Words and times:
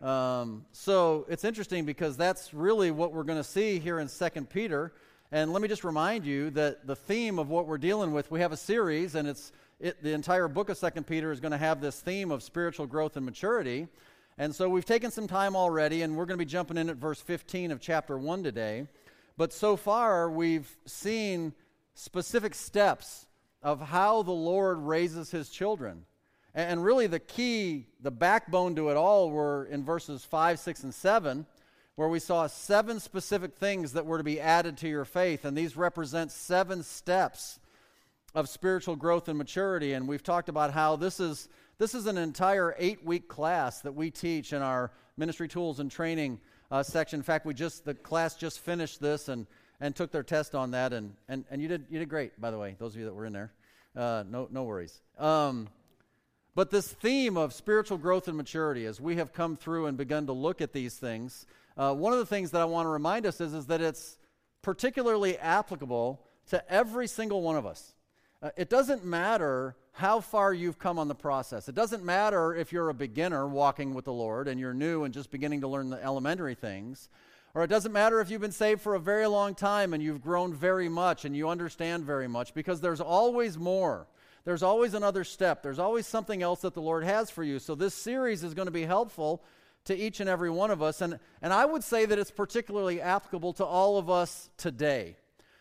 Um, 0.00 0.64
so 0.72 1.26
it's 1.28 1.44
interesting 1.44 1.84
because 1.84 2.16
that's 2.16 2.54
really 2.54 2.90
what 2.90 3.12
we're 3.12 3.24
going 3.24 3.38
to 3.38 3.48
see 3.48 3.78
here 3.78 3.98
in 3.98 4.08
Second 4.08 4.48
Peter. 4.48 4.92
And 5.32 5.52
let 5.52 5.60
me 5.60 5.68
just 5.68 5.84
remind 5.84 6.24
you 6.24 6.50
that 6.50 6.86
the 6.86 6.96
theme 6.96 7.38
of 7.38 7.50
what 7.50 7.66
we're 7.66 7.78
dealing 7.78 8.12
with, 8.12 8.30
we 8.30 8.40
have 8.40 8.52
a 8.52 8.56
series, 8.56 9.14
and 9.14 9.28
it's 9.28 9.52
it, 9.80 10.02
the 10.02 10.12
entire 10.12 10.48
book 10.48 10.70
of 10.70 10.76
Second 10.76 11.06
Peter 11.06 11.30
is 11.30 11.40
going 11.40 11.52
to 11.52 11.58
have 11.58 11.80
this 11.80 12.00
theme 12.00 12.30
of 12.30 12.42
spiritual 12.42 12.86
growth 12.86 13.16
and 13.16 13.24
maturity. 13.26 13.88
And 14.36 14.54
so 14.54 14.68
we've 14.68 14.84
taken 14.84 15.10
some 15.10 15.26
time 15.26 15.54
already, 15.54 16.02
and 16.02 16.16
we're 16.16 16.26
going 16.26 16.38
to 16.38 16.44
be 16.44 16.50
jumping 16.50 16.76
in 16.76 16.88
at 16.88 16.96
verse 16.96 17.20
15 17.20 17.72
of 17.72 17.80
chapter 17.80 18.16
1 18.16 18.42
today. 18.42 18.86
But 19.36 19.52
so 19.52 19.76
far, 19.76 20.30
we've 20.30 20.76
seen 20.86 21.52
specific 21.94 22.54
steps 22.54 23.26
of 23.62 23.80
how 23.80 24.22
the 24.22 24.32
Lord 24.32 24.78
raises 24.78 25.30
his 25.30 25.48
children. 25.48 26.04
And 26.54 26.82
really, 26.82 27.06
the 27.06 27.20
key, 27.20 27.86
the 28.00 28.10
backbone 28.10 28.74
to 28.76 28.88
it 28.88 28.96
all 28.96 29.30
were 29.30 29.66
in 29.66 29.84
verses 29.84 30.24
5, 30.24 30.58
6, 30.58 30.82
and 30.84 30.94
7, 30.94 31.46
where 31.94 32.08
we 32.08 32.18
saw 32.18 32.46
seven 32.46 33.00
specific 33.00 33.54
things 33.54 33.92
that 33.92 34.06
were 34.06 34.18
to 34.18 34.24
be 34.24 34.40
added 34.40 34.76
to 34.78 34.88
your 34.88 35.04
faith. 35.04 35.44
And 35.44 35.56
these 35.56 35.76
represent 35.76 36.30
seven 36.30 36.82
steps 36.82 37.58
of 38.34 38.48
spiritual 38.48 38.96
growth 38.96 39.28
and 39.28 39.36
maturity. 39.36 39.92
And 39.92 40.06
we've 40.06 40.22
talked 40.22 40.48
about 40.48 40.72
how 40.72 40.96
this 40.96 41.20
is, 41.20 41.48
this 41.78 41.94
is 41.94 42.06
an 42.06 42.18
entire 42.18 42.74
eight 42.78 43.04
week 43.04 43.28
class 43.28 43.80
that 43.80 43.92
we 43.92 44.10
teach 44.10 44.52
in 44.52 44.62
our 44.62 44.92
ministry 45.16 45.48
tools 45.48 45.80
and 45.80 45.90
training 45.90 46.40
uh, 46.70 46.82
section. 46.82 47.20
In 47.20 47.24
fact, 47.24 47.46
we 47.46 47.54
just, 47.54 47.84
the 47.84 47.94
class 47.94 48.36
just 48.36 48.60
finished 48.60 49.00
this 49.00 49.28
and, 49.28 49.46
and 49.80 49.94
took 49.94 50.12
their 50.12 50.22
test 50.22 50.54
on 50.54 50.70
that. 50.72 50.92
And, 50.92 51.14
and, 51.28 51.44
and 51.50 51.60
you, 51.60 51.68
did, 51.68 51.86
you 51.90 51.98
did 51.98 52.08
great, 52.08 52.40
by 52.40 52.50
the 52.50 52.58
way, 52.58 52.76
those 52.78 52.94
of 52.94 53.00
you 53.00 53.06
that 53.06 53.14
were 53.14 53.26
in 53.26 53.32
there. 53.32 53.52
Uh, 53.96 54.24
no, 54.28 54.48
no 54.50 54.64
worries. 54.64 55.00
Um, 55.18 55.68
but 56.58 56.70
this 56.70 56.88
theme 56.88 57.36
of 57.36 57.52
spiritual 57.52 57.96
growth 57.96 58.26
and 58.26 58.36
maturity, 58.36 58.84
as 58.84 59.00
we 59.00 59.14
have 59.14 59.32
come 59.32 59.54
through 59.54 59.86
and 59.86 59.96
begun 59.96 60.26
to 60.26 60.32
look 60.32 60.60
at 60.60 60.72
these 60.72 60.96
things, 60.96 61.46
uh, 61.76 61.94
one 61.94 62.12
of 62.12 62.18
the 62.18 62.26
things 62.26 62.50
that 62.50 62.60
I 62.60 62.64
want 62.64 62.86
to 62.86 62.90
remind 62.90 63.26
us 63.26 63.40
is, 63.40 63.54
is 63.54 63.66
that 63.66 63.80
it's 63.80 64.18
particularly 64.60 65.38
applicable 65.38 66.20
to 66.48 66.68
every 66.68 67.06
single 67.06 67.42
one 67.42 67.54
of 67.54 67.64
us. 67.64 67.94
Uh, 68.42 68.50
it 68.56 68.68
doesn't 68.68 69.04
matter 69.04 69.76
how 69.92 70.18
far 70.18 70.52
you've 70.52 70.80
come 70.80 70.98
on 70.98 71.06
the 71.06 71.14
process. 71.14 71.68
It 71.68 71.76
doesn't 71.76 72.02
matter 72.02 72.52
if 72.56 72.72
you're 72.72 72.88
a 72.88 72.94
beginner 72.94 73.46
walking 73.46 73.94
with 73.94 74.06
the 74.06 74.12
Lord 74.12 74.48
and 74.48 74.58
you're 74.58 74.74
new 74.74 75.04
and 75.04 75.14
just 75.14 75.30
beginning 75.30 75.60
to 75.60 75.68
learn 75.68 75.90
the 75.90 76.02
elementary 76.02 76.56
things. 76.56 77.08
Or 77.54 77.62
it 77.62 77.68
doesn't 77.68 77.92
matter 77.92 78.20
if 78.20 78.32
you've 78.32 78.40
been 78.40 78.50
saved 78.50 78.80
for 78.80 78.96
a 78.96 79.00
very 79.00 79.28
long 79.28 79.54
time 79.54 79.94
and 79.94 80.02
you've 80.02 80.22
grown 80.22 80.52
very 80.52 80.88
much 80.88 81.24
and 81.24 81.36
you 81.36 81.48
understand 81.48 82.04
very 82.04 82.26
much, 82.26 82.52
because 82.52 82.80
there's 82.80 83.00
always 83.00 83.56
more. 83.56 84.08
There's 84.48 84.62
always 84.62 84.94
another 84.94 85.24
step. 85.24 85.62
There's 85.62 85.78
always 85.78 86.06
something 86.06 86.42
else 86.42 86.62
that 86.62 86.72
the 86.72 86.80
Lord 86.80 87.04
has 87.04 87.28
for 87.28 87.44
you. 87.44 87.58
So 87.58 87.74
this 87.74 87.92
series 87.92 88.42
is 88.42 88.54
going 88.54 88.64
to 88.64 88.72
be 88.72 88.86
helpful 88.86 89.44
to 89.84 89.94
each 89.94 90.20
and 90.20 90.30
every 90.30 90.48
one 90.48 90.70
of 90.70 90.80
us. 90.80 91.02
And, 91.02 91.18
and 91.42 91.52
I 91.52 91.66
would 91.66 91.84
say 91.84 92.06
that 92.06 92.18
it's 92.18 92.30
particularly 92.30 92.98
applicable 92.98 93.52
to 93.52 93.66
all 93.66 93.98
of 93.98 94.08
us 94.08 94.48
today 94.56 95.18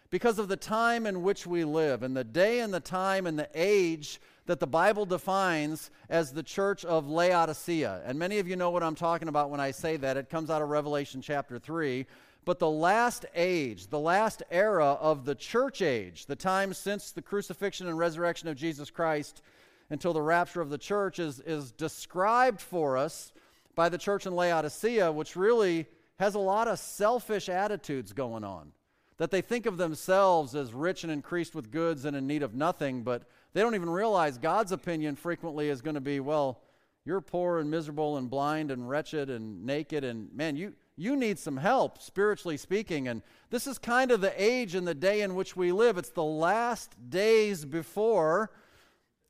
because 0.09 0.39
of 0.39 0.47
the 0.47 0.55
time 0.55 1.05
in 1.05 1.21
which 1.21 1.45
we 1.45 1.65
live 1.65 2.02
and 2.02 2.15
the 2.15 2.23
day 2.23 2.61
and 2.61 2.73
the 2.73 2.80
time 2.80 3.27
and 3.27 3.38
the 3.38 3.49
age 3.53 4.21
that 4.45 4.61
the 4.61 4.67
Bible 4.67 5.05
defines 5.05 5.91
as 6.09 6.31
the 6.31 6.41
church 6.41 6.85
of 6.85 7.09
Laodicea. 7.09 8.03
And 8.05 8.17
many 8.17 8.39
of 8.39 8.47
you 8.47 8.55
know 8.55 8.69
what 8.69 8.83
I'm 8.83 8.95
talking 8.95 9.27
about 9.27 9.49
when 9.49 9.59
I 9.59 9.71
say 9.71 9.97
that. 9.97 10.15
It 10.15 10.30
comes 10.30 10.49
out 10.49 10.61
of 10.61 10.69
Revelation 10.69 11.21
chapter 11.21 11.59
3. 11.59 12.05
But 12.48 12.59
the 12.59 12.70
last 12.70 13.26
age, 13.36 13.88
the 13.88 14.00
last 14.00 14.42
era 14.50 14.94
of 15.02 15.26
the 15.26 15.36
church 15.36 15.81
age, 15.81 16.28
the 16.28 16.36
time 16.38 16.73
since 16.73 17.12
the 17.12 17.22
crucifixion 17.22 17.89
and 17.89 17.98
resurrection 17.98 18.48
of 18.48 18.56
Jesus 18.56 18.89
Christ 18.89 19.42
until 19.89 20.14
the 20.14 20.22
rapture 20.22 20.62
of 20.62 20.70
the 20.70 20.78
church, 20.78 21.20
is, 21.20 21.42
is 21.42 21.73
described 21.73 22.62
for 22.62 22.95
us 22.95 23.34
by 23.76 23.89
the 23.89 23.98
church 23.98 24.26
in 24.26 24.34
Laodicea, 24.34 25.12
which 25.12 25.36
really 25.36 25.88
has 26.20 26.36
a 26.36 26.39
lot 26.39 26.70
of 26.70 26.80
selfish 26.80 27.50
attitudes 27.50 28.14
going 28.14 28.45
on. 28.45 28.72
That 29.17 29.30
they 29.30 29.42
think 29.42 29.66
of 29.66 29.76
themselves 29.76 30.56
as 30.56 30.73
rich 30.73 31.04
and 31.04 31.11
increased 31.11 31.54
with 31.54 31.70
goods 31.70 32.05
and 32.05 32.16
in 32.16 32.27
need 32.27 32.44
of 32.44 32.55
nothing, 32.55 33.04
but 33.04 33.23
they 33.52 33.60
don't 33.60 33.76
even 33.76 33.89
realize 33.89 34.38
God's 34.38 34.71
opinion 34.71 35.17
frequently 35.17 35.67
is 35.67 35.82
going 35.82 35.95
to 35.95 36.02
be, 36.02 36.21
well, 36.21 36.61
you're 37.04 37.20
poor 37.20 37.60
and 37.60 37.70
miserable 37.70 38.16
and 38.16 38.30
blind 38.30 38.71
and 38.71 38.88
wretched 38.88 39.30
and 39.30 39.66
naked, 39.66 40.05
and 40.05 40.33
man, 40.33 40.55
you, 40.55 40.76
you 40.97 41.15
need 41.15 41.37
some 41.37 41.58
help, 41.58 42.02
spiritually 42.02 42.58
speaking. 42.58 43.08
And 43.08 43.21
this 43.52 43.67
is 43.67 43.77
kind 43.77 44.11
of 44.11 44.19
the 44.19 44.33
age 44.35 44.73
and 44.73 44.87
the 44.87 44.95
day 44.95 45.21
in 45.21 45.35
which 45.35 45.55
we 45.55 45.71
live. 45.71 45.97
It's 45.97 46.09
the 46.09 46.23
last 46.23 46.95
days 47.09 47.63
before 47.63 48.52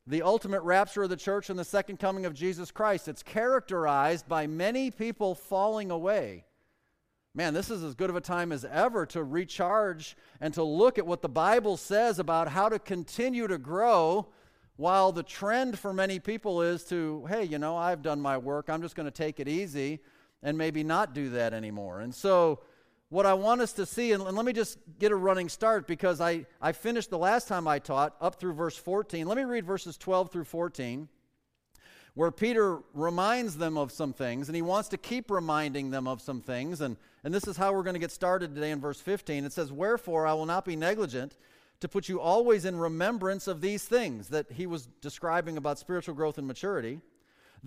the 0.07 0.21
ultimate 0.21 0.61
rapture 0.61 1.03
of 1.03 1.09
the 1.09 1.17
church 1.17 1.49
and 1.49 1.59
the 1.59 1.65
second 1.65 1.99
coming 1.99 2.25
of 2.25 2.33
Jesus 2.33 2.71
Christ. 2.71 3.09
It's 3.09 3.21
characterized 3.21 4.29
by 4.29 4.47
many 4.47 4.89
people 4.89 5.35
falling 5.35 5.91
away. 5.91 6.45
Man, 7.35 7.53
this 7.53 7.69
is 7.69 7.83
as 7.83 7.93
good 7.93 8.09
of 8.09 8.15
a 8.15 8.21
time 8.21 8.53
as 8.53 8.63
ever 8.63 9.05
to 9.07 9.21
recharge 9.21 10.15
and 10.39 10.53
to 10.53 10.63
look 10.63 10.97
at 10.97 11.05
what 11.05 11.21
the 11.21 11.29
Bible 11.29 11.75
says 11.75 12.17
about 12.17 12.47
how 12.47 12.69
to 12.69 12.79
continue 12.79 13.45
to 13.45 13.57
grow 13.57 14.29
while 14.77 15.11
the 15.11 15.21
trend 15.21 15.77
for 15.77 15.93
many 15.93 16.17
people 16.17 16.61
is 16.61 16.85
to, 16.85 17.25
hey, 17.27 17.43
you 17.43 17.59
know, 17.59 17.75
I've 17.75 18.01
done 18.01 18.21
my 18.21 18.37
work, 18.37 18.69
I'm 18.69 18.81
just 18.81 18.95
going 18.95 19.05
to 19.05 19.11
take 19.11 19.41
it 19.41 19.49
easy 19.49 19.99
and 20.47 20.57
maybe 20.57 20.81
not 20.81 21.13
do 21.13 21.31
that 21.31 21.53
anymore. 21.53 21.99
And 21.99 22.15
so, 22.15 22.61
what 23.09 23.25
I 23.25 23.33
want 23.33 23.59
us 23.59 23.73
to 23.73 23.85
see, 23.85 24.13
and, 24.13 24.23
and 24.23 24.37
let 24.37 24.45
me 24.45 24.53
just 24.53 24.77
get 24.97 25.11
a 25.11 25.15
running 25.15 25.49
start 25.49 25.87
because 25.87 26.21
I, 26.21 26.45
I 26.61 26.71
finished 26.71 27.09
the 27.09 27.17
last 27.17 27.49
time 27.49 27.67
I 27.67 27.79
taught 27.79 28.15
up 28.21 28.35
through 28.35 28.53
verse 28.53 28.77
14. 28.77 29.27
Let 29.27 29.35
me 29.35 29.43
read 29.43 29.65
verses 29.65 29.97
12 29.97 30.31
through 30.31 30.45
14, 30.45 31.09
where 32.13 32.31
Peter 32.31 32.79
reminds 32.93 33.57
them 33.57 33.77
of 33.77 33.91
some 33.91 34.13
things, 34.13 34.47
and 34.47 34.55
he 34.55 34.61
wants 34.61 34.87
to 34.89 34.97
keep 34.97 35.29
reminding 35.29 35.91
them 35.91 36.07
of 36.07 36.21
some 36.21 36.39
things. 36.39 36.79
And, 36.79 36.95
and 37.25 37.33
this 37.33 37.45
is 37.45 37.57
how 37.57 37.73
we're 37.73 37.83
going 37.83 37.95
to 37.95 37.99
get 37.99 38.11
started 38.11 38.55
today 38.55 38.71
in 38.71 38.79
verse 38.79 39.01
15. 39.01 39.43
It 39.43 39.51
says, 39.51 39.69
Wherefore 39.69 40.25
I 40.25 40.33
will 40.33 40.45
not 40.45 40.63
be 40.63 40.77
negligent 40.77 41.35
to 41.81 41.89
put 41.89 42.07
you 42.07 42.21
always 42.21 42.63
in 42.63 42.77
remembrance 42.77 43.47
of 43.47 43.59
these 43.59 43.83
things 43.83 44.29
that 44.29 44.49
he 44.49 44.65
was 44.65 44.87
describing 45.01 45.57
about 45.57 45.77
spiritual 45.77 46.15
growth 46.15 46.37
and 46.37 46.47
maturity 46.47 47.01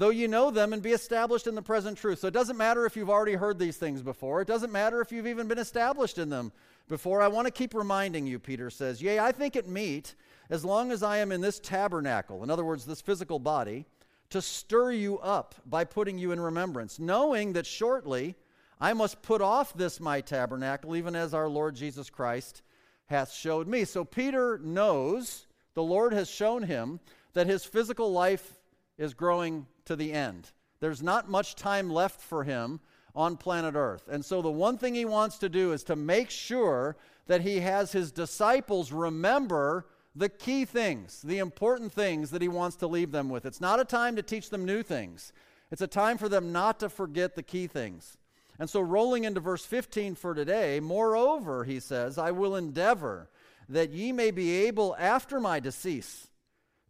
though 0.00 0.08
you 0.08 0.28
know 0.28 0.50
them 0.50 0.72
and 0.72 0.82
be 0.82 0.92
established 0.92 1.46
in 1.46 1.54
the 1.54 1.60
present 1.60 1.98
truth. 1.98 2.20
So 2.20 2.28
it 2.28 2.32
doesn't 2.32 2.56
matter 2.56 2.86
if 2.86 2.96
you've 2.96 3.10
already 3.10 3.34
heard 3.34 3.58
these 3.58 3.76
things 3.76 4.00
before, 4.00 4.40
it 4.40 4.48
doesn't 4.48 4.72
matter 4.72 5.02
if 5.02 5.12
you've 5.12 5.26
even 5.26 5.46
been 5.46 5.58
established 5.58 6.16
in 6.16 6.30
them 6.30 6.52
before. 6.88 7.20
I 7.20 7.28
want 7.28 7.46
to 7.46 7.52
keep 7.52 7.74
reminding 7.74 8.26
you, 8.26 8.38
Peter 8.38 8.70
says, 8.70 9.02
Yea, 9.02 9.18
I 9.18 9.30
think 9.30 9.56
it 9.56 9.68
meet, 9.68 10.14
as 10.48 10.64
long 10.64 10.90
as 10.90 11.02
I 11.02 11.18
am 11.18 11.32
in 11.32 11.42
this 11.42 11.60
tabernacle, 11.60 12.42
in 12.42 12.48
other 12.48 12.64
words, 12.64 12.86
this 12.86 13.02
physical 13.02 13.38
body, 13.38 13.84
to 14.30 14.40
stir 14.40 14.92
you 14.92 15.18
up 15.18 15.54
by 15.66 15.84
putting 15.84 16.16
you 16.16 16.32
in 16.32 16.40
remembrance, 16.40 16.98
knowing 16.98 17.52
that 17.52 17.66
shortly 17.66 18.36
I 18.80 18.94
must 18.94 19.20
put 19.20 19.42
off 19.42 19.74
this 19.74 20.00
my 20.00 20.22
tabernacle, 20.22 20.96
even 20.96 21.14
as 21.14 21.34
our 21.34 21.48
Lord 21.48 21.74
Jesus 21.76 22.08
Christ 22.08 22.62
hath 23.04 23.32
showed 23.32 23.68
me. 23.68 23.84
So 23.84 24.06
Peter 24.06 24.58
knows, 24.64 25.46
the 25.74 25.82
Lord 25.82 26.14
has 26.14 26.30
shown 26.30 26.62
him, 26.62 27.00
that 27.34 27.46
his 27.46 27.66
physical 27.66 28.10
life 28.10 28.59
is 29.00 29.14
growing 29.14 29.66
to 29.86 29.96
the 29.96 30.12
end. 30.12 30.52
There's 30.78 31.02
not 31.02 31.28
much 31.28 31.56
time 31.56 31.90
left 31.90 32.20
for 32.20 32.44
him 32.44 32.80
on 33.16 33.36
planet 33.36 33.74
Earth. 33.74 34.06
And 34.08 34.24
so 34.24 34.42
the 34.42 34.50
one 34.50 34.78
thing 34.78 34.94
he 34.94 35.04
wants 35.04 35.38
to 35.38 35.48
do 35.48 35.72
is 35.72 35.82
to 35.84 35.96
make 35.96 36.30
sure 36.30 36.96
that 37.26 37.40
he 37.40 37.60
has 37.60 37.92
his 37.92 38.12
disciples 38.12 38.92
remember 38.92 39.86
the 40.14 40.28
key 40.28 40.64
things, 40.64 41.22
the 41.22 41.38
important 41.38 41.92
things 41.92 42.30
that 42.30 42.42
he 42.42 42.48
wants 42.48 42.76
to 42.76 42.86
leave 42.86 43.10
them 43.10 43.28
with. 43.30 43.46
It's 43.46 43.60
not 43.60 43.80
a 43.80 43.84
time 43.84 44.16
to 44.16 44.22
teach 44.22 44.50
them 44.50 44.64
new 44.64 44.82
things, 44.82 45.32
it's 45.70 45.82
a 45.82 45.86
time 45.86 46.18
for 46.18 46.28
them 46.28 46.52
not 46.52 46.78
to 46.80 46.88
forget 46.88 47.34
the 47.34 47.42
key 47.42 47.66
things. 47.66 48.18
And 48.58 48.68
so, 48.68 48.80
rolling 48.82 49.24
into 49.24 49.40
verse 49.40 49.64
15 49.64 50.16
for 50.16 50.34
today, 50.34 50.80
moreover, 50.80 51.64
he 51.64 51.80
says, 51.80 52.18
I 52.18 52.32
will 52.32 52.56
endeavor 52.56 53.30
that 53.70 53.90
ye 53.90 54.12
may 54.12 54.30
be 54.30 54.66
able 54.66 54.94
after 54.98 55.40
my 55.40 55.60
decease 55.60 56.29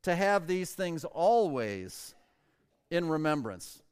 to 0.02 0.14
have 0.14 0.46
these 0.46 0.72
things 0.72 1.04
always 1.04 2.14
in 2.90 3.08
remembrance. 3.08 3.82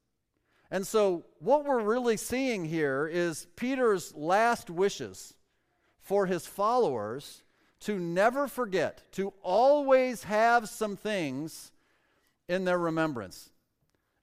And 0.70 0.86
so, 0.86 1.24
what 1.38 1.64
we're 1.64 1.80
really 1.80 2.16
seeing 2.16 2.64
here 2.64 3.08
is 3.10 3.46
Peter's 3.56 4.14
last 4.14 4.68
wishes 4.68 5.34
for 6.00 6.26
his 6.26 6.46
followers 6.46 7.42
to 7.80 7.98
never 7.98 8.48
forget, 8.48 9.02
to 9.12 9.32
always 9.42 10.24
have 10.24 10.68
some 10.68 10.96
things 10.96 11.70
in 12.48 12.64
their 12.64 12.78
remembrance. 12.78 13.50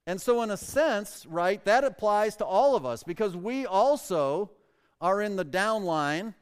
And 0.06 0.22
so, 0.22 0.44
in 0.44 0.52
a 0.52 0.58
sense, 0.58 1.26
right, 1.26 1.64
that 1.66 1.84
applies 1.84 2.36
to 2.38 2.46
all 2.46 2.76
of 2.76 2.86
us 2.86 3.02
because 3.02 3.36
we 3.36 3.66
also 3.66 4.52
are 5.02 5.22
in 5.22 5.36
the 5.36 5.46
downline 5.46 6.36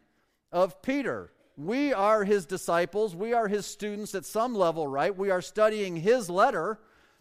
of 0.52 0.82
Peter. 0.82 1.32
We 1.56 1.94
are 1.94 2.24
his 2.24 2.46
disciples, 2.46 3.16
we 3.16 3.34
are 3.34 3.48
his 3.48 3.66
students 3.66 4.16
at 4.16 4.26
some 4.26 4.56
level, 4.56 4.88
right? 4.88 5.16
We 5.16 5.30
are 5.30 5.42
studying 5.42 5.98
his 5.98 6.30
letter 6.30 6.80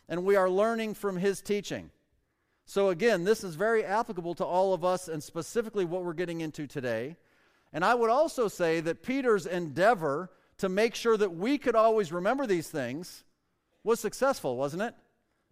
and 0.09 0.25
we 0.25 0.37
are 0.37 0.49
learning 0.49 0.95
from 0.95 1.19
his 1.19 1.43
teaching. 1.43 1.91
So, 2.65 2.89
again, 2.89 3.25
this 3.25 3.45
is 3.45 3.55
very 3.55 3.85
applicable 3.85 4.35
to 4.37 4.45
all 4.45 4.73
of 4.73 4.85
us 4.85 5.09
and 5.09 5.23
specifically 5.23 5.85
what 5.85 6.05
we're 6.05 6.13
getting 6.15 6.41
into 6.41 6.67
today. 6.67 7.17
And 7.73 7.85
I 7.85 7.95
would 7.95 8.11
also 8.11 8.49
say 8.49 8.81
that 8.81 9.03
Peter's 9.03 9.47
endeavor 9.47 10.31
to 10.59 10.69
make 10.69 10.95
sure 10.95 11.17
that 11.17 11.35
we 11.35 11.59
could 11.59 11.75
always 11.75 12.13
remember 12.13 12.47
these 12.47 12.69
things 12.69 13.25
was 13.85 14.01
successful, 14.01 14.57
wasn't 14.57 14.83
it? 14.83 14.95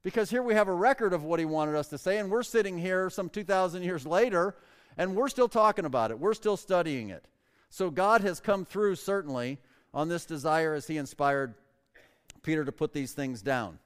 Because 0.02 0.30
here 0.30 0.42
we 0.42 0.54
have 0.54 0.68
a 0.68 0.74
record 0.74 1.12
of 1.12 1.24
what 1.24 1.40
he 1.40 1.44
wanted 1.44 1.74
us 1.74 1.88
to 1.88 1.98
say, 1.98 2.18
and 2.18 2.30
we're 2.30 2.42
sitting 2.42 2.78
here 2.78 3.10
some 3.10 3.28
2,000 3.28 3.82
years 3.82 4.06
later, 4.06 4.56
and 4.96 5.14
we're 5.14 5.28
still 5.28 5.48
talking 5.48 5.84
about 5.84 6.10
it. 6.10 6.18
We're 6.18 6.34
still 6.34 6.56
studying 6.56 7.10
it. 7.10 7.26
So 7.70 7.90
God 7.90 8.20
has 8.20 8.40
come 8.40 8.64
through, 8.64 8.96
certainly, 8.96 9.58
on 9.94 10.08
this 10.08 10.26
desire 10.26 10.74
as 10.74 10.86
he 10.86 10.98
inspired 10.98 11.54
Peter 12.42 12.64
to 12.64 12.72
put 12.72 12.92
these 12.92 13.12
things 13.12 13.42
down. 13.42 13.78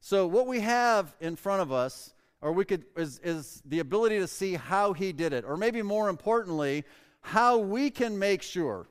So, 0.00 0.26
what 0.26 0.46
we 0.46 0.60
have 0.60 1.14
in 1.20 1.36
front 1.36 1.62
of 1.62 1.70
us, 1.70 2.14
or 2.40 2.52
we 2.52 2.64
could, 2.64 2.84
is, 2.96 3.20
is 3.22 3.62
the 3.64 3.80
ability 3.80 4.18
to 4.18 4.26
see 4.26 4.54
how 4.54 4.92
he 4.92 5.12
did 5.12 5.32
it, 5.32 5.44
or 5.44 5.56
maybe 5.56 5.82
more 5.82 6.08
importantly, 6.08 6.84
how 7.20 7.58
we 7.58 7.90
can 7.90 8.18
make 8.18 8.42
sure 8.42 8.86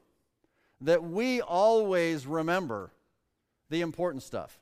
that 0.82 1.04
we 1.04 1.42
always 1.42 2.26
remember 2.26 2.92
the 3.70 3.82
important 3.82 4.24
stuff. 4.24 4.60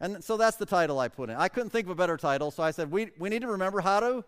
And 0.00 0.22
so 0.24 0.36
that's 0.36 0.56
the 0.56 0.66
title 0.66 0.98
I 0.98 1.08
put 1.08 1.30
in. 1.30 1.36
I 1.36 1.48
couldn't 1.48 1.70
think 1.70 1.86
of 1.86 1.90
a 1.90 1.94
better 1.94 2.16
title, 2.16 2.50
so 2.50 2.62
I 2.62 2.70
said 2.70 2.90
we, 2.90 3.10
we 3.18 3.28
need 3.28 3.42
to 3.42 3.48
remember 3.48 3.80
how 3.80 4.00
to 4.00 4.24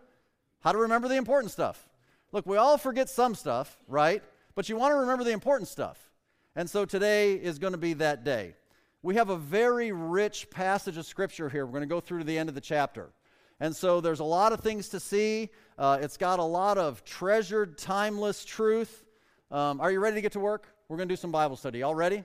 how 0.61 0.71
to 0.71 0.79
remember 0.79 1.07
the 1.07 1.15
important 1.15 1.51
stuff. 1.51 1.87
Look, 2.31 2.47
we 2.47 2.57
all 2.57 2.79
forget 2.79 3.07
some 3.07 3.35
stuff, 3.35 3.77
right? 3.87 4.23
But 4.55 4.69
you 4.69 4.77
want 4.77 4.93
to 4.93 4.97
remember 4.97 5.23
the 5.23 5.31
important 5.31 5.67
stuff. 5.67 5.99
And 6.55 6.69
so 6.69 6.85
today 6.85 7.33
is 7.33 7.59
going 7.59 7.73
to 7.73 7.77
be 7.77 7.93
that 7.93 8.23
day. 8.23 8.55
We 9.01 9.15
have 9.15 9.29
a 9.29 9.37
very 9.37 9.91
rich 9.91 10.49
passage 10.49 10.97
of 10.97 11.05
scripture 11.05 11.49
here. 11.49 11.65
We're 11.65 11.73
going 11.73 11.81
to 11.81 11.87
go 11.87 11.99
through 11.99 12.19
to 12.19 12.25
the 12.25 12.37
end 12.37 12.49
of 12.49 12.55
the 12.55 12.61
chapter. 12.61 13.09
And 13.59 13.75
so 13.75 14.01
there's 14.01 14.21
a 14.21 14.25
lot 14.25 14.53
of 14.53 14.61
things 14.61 14.89
to 14.89 14.99
see. 14.99 15.49
Uh, 15.77 15.99
it's 16.01 16.17
got 16.17 16.39
a 16.39 16.43
lot 16.43 16.77
of 16.77 17.03
treasured, 17.03 17.77
timeless 17.77 18.45
truth. 18.45 19.05
Um, 19.51 19.79
are 19.79 19.91
you 19.91 19.99
ready 19.99 20.15
to 20.15 20.21
get 20.21 20.31
to 20.31 20.39
work? 20.39 20.67
We're 20.87 20.97
going 20.97 21.09
to 21.09 21.13
do 21.13 21.17
some 21.17 21.31
Bible 21.31 21.55
study. 21.55 21.83
All 21.83 21.95
ready? 21.95 22.23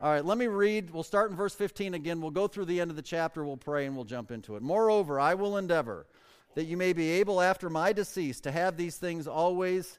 All 0.00 0.10
right, 0.10 0.24
let 0.24 0.38
me 0.38 0.46
read. 0.46 0.90
We'll 0.90 1.02
start 1.02 1.30
in 1.30 1.36
verse 1.36 1.54
15 1.54 1.94
again. 1.94 2.20
We'll 2.20 2.30
go 2.30 2.46
through 2.46 2.66
the 2.66 2.80
end 2.80 2.90
of 2.90 2.96
the 2.96 3.02
chapter, 3.02 3.44
we'll 3.44 3.56
pray, 3.56 3.84
and 3.84 3.96
we'll 3.96 4.04
jump 4.04 4.30
into 4.30 4.54
it. 4.54 4.62
Moreover, 4.62 5.18
I 5.18 5.34
will 5.34 5.56
endeavor 5.56 6.06
that 6.54 6.64
you 6.64 6.76
may 6.76 6.92
be 6.92 7.10
able 7.10 7.40
after 7.40 7.68
my 7.68 7.92
decease 7.92 8.40
to 8.40 8.52
have 8.52 8.76
these 8.76 8.96
things 8.96 9.26
always 9.26 9.98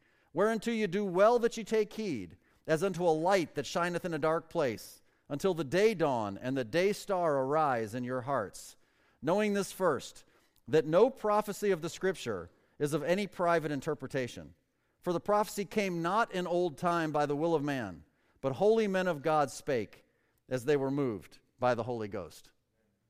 whereunto 0.33 0.71
you 0.71 0.87
do 0.87 1.05
well 1.05 1.39
that 1.39 1.57
you 1.57 1.63
take 1.63 1.93
heed, 1.93 2.37
as 2.67 2.83
unto 2.83 3.05
a 3.05 3.09
light 3.09 3.55
that 3.55 3.65
shineth 3.65 4.05
in 4.05 4.13
a 4.13 4.19
dark 4.19 4.49
place, 4.49 5.01
until 5.29 5.53
the 5.53 5.63
day 5.63 5.93
dawn 5.93 6.39
and 6.41 6.55
the 6.55 6.63
day 6.63 6.93
star 6.93 7.37
arise 7.37 7.95
in 7.95 8.03
your 8.03 8.21
hearts. 8.21 8.75
Knowing 9.21 9.53
this 9.53 9.71
first, 9.71 10.23
that 10.67 10.85
no 10.85 11.09
prophecy 11.09 11.71
of 11.71 11.81
the 11.81 11.89
Scripture 11.89 12.49
is 12.79 12.93
of 12.93 13.03
any 13.03 13.27
private 13.27 13.71
interpretation. 13.71 14.53
For 15.01 15.13
the 15.13 15.19
prophecy 15.19 15.65
came 15.65 16.01
not 16.01 16.31
in 16.33 16.47
old 16.47 16.77
time 16.77 17.11
by 17.11 17.25
the 17.25 17.35
will 17.35 17.55
of 17.55 17.63
man, 17.63 18.03
but 18.41 18.53
holy 18.53 18.87
men 18.87 19.07
of 19.07 19.21
God 19.21 19.51
spake 19.51 20.03
as 20.49 20.65
they 20.65 20.77
were 20.77 20.91
moved 20.91 21.39
by 21.59 21.75
the 21.75 21.83
Holy 21.83 22.07
Ghost. 22.07 22.49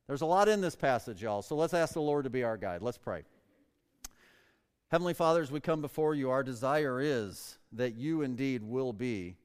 There's 0.07 0.21
a 0.21 0.25
lot 0.25 0.49
in 0.49 0.61
this 0.61 0.75
passage, 0.75 1.21
y'all, 1.21 1.41
so 1.41 1.55
let's 1.55 1.73
ask 1.73 1.93
the 1.93 2.01
Lord 2.01 2.25
to 2.25 2.29
be 2.29 2.43
our 2.43 2.57
guide. 2.57 2.81
Let's 2.81 2.97
pray. 2.97 3.23
Heavenly 4.91 5.13
Father, 5.13 5.41
as 5.41 5.53
we 5.53 5.61
come 5.61 5.79
before 5.79 6.15
you, 6.15 6.29
our 6.31 6.43
desire 6.43 6.99
is 6.99 7.57
that 7.71 7.95
you 7.95 8.23
indeed 8.23 8.61
will 8.61 8.91
be 8.91 9.37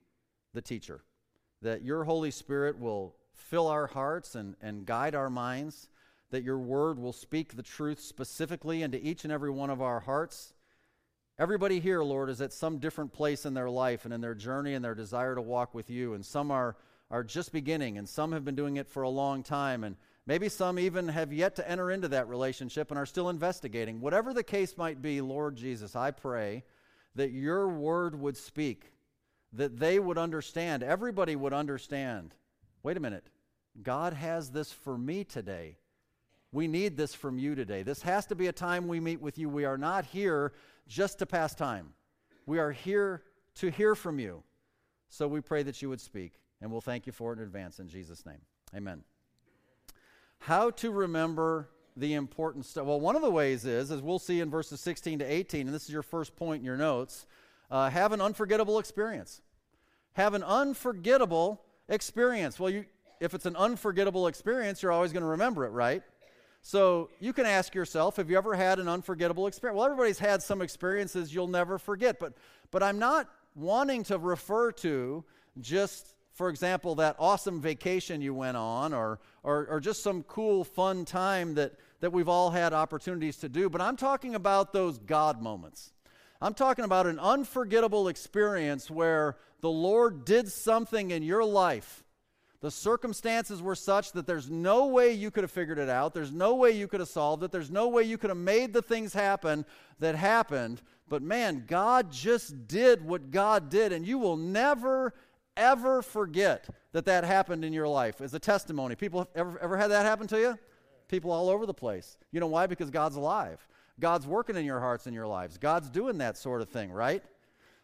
the 0.52 0.60
teacher, 0.60 1.04
that 1.62 1.84
your 1.84 2.02
Holy 2.02 2.32
Spirit 2.32 2.80
will 2.80 3.14
fill 3.32 3.68
our 3.68 3.86
hearts 3.86 4.34
and, 4.34 4.56
and 4.60 4.84
guide 4.84 5.14
our 5.14 5.30
minds, 5.30 5.88
that 6.30 6.42
your 6.42 6.58
word 6.58 6.98
will 6.98 7.12
speak 7.12 7.54
the 7.54 7.62
truth 7.62 8.00
specifically 8.00 8.82
into 8.82 8.98
each 9.06 9.22
and 9.22 9.32
every 9.32 9.52
one 9.52 9.70
of 9.70 9.80
our 9.80 10.00
hearts. 10.00 10.52
Everybody 11.38 11.78
here, 11.78 12.02
Lord, 12.02 12.28
is 12.28 12.40
at 12.40 12.52
some 12.52 12.78
different 12.78 13.12
place 13.12 13.46
in 13.46 13.54
their 13.54 13.70
life 13.70 14.04
and 14.04 14.12
in 14.12 14.20
their 14.20 14.34
journey 14.34 14.74
and 14.74 14.84
their 14.84 14.96
desire 14.96 15.36
to 15.36 15.42
walk 15.42 15.74
with 15.74 15.88
you. 15.88 16.14
And 16.14 16.26
some 16.26 16.50
are, 16.50 16.76
are 17.08 17.22
just 17.22 17.52
beginning, 17.52 17.98
and 17.98 18.08
some 18.08 18.32
have 18.32 18.44
been 18.44 18.56
doing 18.56 18.78
it 18.78 18.88
for 18.88 19.04
a 19.04 19.08
long 19.08 19.44
time. 19.44 19.84
And 19.84 19.94
Maybe 20.26 20.48
some 20.48 20.78
even 20.78 21.08
have 21.08 21.32
yet 21.32 21.54
to 21.56 21.70
enter 21.70 21.90
into 21.90 22.08
that 22.08 22.28
relationship 22.28 22.90
and 22.90 22.98
are 22.98 23.06
still 23.06 23.28
investigating. 23.28 24.00
Whatever 24.00 24.34
the 24.34 24.42
case 24.42 24.76
might 24.76 25.00
be, 25.00 25.20
Lord 25.20 25.56
Jesus, 25.56 25.94
I 25.94 26.10
pray 26.10 26.64
that 27.14 27.30
your 27.30 27.68
word 27.68 28.18
would 28.20 28.36
speak, 28.36 28.92
that 29.52 29.78
they 29.78 30.00
would 30.00 30.18
understand, 30.18 30.82
everybody 30.82 31.36
would 31.36 31.52
understand. 31.52 32.34
Wait 32.82 32.96
a 32.96 33.00
minute. 33.00 33.28
God 33.82 34.14
has 34.14 34.50
this 34.50 34.72
for 34.72 34.98
me 34.98 35.22
today. 35.22 35.76
We 36.50 36.66
need 36.66 36.96
this 36.96 37.14
from 37.14 37.38
you 37.38 37.54
today. 37.54 37.82
This 37.82 38.02
has 38.02 38.26
to 38.26 38.34
be 38.34 38.48
a 38.48 38.52
time 38.52 38.88
we 38.88 38.98
meet 38.98 39.20
with 39.20 39.38
you. 39.38 39.48
We 39.48 39.64
are 39.64 39.78
not 39.78 40.06
here 40.06 40.54
just 40.88 41.18
to 41.20 41.26
pass 41.26 41.54
time. 41.54 41.92
We 42.46 42.58
are 42.58 42.72
here 42.72 43.22
to 43.56 43.70
hear 43.70 43.94
from 43.94 44.18
you. 44.18 44.42
So 45.08 45.28
we 45.28 45.40
pray 45.40 45.62
that 45.64 45.80
you 45.82 45.88
would 45.88 46.00
speak, 46.00 46.32
and 46.60 46.72
we'll 46.72 46.80
thank 46.80 47.06
you 47.06 47.12
for 47.12 47.32
it 47.32 47.38
in 47.38 47.44
advance 47.44 47.78
in 47.78 47.88
Jesus' 47.88 48.26
name. 48.26 48.40
Amen 48.74 49.04
how 50.40 50.70
to 50.70 50.90
remember 50.90 51.68
the 51.96 52.14
important 52.14 52.66
stuff. 52.66 52.86
Well, 52.86 53.00
one 53.00 53.16
of 53.16 53.22
the 53.22 53.30
ways 53.30 53.64
is, 53.64 53.90
as 53.90 54.02
we'll 54.02 54.18
see 54.18 54.40
in 54.40 54.50
verses 54.50 54.80
16 54.80 55.20
to 55.20 55.24
18, 55.24 55.66
and 55.66 55.74
this 55.74 55.84
is 55.84 55.90
your 55.90 56.02
first 56.02 56.36
point 56.36 56.60
in 56.60 56.66
your 56.66 56.76
notes, 56.76 57.26
uh, 57.70 57.90
have 57.90 58.12
an 58.12 58.20
unforgettable 58.20 58.78
experience. 58.78 59.40
Have 60.12 60.34
an 60.34 60.42
unforgettable 60.42 61.62
experience. 61.88 62.60
Well, 62.60 62.70
you, 62.70 62.84
if 63.20 63.34
it's 63.34 63.46
an 63.46 63.56
unforgettable 63.56 64.26
experience, 64.26 64.82
you're 64.82 64.92
always 64.92 65.12
going 65.12 65.22
to 65.22 65.28
remember 65.28 65.64
it, 65.64 65.70
right? 65.70 66.02
So 66.62 67.10
you 67.20 67.32
can 67.32 67.46
ask 67.46 67.74
yourself, 67.74 68.16
have 68.16 68.28
you 68.28 68.36
ever 68.36 68.54
had 68.54 68.78
an 68.78 68.88
unforgettable 68.88 69.46
experience? 69.46 69.76
Well, 69.76 69.86
everybody's 69.86 70.18
had 70.18 70.42
some 70.42 70.60
experiences 70.60 71.32
you'll 71.32 71.46
never 71.46 71.78
forget, 71.78 72.18
but 72.18 72.34
but 72.72 72.82
I'm 72.82 72.98
not 72.98 73.30
wanting 73.54 74.02
to 74.04 74.18
refer 74.18 74.72
to 74.72 75.24
just 75.60 76.15
for 76.36 76.50
example, 76.50 76.96
that 76.96 77.16
awesome 77.18 77.62
vacation 77.62 78.20
you 78.20 78.34
went 78.34 78.58
on, 78.58 78.92
or, 78.92 79.20
or, 79.42 79.66
or, 79.70 79.80
just 79.80 80.02
some 80.02 80.22
cool, 80.24 80.64
fun 80.64 81.06
time 81.06 81.54
that, 81.54 81.72
that 82.00 82.12
we've 82.12 82.28
all 82.28 82.50
had 82.50 82.74
opportunities 82.74 83.38
to 83.38 83.48
do, 83.48 83.70
but 83.70 83.80
I'm 83.80 83.96
talking 83.96 84.34
about 84.34 84.74
those 84.74 84.98
God 84.98 85.40
moments. 85.40 85.94
I'm 86.42 86.52
talking 86.52 86.84
about 86.84 87.06
an 87.06 87.18
unforgettable 87.18 88.08
experience 88.08 88.90
where 88.90 89.38
the 89.62 89.70
Lord 89.70 90.26
did 90.26 90.52
something 90.52 91.10
in 91.10 91.22
your 91.22 91.42
life. 91.42 92.04
The 92.60 92.70
circumstances 92.70 93.62
were 93.62 93.74
such 93.74 94.12
that 94.12 94.26
there's 94.26 94.50
no 94.50 94.88
way 94.88 95.12
you 95.12 95.30
could 95.30 95.44
have 95.44 95.50
figured 95.50 95.78
it 95.78 95.88
out. 95.88 96.12
There's 96.12 96.32
no 96.32 96.54
way 96.54 96.72
you 96.72 96.86
could 96.86 97.00
have 97.00 97.08
solved 97.08 97.44
it. 97.44 97.50
There's 97.50 97.70
no 97.70 97.88
way 97.88 98.02
you 98.02 98.18
could 98.18 98.30
have 98.30 98.36
made 98.36 98.74
the 98.74 98.82
things 98.82 99.14
happen 99.14 99.64
that 100.00 100.14
happened. 100.14 100.82
But 101.08 101.22
man, 101.22 101.64
God 101.66 102.10
just 102.10 102.66
did 102.66 103.06
what 103.06 103.30
God 103.30 103.70
did, 103.70 103.92
and 103.92 104.06
you 104.06 104.18
will 104.18 104.36
never, 104.36 105.14
ever 105.56 106.02
forget 106.02 106.68
that 106.92 107.04
that 107.06 107.24
happened 107.24 107.64
in 107.64 107.72
your 107.72 107.88
life 107.88 108.20
as 108.20 108.34
a 108.34 108.38
testimony. 108.38 108.94
People 108.94 109.28
ever, 109.34 109.58
ever 109.58 109.76
had 109.76 109.90
that 109.90 110.04
happen 110.04 110.26
to 110.28 110.38
you? 110.38 110.58
People 111.08 111.30
all 111.30 111.48
over 111.48 111.66
the 111.66 111.74
place. 111.74 112.16
You 112.32 112.40
know 112.40 112.46
why? 112.46 112.66
Because 112.66 112.90
God's 112.90 113.16
alive. 113.16 113.66
God's 113.98 114.26
working 114.26 114.56
in 114.56 114.64
your 114.64 114.80
hearts 114.80 115.06
and 115.06 115.14
your 115.14 115.26
lives. 115.26 115.56
God's 115.58 115.88
doing 115.88 116.18
that 116.18 116.36
sort 116.36 116.60
of 116.60 116.68
thing, 116.68 116.90
right? 116.90 117.22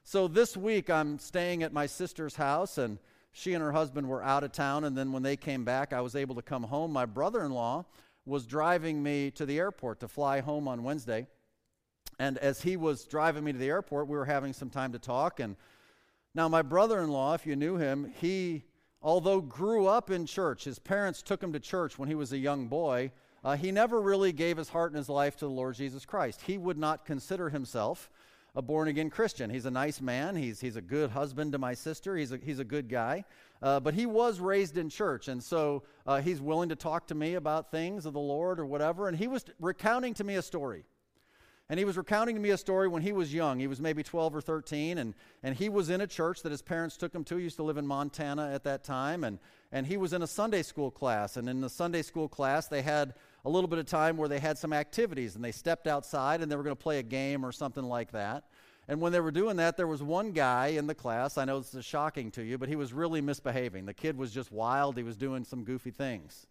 So 0.04 0.28
this 0.28 0.56
week 0.56 0.90
I'm 0.90 1.18
staying 1.18 1.62
at 1.62 1.72
my 1.72 1.86
sister's 1.86 2.36
house 2.36 2.78
and 2.78 2.98
she 3.30 3.54
and 3.54 3.62
her 3.62 3.72
husband 3.72 4.08
were 4.08 4.22
out 4.22 4.44
of 4.44 4.52
town 4.52 4.84
and 4.84 4.96
then 4.96 5.12
when 5.12 5.22
they 5.22 5.36
came 5.36 5.64
back 5.64 5.92
I 5.92 6.00
was 6.00 6.16
able 6.16 6.34
to 6.34 6.42
come 6.42 6.64
home. 6.64 6.92
My 6.92 7.06
brother-in-law 7.06 7.84
was 8.26 8.46
driving 8.46 9.02
me 9.02 9.30
to 9.32 9.46
the 9.46 9.58
airport 9.58 10.00
to 10.00 10.08
fly 10.08 10.40
home 10.40 10.68
on 10.68 10.82
Wednesday. 10.82 11.26
And 12.18 12.36
as 12.38 12.62
he 12.62 12.76
was 12.76 13.04
driving 13.04 13.42
me 13.42 13.52
to 13.52 13.58
the 13.58 13.68
airport, 13.68 14.06
we 14.06 14.16
were 14.16 14.24
having 14.24 14.52
some 14.52 14.70
time 14.70 14.92
to 14.92 14.98
talk 14.98 15.40
and 15.40 15.56
now, 16.34 16.48
my 16.48 16.62
brother 16.62 17.00
in 17.00 17.10
law, 17.10 17.34
if 17.34 17.46
you 17.46 17.56
knew 17.56 17.76
him, 17.76 18.10
he, 18.18 18.64
although 19.02 19.40
grew 19.40 19.86
up 19.86 20.10
in 20.10 20.24
church, 20.24 20.64
his 20.64 20.78
parents 20.78 21.20
took 21.22 21.42
him 21.42 21.52
to 21.52 21.60
church 21.60 21.98
when 21.98 22.08
he 22.08 22.14
was 22.14 22.32
a 22.32 22.38
young 22.38 22.68
boy, 22.68 23.12
uh, 23.44 23.56
he 23.56 23.70
never 23.70 24.00
really 24.00 24.32
gave 24.32 24.56
his 24.56 24.70
heart 24.70 24.92
and 24.92 24.96
his 24.96 25.08
life 25.08 25.36
to 25.36 25.44
the 25.44 25.50
Lord 25.50 25.74
Jesus 25.74 26.06
Christ. 26.06 26.40
He 26.42 26.56
would 26.56 26.78
not 26.78 27.04
consider 27.04 27.50
himself 27.50 28.08
a 28.54 28.62
born 28.62 28.88
again 28.88 29.10
Christian. 29.10 29.50
He's 29.50 29.66
a 29.66 29.70
nice 29.70 30.00
man, 30.00 30.36
he's, 30.36 30.60
he's 30.60 30.76
a 30.76 30.82
good 30.82 31.10
husband 31.10 31.52
to 31.52 31.58
my 31.58 31.74
sister, 31.74 32.16
he's 32.16 32.32
a, 32.32 32.38
he's 32.42 32.58
a 32.58 32.64
good 32.64 32.88
guy. 32.88 33.24
Uh, 33.60 33.80
but 33.80 33.94
he 33.94 34.06
was 34.06 34.40
raised 34.40 34.76
in 34.76 34.88
church, 34.88 35.28
and 35.28 35.42
so 35.42 35.84
uh, 36.06 36.20
he's 36.20 36.40
willing 36.40 36.68
to 36.70 36.76
talk 36.76 37.06
to 37.06 37.14
me 37.14 37.34
about 37.34 37.70
things 37.70 38.06
of 38.06 38.12
the 38.12 38.20
Lord 38.20 38.58
or 38.58 38.66
whatever. 38.66 39.06
And 39.08 39.16
he 39.16 39.28
was 39.28 39.44
recounting 39.60 40.14
to 40.14 40.24
me 40.24 40.34
a 40.34 40.42
story. 40.42 40.84
And 41.72 41.78
he 41.78 41.86
was 41.86 41.96
recounting 41.96 42.34
to 42.34 42.42
me 42.42 42.50
a 42.50 42.58
story 42.58 42.86
when 42.86 43.00
he 43.00 43.12
was 43.12 43.32
young. 43.32 43.58
He 43.58 43.66
was 43.66 43.80
maybe 43.80 44.02
12 44.02 44.36
or 44.36 44.42
13, 44.42 44.98
and, 44.98 45.14
and 45.42 45.56
he 45.56 45.70
was 45.70 45.88
in 45.88 46.02
a 46.02 46.06
church 46.06 46.42
that 46.42 46.52
his 46.52 46.60
parents 46.60 46.98
took 46.98 47.14
him 47.14 47.24
to. 47.24 47.38
He 47.38 47.44
used 47.44 47.56
to 47.56 47.62
live 47.62 47.78
in 47.78 47.86
Montana 47.86 48.52
at 48.52 48.62
that 48.64 48.84
time, 48.84 49.24
and, 49.24 49.38
and 49.72 49.86
he 49.86 49.96
was 49.96 50.12
in 50.12 50.20
a 50.20 50.26
Sunday 50.26 50.60
school 50.60 50.90
class. 50.90 51.38
And 51.38 51.48
in 51.48 51.62
the 51.62 51.70
Sunday 51.70 52.02
school 52.02 52.28
class, 52.28 52.68
they 52.68 52.82
had 52.82 53.14
a 53.46 53.48
little 53.48 53.68
bit 53.68 53.78
of 53.78 53.86
time 53.86 54.18
where 54.18 54.28
they 54.28 54.38
had 54.38 54.58
some 54.58 54.74
activities 54.74 55.34
and 55.34 55.42
they 55.42 55.50
stepped 55.50 55.86
outside 55.86 56.42
and 56.42 56.52
they 56.52 56.56
were 56.56 56.62
going 56.62 56.76
to 56.76 56.82
play 56.82 56.98
a 56.98 57.02
game 57.02 57.42
or 57.42 57.52
something 57.52 57.84
like 57.84 58.12
that. 58.12 58.44
And 58.86 59.00
when 59.00 59.12
they 59.12 59.20
were 59.20 59.30
doing 59.30 59.56
that, 59.56 59.78
there 59.78 59.86
was 59.86 60.02
one 60.02 60.32
guy 60.32 60.66
in 60.76 60.86
the 60.86 60.94
class. 60.94 61.38
I 61.38 61.46
know 61.46 61.58
this 61.58 61.72
is 61.72 61.86
shocking 61.86 62.30
to 62.32 62.42
you, 62.42 62.58
but 62.58 62.68
he 62.68 62.76
was 62.76 62.92
really 62.92 63.22
misbehaving. 63.22 63.86
The 63.86 63.94
kid 63.94 64.18
was 64.18 64.30
just 64.30 64.52
wild. 64.52 64.98
He 64.98 65.04
was 65.04 65.16
doing 65.16 65.42
some 65.42 65.64
goofy 65.64 65.90
things. 65.90 66.46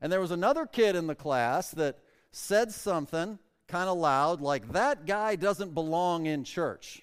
And 0.00 0.10
there 0.10 0.20
was 0.22 0.30
another 0.30 0.64
kid 0.64 0.96
in 0.96 1.06
the 1.06 1.14
class 1.14 1.70
that 1.72 1.98
said 2.32 2.72
something 2.72 3.38
kind 3.74 3.90
of 3.90 3.98
loud, 3.98 4.40
like, 4.40 4.70
that 4.70 5.04
guy 5.04 5.34
doesn't 5.34 5.74
belong 5.74 6.26
in 6.26 6.44
church 6.44 7.02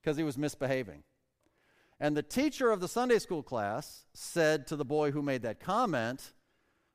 because 0.00 0.16
he 0.16 0.22
was 0.22 0.38
misbehaving. 0.38 1.02
And 1.98 2.16
the 2.16 2.22
teacher 2.22 2.70
of 2.70 2.78
the 2.78 2.86
Sunday 2.86 3.18
school 3.18 3.42
class 3.42 4.04
said 4.12 4.68
to 4.68 4.76
the 4.76 4.84
boy 4.84 5.10
who 5.10 5.20
made 5.20 5.42
that 5.42 5.58
comment, 5.58 6.32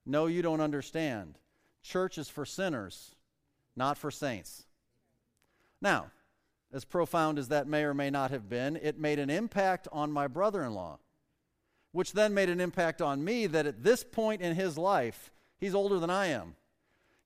No, 0.05 0.27
you 0.27 0.41
don't 0.41 0.61
understand. 0.61 1.39
Church 1.83 2.17
is 2.17 2.29
for 2.29 2.45
sinners, 2.45 3.15
not 3.75 3.97
for 3.97 4.09
saints. 4.09 4.63
Now, 5.81 6.11
as 6.71 6.85
profound 6.85 7.37
as 7.37 7.49
that 7.49 7.67
may 7.67 7.83
or 7.83 7.93
may 7.93 8.09
not 8.09 8.31
have 8.31 8.47
been, 8.47 8.77
it 8.77 8.97
made 8.97 9.19
an 9.19 9.29
impact 9.29 9.89
on 9.91 10.09
my 10.09 10.27
brother 10.27 10.63
in 10.63 10.73
law, 10.73 10.99
which 11.91 12.13
then 12.13 12.33
made 12.33 12.47
an 12.47 12.61
impact 12.61 13.01
on 13.01 13.25
me 13.25 13.45
that 13.45 13.65
at 13.65 13.83
this 13.83 14.05
point 14.05 14.41
in 14.41 14.55
his 14.55 14.77
life, 14.77 15.33
he's 15.59 15.75
older 15.75 15.99
than 15.99 16.09
I 16.09 16.27
am. 16.27 16.55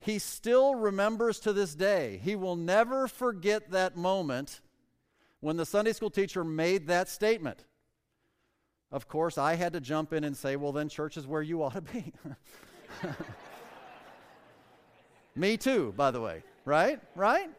He 0.03 0.19
still 0.19 0.75
remembers 0.75 1.39
to 1.41 1.53
this 1.53 1.75
day. 1.75 2.19
He 2.21 2.35
will 2.35 2.57
never 2.57 3.07
forget 3.07 3.71
that 3.71 3.95
moment 3.95 4.59
when 5.39 5.55
the 5.55 5.65
Sunday 5.65 5.93
school 5.93 6.09
teacher 6.09 6.43
made 6.43 6.87
that 6.87 7.07
statement. 7.07 7.63
Of 8.91 9.07
course, 9.07 9.37
I 9.37 9.55
had 9.55 9.71
to 9.73 9.79
jump 9.79 10.11
in 10.11 10.25
and 10.25 10.35
say, 10.35 10.57
well, 10.57 10.73
then 10.73 10.89
church 10.89 11.15
is 11.15 11.25
where 11.25 11.41
you 11.41 11.63
ought 11.63 11.73
to 11.75 11.81
be. 11.81 12.11
Me 15.35 15.55
too, 15.55 15.93
by 15.95 16.11
the 16.11 16.19
way. 16.19 16.43
Right? 16.65 16.99
Right? 17.15 17.49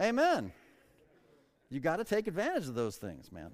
Amen. 0.00 0.52
You 1.70 1.80
got 1.80 1.96
to 1.96 2.04
take 2.04 2.28
advantage 2.28 2.68
of 2.68 2.76
those 2.76 2.96
things, 2.96 3.32
man. 3.32 3.50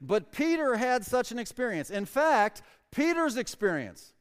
But 0.00 0.30
Peter 0.30 0.76
had 0.76 1.04
such 1.04 1.32
an 1.32 1.40
experience. 1.40 1.90
In 1.90 2.04
fact, 2.04 2.62
Peter's 2.92 3.36
experience, 3.36 4.14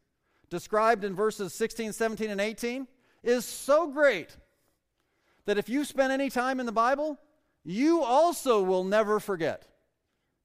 described 0.50 1.04
in 1.04 1.16
verses 1.16 1.54
16, 1.54 1.94
17, 1.94 2.30
and 2.30 2.42
18, 2.42 2.88
is 3.24 3.46
so 3.46 3.88
great 3.88 4.38
that 5.46 5.58
if 5.58 5.70
you 5.70 5.86
spend 5.86 6.12
any 6.12 6.30
time 6.30 6.60
in 6.60 6.66
the 6.66 6.72
Bible, 6.72 7.18
you 7.64 8.04
also 8.04 8.62
will 8.62 8.84
never 8.84 9.20
forget 9.20 9.68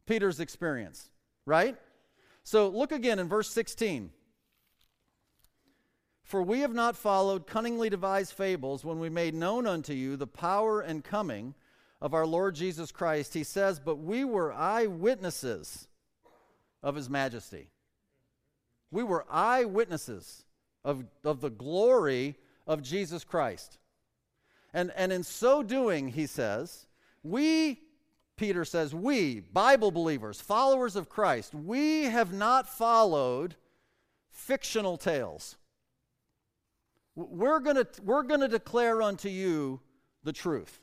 Peter's 0.06 0.40
experience, 0.40 1.10
right? 1.46 1.76
So 2.44 2.68
look 2.68 2.92
again 2.92 3.18
in 3.18 3.28
verse 3.28 3.50
16. 3.50 4.10
For 6.24 6.42
we 6.42 6.60
have 6.60 6.72
not 6.72 6.96
followed 6.96 7.46
cunningly 7.46 7.90
devised 7.90 8.32
fables 8.32 8.84
when 8.84 8.98
we 8.98 9.08
made 9.08 9.34
known 9.34 9.66
unto 9.66 9.92
you 9.92 10.16
the 10.16 10.26
power 10.26 10.80
and 10.80 11.04
coming 11.04 11.54
of 12.00 12.14
our 12.14 12.26
Lord 12.26 12.54
Jesus 12.54 12.90
Christ. 12.90 13.34
He 13.34 13.44
says, 13.44 13.78
But 13.78 13.96
we 13.96 14.24
were 14.24 14.52
eyewitnesses 14.52 15.88
of 16.82 16.94
his 16.94 17.10
majesty. 17.10 17.71
We 18.92 19.02
were 19.02 19.24
eyewitnesses 19.28 20.44
of, 20.84 21.04
of 21.24 21.40
the 21.40 21.50
glory 21.50 22.36
of 22.66 22.82
Jesus 22.82 23.24
Christ. 23.24 23.78
And, 24.72 24.92
and 24.94 25.12
in 25.12 25.24
so 25.24 25.62
doing, 25.62 26.08
he 26.08 26.26
says, 26.26 26.86
we, 27.24 27.80
Peter 28.36 28.64
says, 28.64 28.94
we, 28.94 29.40
Bible 29.40 29.90
believers, 29.90 30.40
followers 30.40 30.94
of 30.94 31.08
Christ, 31.08 31.54
we 31.54 32.04
have 32.04 32.32
not 32.32 32.68
followed 32.68 33.56
fictional 34.30 34.96
tales. 34.96 35.56
We're 37.14 37.60
going 37.60 37.84
we're 38.04 38.22
going 38.22 38.40
to 38.40 38.48
declare 38.48 39.02
unto 39.02 39.28
you 39.28 39.80
the 40.24 40.32
truth. 40.32 40.80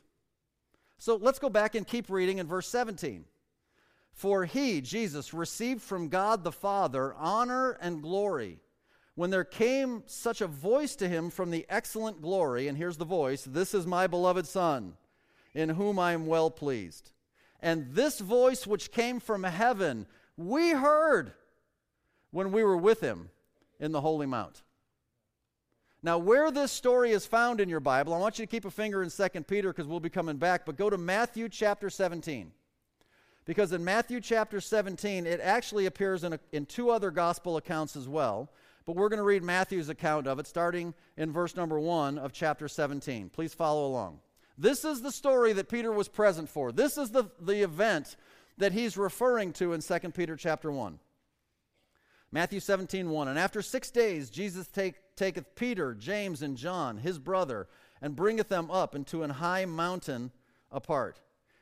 So 0.98 1.16
let's 1.16 1.38
go 1.38 1.48
back 1.48 1.74
and 1.74 1.86
keep 1.86 2.08
reading 2.08 2.38
in 2.38 2.46
verse 2.46 2.68
17. 2.68 3.24
For 4.12 4.44
he, 4.44 4.80
Jesus, 4.80 5.32
received 5.32 5.82
from 5.82 6.08
God 6.08 6.44
the 6.44 6.52
Father 6.52 7.14
honor 7.14 7.78
and 7.80 8.02
glory 8.02 8.60
when 9.14 9.30
there 9.30 9.44
came 9.44 10.02
such 10.06 10.40
a 10.40 10.46
voice 10.46 10.96
to 10.96 11.08
him 11.08 11.30
from 11.30 11.50
the 11.50 11.66
excellent 11.68 12.22
glory, 12.22 12.68
and 12.68 12.78
here's 12.78 12.96
the 12.96 13.04
voice 13.04 13.44
This 13.44 13.74
is 13.74 13.86
my 13.86 14.06
beloved 14.06 14.46
Son, 14.46 14.94
in 15.54 15.68
whom 15.68 15.98
I 15.98 16.12
am 16.12 16.26
well 16.26 16.50
pleased. 16.50 17.10
And 17.60 17.92
this 17.92 18.20
voice 18.20 18.66
which 18.66 18.92
came 18.92 19.20
from 19.20 19.44
heaven, 19.44 20.06
we 20.36 20.70
heard 20.70 21.32
when 22.30 22.52
we 22.52 22.64
were 22.64 22.76
with 22.76 23.00
him 23.00 23.28
in 23.78 23.92
the 23.92 24.00
Holy 24.00 24.26
Mount. 24.26 24.62
Now, 26.02 26.16
where 26.16 26.50
this 26.50 26.72
story 26.72 27.10
is 27.10 27.26
found 27.26 27.60
in 27.60 27.68
your 27.68 27.80
Bible, 27.80 28.14
I 28.14 28.18
want 28.18 28.38
you 28.38 28.46
to 28.46 28.50
keep 28.50 28.64
a 28.64 28.70
finger 28.70 29.02
in 29.02 29.10
2 29.10 29.28
Peter 29.42 29.68
because 29.68 29.86
we'll 29.86 30.00
be 30.00 30.08
coming 30.08 30.38
back, 30.38 30.64
but 30.64 30.78
go 30.78 30.88
to 30.88 30.96
Matthew 30.96 31.50
chapter 31.50 31.90
17. 31.90 32.52
Because 33.50 33.72
in 33.72 33.84
Matthew 33.84 34.20
chapter 34.20 34.60
17, 34.60 35.26
it 35.26 35.40
actually 35.42 35.86
appears 35.86 36.22
in, 36.22 36.34
a, 36.34 36.40
in 36.52 36.66
two 36.66 36.88
other 36.88 37.10
gospel 37.10 37.56
accounts 37.56 37.96
as 37.96 38.06
well. 38.06 38.48
But 38.86 38.94
we're 38.94 39.08
going 39.08 39.18
to 39.18 39.24
read 39.24 39.42
Matthew's 39.42 39.88
account 39.88 40.28
of 40.28 40.38
it 40.38 40.46
starting 40.46 40.94
in 41.16 41.32
verse 41.32 41.56
number 41.56 41.80
1 41.80 42.16
of 42.16 42.32
chapter 42.32 42.68
17. 42.68 43.28
Please 43.28 43.52
follow 43.52 43.88
along. 43.88 44.20
This 44.56 44.84
is 44.84 45.02
the 45.02 45.10
story 45.10 45.52
that 45.54 45.68
Peter 45.68 45.90
was 45.90 46.06
present 46.06 46.48
for. 46.48 46.70
This 46.70 46.96
is 46.96 47.10
the, 47.10 47.24
the 47.40 47.62
event 47.62 48.14
that 48.58 48.70
he's 48.70 48.96
referring 48.96 49.52
to 49.54 49.72
in 49.72 49.80
2 49.80 49.98
Peter 50.10 50.36
chapter 50.36 50.70
1. 50.70 51.00
Matthew 52.30 52.60
17, 52.60 53.10
1. 53.10 53.26
And 53.26 53.36
after 53.36 53.62
six 53.62 53.90
days, 53.90 54.30
Jesus 54.30 54.68
take, 54.68 54.94
taketh 55.16 55.56
Peter, 55.56 55.94
James, 55.94 56.42
and 56.42 56.56
John, 56.56 56.98
his 56.98 57.18
brother, 57.18 57.66
and 58.00 58.14
bringeth 58.14 58.48
them 58.48 58.70
up 58.70 58.94
into 58.94 59.24
an 59.24 59.30
high 59.30 59.64
mountain 59.64 60.30
apart, 60.70 61.18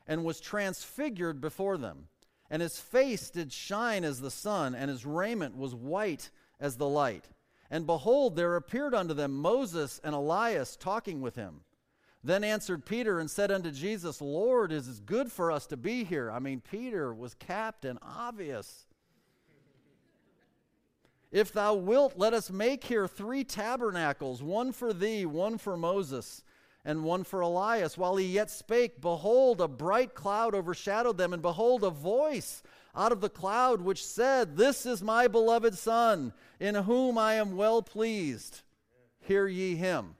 and 0.08 0.24
was 0.24 0.40
transfigured 0.40 1.40
before 1.40 1.76
them. 1.76 2.08
And 2.50 2.62
his 2.62 2.80
face 2.80 3.30
did 3.30 3.52
shine 3.52 4.04
as 4.04 4.20
the 4.20 4.30
sun, 4.30 4.74
and 4.74 4.90
his 4.90 5.04
raiment 5.04 5.56
was 5.56 5.74
white 5.74 6.30
as 6.58 6.76
the 6.76 6.88
light. 6.88 7.28
And 7.70 7.86
behold, 7.86 8.34
there 8.34 8.56
appeared 8.56 8.94
unto 8.94 9.12
them 9.12 9.36
Moses 9.36 10.00
and 10.02 10.14
Elias 10.14 10.76
talking 10.76 11.20
with 11.20 11.36
him. 11.36 11.60
Then 12.24 12.42
answered 12.42 12.86
Peter 12.86 13.20
and 13.20 13.30
said 13.30 13.52
unto 13.52 13.70
Jesus, 13.70 14.20
Lord, 14.20 14.72
is 14.72 14.88
it 14.88 15.06
good 15.06 15.30
for 15.30 15.52
us 15.52 15.66
to 15.66 15.76
be 15.76 16.04
here. 16.04 16.30
I 16.30 16.38
mean, 16.38 16.60
Peter 16.60 17.14
was 17.14 17.34
captain, 17.34 17.98
obvious. 18.02 18.86
If 21.30 21.52
thou 21.52 21.74
wilt, 21.74 22.14
let 22.16 22.32
us 22.32 22.50
make 22.50 22.84
here 22.84 23.06
three 23.06 23.44
tabernacles, 23.44 24.42
one 24.42 24.72
for 24.72 24.94
thee, 24.94 25.26
one 25.26 25.58
for 25.58 25.76
Moses, 25.76 26.42
and 26.88 27.04
one 27.04 27.22
for 27.22 27.40
Elias. 27.40 27.98
While 27.98 28.16
he 28.16 28.24
yet 28.24 28.50
spake, 28.50 29.00
behold, 29.02 29.60
a 29.60 29.68
bright 29.68 30.14
cloud 30.14 30.54
overshadowed 30.54 31.18
them, 31.18 31.34
and 31.34 31.42
behold, 31.42 31.84
a 31.84 31.90
voice 31.90 32.62
out 32.96 33.12
of 33.12 33.20
the 33.20 33.28
cloud 33.28 33.82
which 33.82 34.04
said, 34.04 34.56
This 34.56 34.86
is 34.86 35.02
my 35.02 35.28
beloved 35.28 35.76
Son, 35.76 36.32
in 36.58 36.74
whom 36.74 37.18
I 37.18 37.34
am 37.34 37.58
well 37.58 37.82
pleased. 37.82 38.62
Hear 39.20 39.46
ye 39.46 39.76
him. 39.76 40.16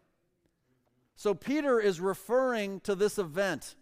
So 1.17 1.35
Peter 1.35 1.81
is 1.81 2.01
referring 2.01 2.81
to 2.81 2.95
this 2.95 3.19
event. 3.19 3.75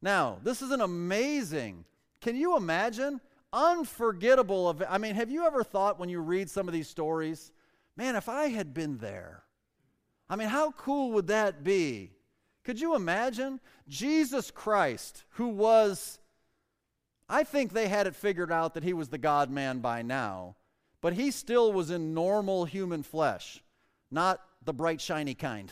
Now, 0.00 0.38
this 0.44 0.62
is 0.62 0.70
an 0.70 0.80
amazing, 0.80 1.84
can 2.20 2.36
you 2.36 2.56
imagine? 2.56 3.20
unforgettable 3.52 4.70
event. 4.70 4.92
I 4.92 4.98
mean, 4.98 5.16
have 5.16 5.28
you 5.28 5.44
ever 5.44 5.64
thought 5.64 5.98
when 5.98 6.08
you 6.08 6.20
read 6.20 6.48
some 6.48 6.68
of 6.68 6.72
these 6.72 6.88
stories, 6.88 7.50
man, 7.96 8.14
if 8.14 8.28
I 8.28 8.46
had 8.46 8.72
been 8.72 8.98
there, 8.98 9.42
I 10.30 10.36
mean, 10.36 10.48
how 10.48 10.70
cool 10.70 11.12
would 11.12 11.26
that 11.26 11.62
be? 11.62 12.12
Could 12.64 12.80
you 12.80 12.94
imagine? 12.94 13.60
Jesus 13.88 14.50
Christ, 14.50 15.24
who 15.30 15.48
was, 15.48 16.18
I 17.28 17.44
think 17.44 17.72
they 17.72 17.88
had 17.88 18.06
it 18.06 18.16
figured 18.16 18.50
out 18.50 18.72
that 18.74 18.84
he 18.84 18.94
was 18.94 19.08
the 19.08 19.18
God 19.18 19.50
man 19.50 19.80
by 19.80 20.00
now, 20.00 20.56
but 21.02 21.12
he 21.12 21.30
still 21.30 21.72
was 21.72 21.90
in 21.90 22.14
normal 22.14 22.64
human 22.64 23.02
flesh, 23.02 23.62
not 24.10 24.40
the 24.64 24.72
bright, 24.72 25.02
shiny 25.02 25.34
kind. 25.34 25.70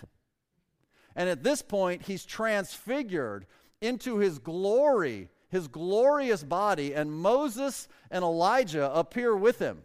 And 1.16 1.30
at 1.30 1.42
this 1.42 1.62
point, 1.62 2.02
he's 2.02 2.26
transfigured 2.26 3.46
into 3.80 4.18
his 4.18 4.38
glory 4.38 5.30
his 5.50 5.68
glorious 5.68 6.44
body, 6.44 6.94
and 6.94 7.12
Moses 7.12 7.88
and 8.10 8.22
Elijah 8.22 8.92
appear 8.92 9.34
with 9.36 9.58
him. 9.58 9.82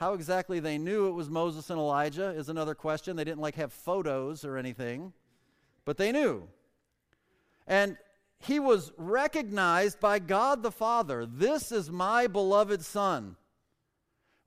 How 0.00 0.14
exactly 0.14 0.60
they 0.60 0.78
knew 0.78 1.08
it 1.08 1.12
was 1.12 1.28
Moses 1.28 1.68
and 1.68 1.78
Elijah 1.78 2.30
is 2.30 2.48
another 2.48 2.74
question. 2.74 3.16
They 3.16 3.24
didn't 3.24 3.42
like 3.42 3.56
have 3.56 3.70
photos 3.70 4.46
or 4.46 4.56
anything, 4.56 5.12
but 5.84 5.98
they 5.98 6.10
knew. 6.10 6.48
And 7.66 7.98
he 8.38 8.60
was 8.60 8.92
recognized 8.96 10.00
by 10.00 10.18
God 10.18 10.62
the 10.62 10.72
Father. 10.72 11.26
This 11.26 11.70
is 11.70 11.90
my 11.90 12.26
beloved 12.28 12.82
Son, 12.82 13.36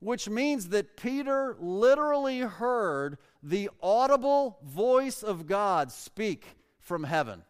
which 0.00 0.28
means 0.28 0.70
that 0.70 0.96
Peter 0.96 1.56
literally 1.60 2.40
heard 2.40 3.16
the 3.40 3.70
audible 3.80 4.58
voice 4.64 5.22
of 5.22 5.46
God 5.46 5.92
speak 5.92 6.56
from 6.80 7.04
heaven. 7.04 7.44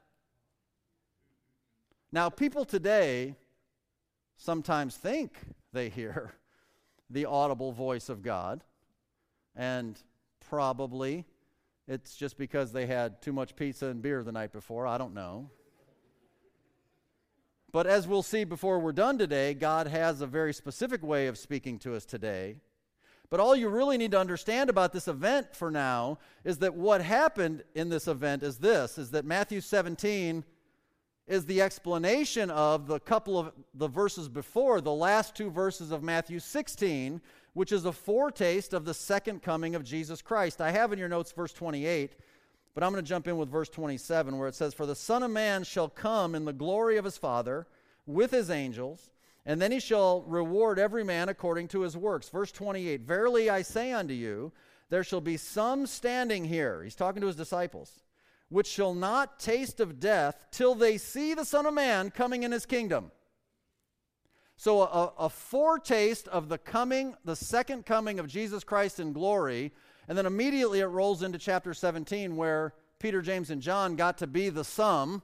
Now, 2.13 2.29
people 2.29 2.67
today 2.67 3.35
sometimes 4.37 4.95
think 4.95 5.39
they 5.73 5.89
hear 5.89 6.35
the 7.11 7.27
audible 7.27 7.73
voice 7.73 8.09
of 8.09 8.23
God, 8.23 8.65
And 9.57 10.01
probably 10.49 11.27
it's 11.87 12.17
just 12.17 12.39
because 12.39 12.73
they 12.73 12.87
had 12.87 13.21
too 13.21 13.33
much 13.33 13.57
pizza 13.57 13.87
and 13.87 14.01
beer 14.01 14.23
the 14.23 14.33
night 14.33 14.53
before. 14.53 14.87
I 14.87 14.99
don't 14.99 15.15
know. 15.15 15.51
But 17.73 17.87
as 17.87 18.07
we'll 18.07 18.23
see 18.23 18.45
before 18.45 18.79
we're 18.79 18.93
done 18.93 19.19
today, 19.19 19.53
God 19.53 19.89
has 19.89 20.21
a 20.21 20.27
very 20.27 20.55
specific 20.55 21.03
way 21.03 21.27
of 21.27 21.37
speaking 21.37 21.79
to 21.81 21.95
us 21.95 22.05
today. 22.05 22.57
But 23.31 23.41
all 23.41 23.57
you 23.57 23.69
really 23.69 23.99
need 23.99 24.13
to 24.13 24.21
understand 24.21 24.71
about 24.71 24.93
this 24.93 25.09
event 25.09 25.57
for 25.57 25.71
now 25.71 26.19
is 26.45 26.59
that 26.59 26.75
what 26.75 27.03
happened 27.03 27.65
in 27.75 27.89
this 27.89 28.07
event 28.07 28.43
is 28.45 28.59
this 28.59 28.97
is 28.97 29.11
that 29.11 29.25
Matthew 29.25 29.61
17 29.61 30.45
is 31.27 31.47
the 31.47 31.63
explanation 31.63 32.51
of 32.51 32.87
the 32.87 33.01
couple 33.01 33.39
of 33.39 33.53
the 33.75 33.89
verses 33.89 34.29
before, 34.29 34.81
the 34.81 34.93
last 34.93 35.35
two 35.35 35.51
verses 35.51 35.91
of 35.91 36.03
Matthew 36.03 36.39
16, 36.39 37.21
which 37.55 37.73
is 37.73 37.85
a 37.85 37.93
foretaste 37.93 38.75
of 38.75 38.85
the 38.85 38.93
second 38.93 39.43
coming 39.43 39.75
of 39.75 39.85
Jesus 39.85 40.21
Christ. 40.21 40.61
I 40.61 40.71
have 40.71 40.93
in 40.93 40.99
your 40.99 41.09
notes 41.09 41.33
verse 41.33 41.53
28, 41.53 42.13
but 42.75 42.83
I'm 42.83 42.93
going 42.93 43.03
to 43.03 43.09
jump 43.09 43.27
in 43.27 43.39
with 43.39 43.49
verse 43.49 43.69
27, 43.71 44.37
where 44.37 44.49
it 44.49 44.55
says, 44.55 44.75
For 44.75 44.87
the 44.87 44.95
Son 44.95 45.23
of 45.23 45.31
Man 45.31 45.65
shall 45.65 45.89
come 45.89 46.35
in 46.35 46.45
the 46.45 46.53
glory 46.53 46.99
of 46.99 47.05
his 47.05 47.17
Father 47.17 47.67
with 48.07 48.31
his 48.31 48.51
angels, 48.51 49.11
and 49.47 49.63
then 49.63 49.73
he 49.73 49.81
shall 49.81 50.23
reward 50.23 50.79
every 50.79 51.05
man 51.05 51.29
according 51.29 51.69
to 51.69 51.81
his 51.81 51.97
works. 51.97 52.29
Verse 52.29 52.53
28 52.53 53.03
Verily 53.03 53.49
I 53.49 53.63
say 53.63 53.93
unto 53.93 54.15
you, 54.15 54.53
there 54.91 55.05
shall 55.05 55.21
be 55.21 55.37
some 55.37 55.87
standing 55.87 56.45
here. 56.45 56.83
He's 56.83 56.95
talking 56.95 57.21
to 57.23 57.27
his 57.27 57.37
disciples, 57.37 58.04
which 58.55 58.69
shall 58.69 58.95
not 58.95 59.41
taste 59.41 59.81
of 59.81 59.99
death 59.99 60.47
till 60.53 60.77
they 60.77 60.97
see 60.97 61.35
the 61.35 61.45
Son 61.45 61.67
of 61.67 61.75
Man 61.75 62.09
coming 62.09 62.45
in 62.45 62.53
his 62.53 62.65
kingdom. 62.65 63.11
So, 64.57 64.83
a, 64.83 65.13
a, 65.19 65.29
foretaste 65.29 66.29
of 66.29 66.49
the 66.49 66.59
coming, 66.59 67.17
the 67.25 67.35
second 67.35 67.85
coming 67.85 68.21
of 68.21 68.29
Jesus 68.29 68.63
Christ 68.63 69.01
in 69.01 69.13
glory 69.13 69.73
and 70.07 70.17
then 70.17 70.25
immediately 70.25 70.79
it 70.79 70.87
rolls 70.87 71.25
into 71.25 71.37
chapter 71.37 71.75
17 71.75 72.37
where 72.37 72.75
Peter, 73.01 73.23
James, 73.23 73.51
and 73.51 73.61
John 73.61 73.97
got 73.97 74.19
to 74.19 74.29
be 74.29 74.51
the 74.51 74.63
some 74.63 75.23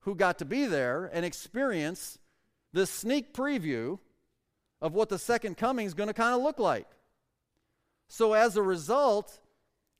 who 0.00 0.14
got 0.14 0.38
to 0.38 0.46
be 0.46 0.64
there 0.64 1.10
and 1.12 1.22
experience 1.22 2.18
this 2.72 2.88
sneak 2.88 3.34
preview 3.34 3.98
of 4.80 4.94
what 4.94 5.10
the 5.10 5.18
second 5.18 5.58
coming 5.58 5.84
is 5.84 5.92
going 5.92 6.08
to 6.08 6.14
kind 6.14 6.34
of 6.34 6.40
look 6.40 6.58
like. 6.58 6.88
So, 8.08 8.32
as 8.32 8.56
a 8.56 8.62
result, 8.62 9.38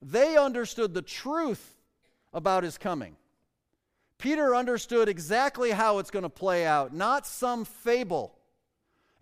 they 0.00 0.38
understood 0.38 0.94
the 0.94 1.02
truth 1.02 1.73
about 2.34 2.64
his 2.64 2.76
coming. 2.76 3.16
Peter 4.18 4.54
understood 4.54 5.08
exactly 5.08 5.70
how 5.70 5.98
it's 5.98 6.10
going 6.10 6.24
to 6.24 6.28
play 6.28 6.66
out, 6.66 6.92
not 6.92 7.26
some 7.26 7.64
fable. 7.64 8.36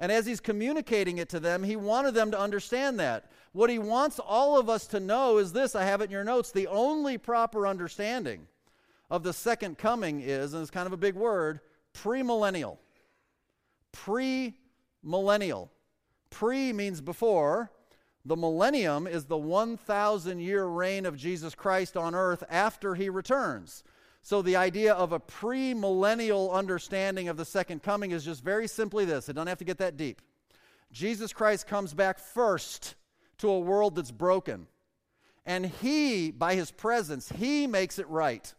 And 0.01 0.11
as 0.11 0.27
he's 0.27 0.41
communicating 0.41 1.19
it 1.19 1.29
to 1.29 1.39
them, 1.39 1.63
he 1.63 1.77
wanted 1.77 2.15
them 2.15 2.33
to 2.33 2.41
understand 2.41 2.99
that. 2.99 3.31
What 3.53 3.71
he 3.71 3.79
wants 3.79 4.19
all 4.19 4.59
of 4.59 4.69
us 4.69 4.87
to 4.89 5.01
know 5.01 5.39
is 5.39 5.53
this 5.53 5.75
I 5.75 5.85
have 5.85 6.01
it 6.01 6.05
in 6.05 6.11
your 6.11 6.25
notes. 6.25 6.51
The 6.51 6.67
only 6.67 7.19
proper 7.19 7.67
understanding 7.67 8.49
of 9.11 9.23
the 9.23 9.33
second 9.33 9.79
coming 9.79 10.21
is, 10.21 10.55
and 10.55 10.63
it's 10.63 10.71
kind 10.71 10.87
of 10.87 10.93
a 10.93 10.97
big 10.97 11.15
word, 11.15 11.61
premillennial. 11.95 12.79
Premillennial. 13.93 15.69
Pre 16.31 16.73
means 16.73 17.01
before. 17.01 17.71
The 18.25 18.37
millennium 18.37 19.07
is 19.07 19.25
the 19.25 19.37
1,000 19.37 20.41
year 20.41 20.67
reign 20.67 21.07
of 21.07 21.17
Jesus 21.17 21.55
Christ 21.55 21.97
on 21.97 22.15
earth 22.15 22.45
after 22.49 22.95
he 22.95 23.09
returns. 23.09 23.83
So, 24.25 24.41
the 24.41 24.55
idea 24.55 24.95
of 24.95 25.13
a 25.13 25.19
premillennial 25.19 26.53
understanding 26.53 27.29
of 27.29 27.37
the 27.37 27.45
second 27.45 27.83
coming 27.83 28.13
is 28.13 28.25
just 28.25 28.45
very 28.45 28.69
simply 28.69 29.05
this 29.05 29.29
it 29.29 29.33
doesn't 29.33 29.49
have 29.49 29.59
to 29.59 29.65
get 29.65 29.79
that 29.79 29.97
deep. 29.97 30.23
Jesus 30.93 31.33
Christ 31.33 31.67
comes 31.67 31.95
back 31.95 32.21
first 32.21 32.95
to 33.39 33.51
a 33.51 33.59
world 33.59 33.97
that's 33.97 34.13
broken. 34.13 34.69
And 35.45 35.67
he, 35.67 36.31
by 36.31 36.55
his 36.55 36.71
presence, 36.71 37.29
he 37.29 37.67
makes 37.67 37.99
it 37.99 38.09
right. 38.09 38.55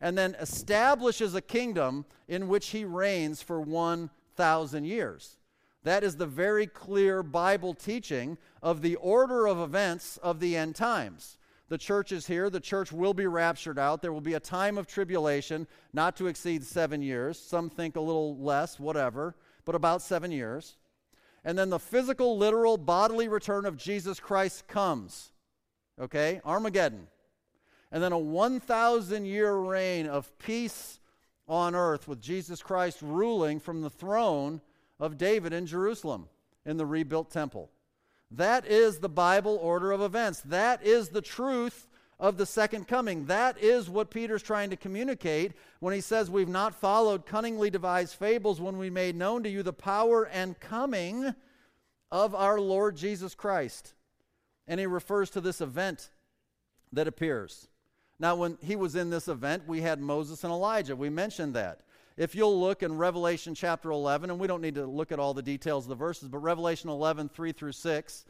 And 0.00 0.18
then 0.18 0.34
establishes 0.40 1.34
a 1.36 1.40
kingdom 1.40 2.06
in 2.26 2.48
which 2.48 2.68
he 2.68 2.84
reigns 2.84 3.42
for 3.42 3.60
1,000 3.60 4.84
years. 4.84 5.36
That 5.82 6.04
is 6.04 6.16
the 6.16 6.26
very 6.26 6.66
clear 6.66 7.22
Bible 7.22 7.74
teaching 7.74 8.36
of 8.62 8.82
the 8.82 8.96
order 8.96 9.46
of 9.46 9.58
events 9.58 10.18
of 10.18 10.40
the 10.40 10.56
end 10.56 10.76
times. 10.76 11.38
The 11.68 11.78
church 11.78 12.12
is 12.12 12.26
here. 12.26 12.50
The 12.50 12.60
church 12.60 12.92
will 12.92 13.14
be 13.14 13.26
raptured 13.26 13.78
out. 13.78 14.02
There 14.02 14.12
will 14.12 14.20
be 14.20 14.34
a 14.34 14.40
time 14.40 14.76
of 14.76 14.86
tribulation, 14.86 15.66
not 15.92 16.16
to 16.16 16.26
exceed 16.26 16.64
seven 16.64 17.00
years. 17.00 17.38
Some 17.38 17.70
think 17.70 17.96
a 17.96 18.00
little 18.00 18.36
less, 18.36 18.78
whatever, 18.78 19.36
but 19.64 19.76
about 19.76 20.02
seven 20.02 20.32
years. 20.32 20.76
And 21.44 21.56
then 21.56 21.70
the 21.70 21.78
physical, 21.78 22.36
literal, 22.36 22.76
bodily 22.76 23.28
return 23.28 23.64
of 23.64 23.76
Jesus 23.76 24.20
Christ 24.20 24.66
comes. 24.68 25.32
Okay? 25.98 26.40
Armageddon. 26.44 27.06
And 27.92 28.02
then 28.02 28.12
a 28.12 28.18
1,000 28.18 29.24
year 29.24 29.56
reign 29.56 30.06
of 30.06 30.36
peace 30.38 30.98
on 31.48 31.74
earth 31.74 32.06
with 32.06 32.20
Jesus 32.20 32.62
Christ 32.62 32.98
ruling 33.00 33.58
from 33.60 33.80
the 33.80 33.90
throne 33.90 34.60
of 35.00 35.18
David 35.18 35.52
in 35.52 35.66
Jerusalem 35.66 36.28
in 36.64 36.76
the 36.76 36.86
rebuilt 36.86 37.30
temple. 37.30 37.70
That 38.30 38.66
is 38.66 38.98
the 38.98 39.08
Bible 39.08 39.58
order 39.60 39.90
of 39.90 40.00
events. 40.00 40.40
That 40.42 40.84
is 40.84 41.08
the 41.08 41.22
truth 41.22 41.88
of 42.20 42.36
the 42.36 42.46
second 42.46 42.86
coming. 42.86 43.24
That 43.26 43.58
is 43.58 43.88
what 43.88 44.10
Peter's 44.10 44.42
trying 44.42 44.70
to 44.70 44.76
communicate 44.76 45.52
when 45.80 45.94
he 45.94 46.00
says, 46.00 46.30
We've 46.30 46.48
not 46.48 46.74
followed 46.74 47.26
cunningly 47.26 47.70
devised 47.70 48.14
fables 48.14 48.60
when 48.60 48.76
we 48.76 48.90
made 48.90 49.16
known 49.16 49.42
to 49.42 49.48
you 49.48 49.62
the 49.62 49.72
power 49.72 50.24
and 50.24 50.60
coming 50.60 51.34
of 52.12 52.34
our 52.34 52.60
Lord 52.60 52.96
Jesus 52.96 53.34
Christ. 53.34 53.94
And 54.68 54.78
he 54.78 54.86
refers 54.86 55.30
to 55.30 55.40
this 55.40 55.60
event 55.60 56.10
that 56.92 57.08
appears. 57.08 57.68
Now, 58.20 58.36
when 58.36 58.58
he 58.60 58.76
was 58.76 58.94
in 58.94 59.08
this 59.10 59.28
event, 59.28 59.66
we 59.66 59.80
had 59.80 59.98
Moses 59.98 60.44
and 60.44 60.52
Elijah. 60.52 60.94
We 60.94 61.08
mentioned 61.08 61.54
that. 61.54 61.80
If 62.16 62.34
you'll 62.34 62.60
look 62.60 62.82
in 62.82 62.96
Revelation 62.96 63.54
chapter 63.54 63.90
11, 63.90 64.30
and 64.30 64.38
we 64.38 64.46
don't 64.46 64.60
need 64.60 64.74
to 64.74 64.86
look 64.86 65.12
at 65.12 65.18
all 65.18 65.34
the 65.34 65.42
details 65.42 65.84
of 65.84 65.90
the 65.90 65.94
verses, 65.94 66.28
but 66.28 66.38
Revelation 66.38 66.90
11, 66.90 67.30
3 67.30 67.52
through 67.52 67.72
6, 67.72 68.24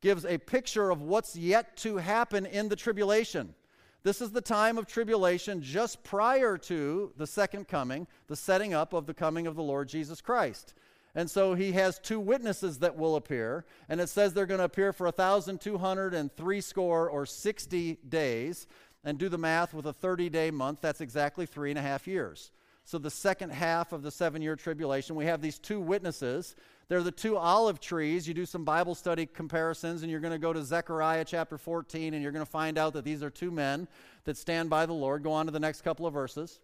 gives 0.00 0.24
a 0.24 0.38
picture 0.38 0.90
of 0.90 1.02
what's 1.02 1.36
yet 1.36 1.76
to 1.78 1.98
happen 1.98 2.46
in 2.46 2.68
the 2.68 2.76
tribulation. 2.76 3.54
This 4.02 4.20
is 4.20 4.30
the 4.30 4.40
time 4.40 4.78
of 4.78 4.86
tribulation 4.86 5.62
just 5.62 6.02
prior 6.02 6.56
to 6.58 7.12
the 7.16 7.26
second 7.26 7.68
coming, 7.68 8.06
the 8.28 8.36
setting 8.36 8.72
up 8.72 8.92
of 8.92 9.06
the 9.06 9.14
coming 9.14 9.46
of 9.46 9.56
the 9.56 9.62
Lord 9.62 9.88
Jesus 9.88 10.20
Christ. 10.20 10.74
And 11.14 11.30
so 11.30 11.54
he 11.54 11.72
has 11.72 11.98
two 11.98 12.20
witnesses 12.20 12.78
that 12.78 12.96
will 12.96 13.16
appear, 13.16 13.64
and 13.88 14.00
it 14.00 14.08
says 14.08 14.32
they're 14.32 14.46
going 14.46 14.58
to 14.58 14.64
appear 14.64 14.92
for 14.92 15.04
1,203 15.04 16.60
score 16.60 17.10
or 17.10 17.26
60 17.26 17.98
days. 18.08 18.66
And 19.02 19.18
do 19.18 19.28
the 19.28 19.38
math 19.38 19.72
with 19.72 19.86
a 19.86 19.92
30 19.92 20.28
day 20.28 20.50
month, 20.50 20.80
that's 20.82 21.00
exactly 21.00 21.46
three 21.46 21.70
and 21.70 21.78
a 21.78 21.82
half 21.82 22.06
years. 22.06 22.52
So, 22.84 22.98
the 22.98 23.10
second 23.10 23.50
half 23.50 23.92
of 23.92 24.02
the 24.02 24.10
seven 24.10 24.42
year 24.42 24.56
tribulation, 24.56 25.14
we 25.16 25.26
have 25.26 25.40
these 25.40 25.58
two 25.58 25.80
witnesses. 25.80 26.56
They're 26.88 27.02
the 27.02 27.12
two 27.12 27.36
olive 27.36 27.78
trees. 27.78 28.26
You 28.26 28.34
do 28.34 28.44
some 28.44 28.64
Bible 28.64 28.96
study 28.96 29.24
comparisons, 29.24 30.02
and 30.02 30.10
you're 30.10 30.20
going 30.20 30.32
to 30.32 30.38
go 30.38 30.52
to 30.52 30.62
Zechariah 30.62 31.24
chapter 31.24 31.56
14, 31.56 32.14
and 32.14 32.22
you're 32.22 32.32
going 32.32 32.44
to 32.44 32.50
find 32.50 32.78
out 32.78 32.94
that 32.94 33.04
these 33.04 33.22
are 33.22 33.30
two 33.30 33.52
men 33.52 33.86
that 34.24 34.36
stand 34.36 34.70
by 34.70 34.86
the 34.86 34.92
Lord. 34.92 35.22
Go 35.22 35.30
on 35.30 35.46
to 35.46 35.52
the 35.52 35.60
next 35.60 35.82
couple 35.82 36.04
of 36.04 36.12
verses. 36.12 36.58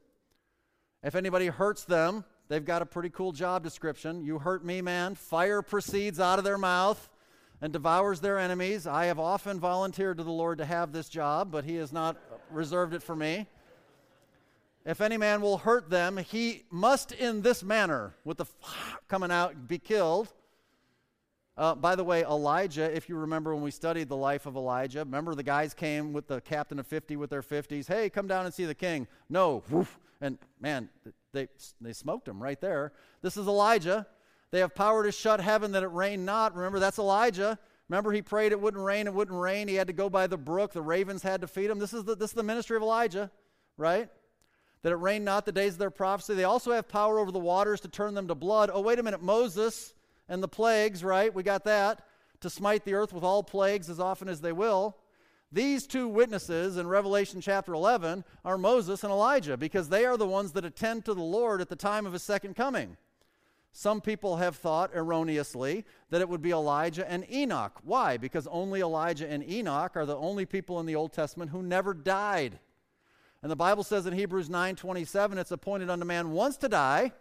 If 1.05 1.15
anybody 1.15 1.47
hurts 1.47 1.85
them, 1.85 2.25
they've 2.49 2.65
got 2.65 2.83
a 2.83 2.87
pretty 2.87 3.11
cool 3.11 3.31
job 3.31 3.63
description. 3.63 4.25
You 4.25 4.41
hurt 4.41 4.65
me, 4.65 4.83
man. 4.83 5.15
Fire 5.15 5.63
proceeds 5.63 6.19
out 6.19 6.41
of 6.41 6.45
their 6.45 6.59
mouth 6.59 7.09
and 7.61 7.73
devours 7.73 8.21
their 8.21 8.39
enemies. 8.39 8.87
I 8.87 9.07
have 9.07 9.21
often 9.21 9.61
volunteered 9.61 10.17
to 10.17 10.25
the 10.25 10.31
Lord 10.31 10.59
to 10.59 10.65
have 10.65 10.93
this 10.93 11.09
job, 11.09 11.53
but 11.53 11.65
He 11.65 11.77
has 11.77 11.93
not 11.93 12.17
reserved 12.51 12.95
it 12.95 13.03
for 13.03 13.15
me. 13.15 13.47
If 14.87 15.01
any 15.01 15.17
man 15.17 15.41
will 15.41 15.59
hurt 15.59 15.91
them, 15.91 16.17
he 16.17 16.63
must 16.71 17.11
in 17.11 17.43
this 17.43 17.65
manner, 17.65 18.15
with 18.25 18.39
the 18.39 18.47
coming 19.09 19.33
out, 19.33 19.67
be 19.67 19.79
killed. 19.79 20.33
Uh, 21.57 21.75
by 21.75 21.97
the 21.97 22.05
way, 22.05 22.23
Elijah, 22.23 22.95
if 22.95 23.09
you 23.09 23.17
remember 23.17 23.53
when 23.53 23.65
we 23.65 23.73
studied 23.73 24.09
the 24.09 24.17
life 24.17 24.47
of 24.47 24.55
Elijah, 24.55 25.01
remember 25.01 25.35
the 25.35 25.43
guys 25.43 25.75
came 25.75 26.13
with 26.13 26.29
the 26.29 26.41
captain 26.43 26.79
of 26.79 26.87
50 26.87 27.17
with 27.17 27.31
their 27.31 27.43
50s. 27.43 27.89
Hey, 27.89 28.09
come 28.09 28.29
down 28.29 28.45
and 28.45 28.55
see 28.55 28.65
the 28.65 28.75
king. 28.77 29.09
No. 29.29 29.65
Woof. 29.71 29.99
And 30.21 30.39
man, 30.61 30.89
they, 31.33 31.49
they 31.81 31.93
smoked 31.93 32.29
him 32.29 32.41
right 32.41 32.61
there. 32.61 32.93
This 33.23 33.37
is 33.37 33.49
Elijah. 33.49 34.07
They 34.53 34.61
have 34.61 34.75
power 34.75 35.03
to 35.03 35.11
shut 35.11 35.41
heaven 35.41 35.73
that 35.73 35.83
it 35.83 35.89
rain 35.89 36.25
not. 36.25 36.55
Remember, 36.55 36.79
that's 36.79 37.01
Elijah. 37.01 37.59
Remember, 37.89 38.13
he 38.13 38.23
prayed 38.23 38.53
it 38.53 38.61
wouldn't 38.61 38.83
rain, 38.83 39.09
it 39.09 39.15
wouldn't 39.15 39.39
rain. 39.39 39.67
He 39.67 39.75
had 39.75 39.89
to 39.89 39.93
go 39.93 40.09
by 40.09 40.29
the 40.29 40.37
brook. 40.37 40.73
The 40.73 40.83
ravens 40.83 41.23
had 41.23 41.41
to 41.41 41.49
feed 41.49 41.71
him. 41.71 41.81
This 41.81 41.93
is 41.93 42.05
the, 42.05 42.15
this 42.15 42.31
is 42.31 42.35
the 42.35 42.43
ministry 42.45 42.77
of 42.77 42.83
Elijah, 42.83 43.33
right? 43.77 44.09
That 44.87 44.93
it 44.93 44.99
rain 44.99 45.25
not 45.25 45.45
the 45.45 45.51
days 45.51 45.73
of 45.73 45.79
their 45.81 45.91
prophecy. 45.91 46.35
They 46.35 46.45
also 46.45 46.71
have 46.71 46.87
power 46.87 47.19
over 47.19 47.33
the 47.33 47.41
waters 47.41 47.81
to 47.81 47.89
turn 47.89 48.15
them 48.15 48.29
to 48.29 48.37
blood. 48.37 48.71
Oh, 48.73 48.83
wait 48.83 49.01
a 49.01 49.03
minute, 49.03 49.21
Moses 49.21 49.95
and 50.29 50.41
the 50.41 50.47
plagues, 50.47 51.03
right? 51.03 51.35
We 51.35 51.43
got 51.43 51.65
that. 51.65 52.05
To 52.43 52.49
smite 52.49 52.85
the 52.85 52.95
earth 52.95 53.13
with 53.13 53.25
all 53.25 53.43
plagues 53.43 53.91
as 53.91 53.99
often 53.99 54.29
as 54.29 54.41
they 54.41 54.53
will. 54.53 54.97
These 55.51 55.89
two 55.89 56.07
witnesses 56.07 56.77
in 56.77 56.87
Revelation 56.87 57.41
chapter 57.41 57.75
11 57.75 58.23
are 58.45 58.57
Moses 58.57 59.03
and 59.03 59.11
Elijah 59.11 59.57
because 59.57 59.89
they 59.89 60.05
are 60.05 60.17
the 60.17 60.25
ones 60.25 60.53
that 60.53 60.65
attend 60.65 61.05
to 61.07 61.15
the 61.15 61.21
Lord 61.21 61.61
at 61.61 61.69
the 61.69 61.75
time 61.75 62.07
of 62.07 62.13
his 62.13 62.23
second 62.23 62.55
coming. 62.55 62.97
Some 63.73 64.01
people 64.01 64.37
have 64.37 64.55
thought 64.55 64.95
erroneously 64.95 65.85
that 66.11 66.21
it 66.21 66.29
would 66.29 66.43
be 66.43 66.53
Elijah 66.53 67.11
and 67.11 67.29
Enoch. 67.29 67.81
Why? 67.83 68.19
Because 68.19 68.47
only 68.47 68.83
Elijah 68.83 69.29
and 69.29 69.43
Enoch 69.51 69.97
are 69.97 70.07
the 70.07 70.17
only 70.17 70.47
people 70.47 70.79
in 70.79 70.87
the 70.87 70.95
Old 70.95 71.13
Testament 71.13 71.51
who 71.51 71.61
never 71.61 71.93
died. 71.93 72.61
And 73.43 73.51
the 73.51 73.57
Bible 73.57 73.85
says 73.85 74.07
in 74.07 74.13
Hebrews 74.13 74.49
9:27 74.49 75.39
it's 75.39 75.51
appointed 75.51 75.91
unto 75.91 76.05
man 76.05 76.31
once 76.33 76.57
to 76.59 76.69
die, 76.69 77.13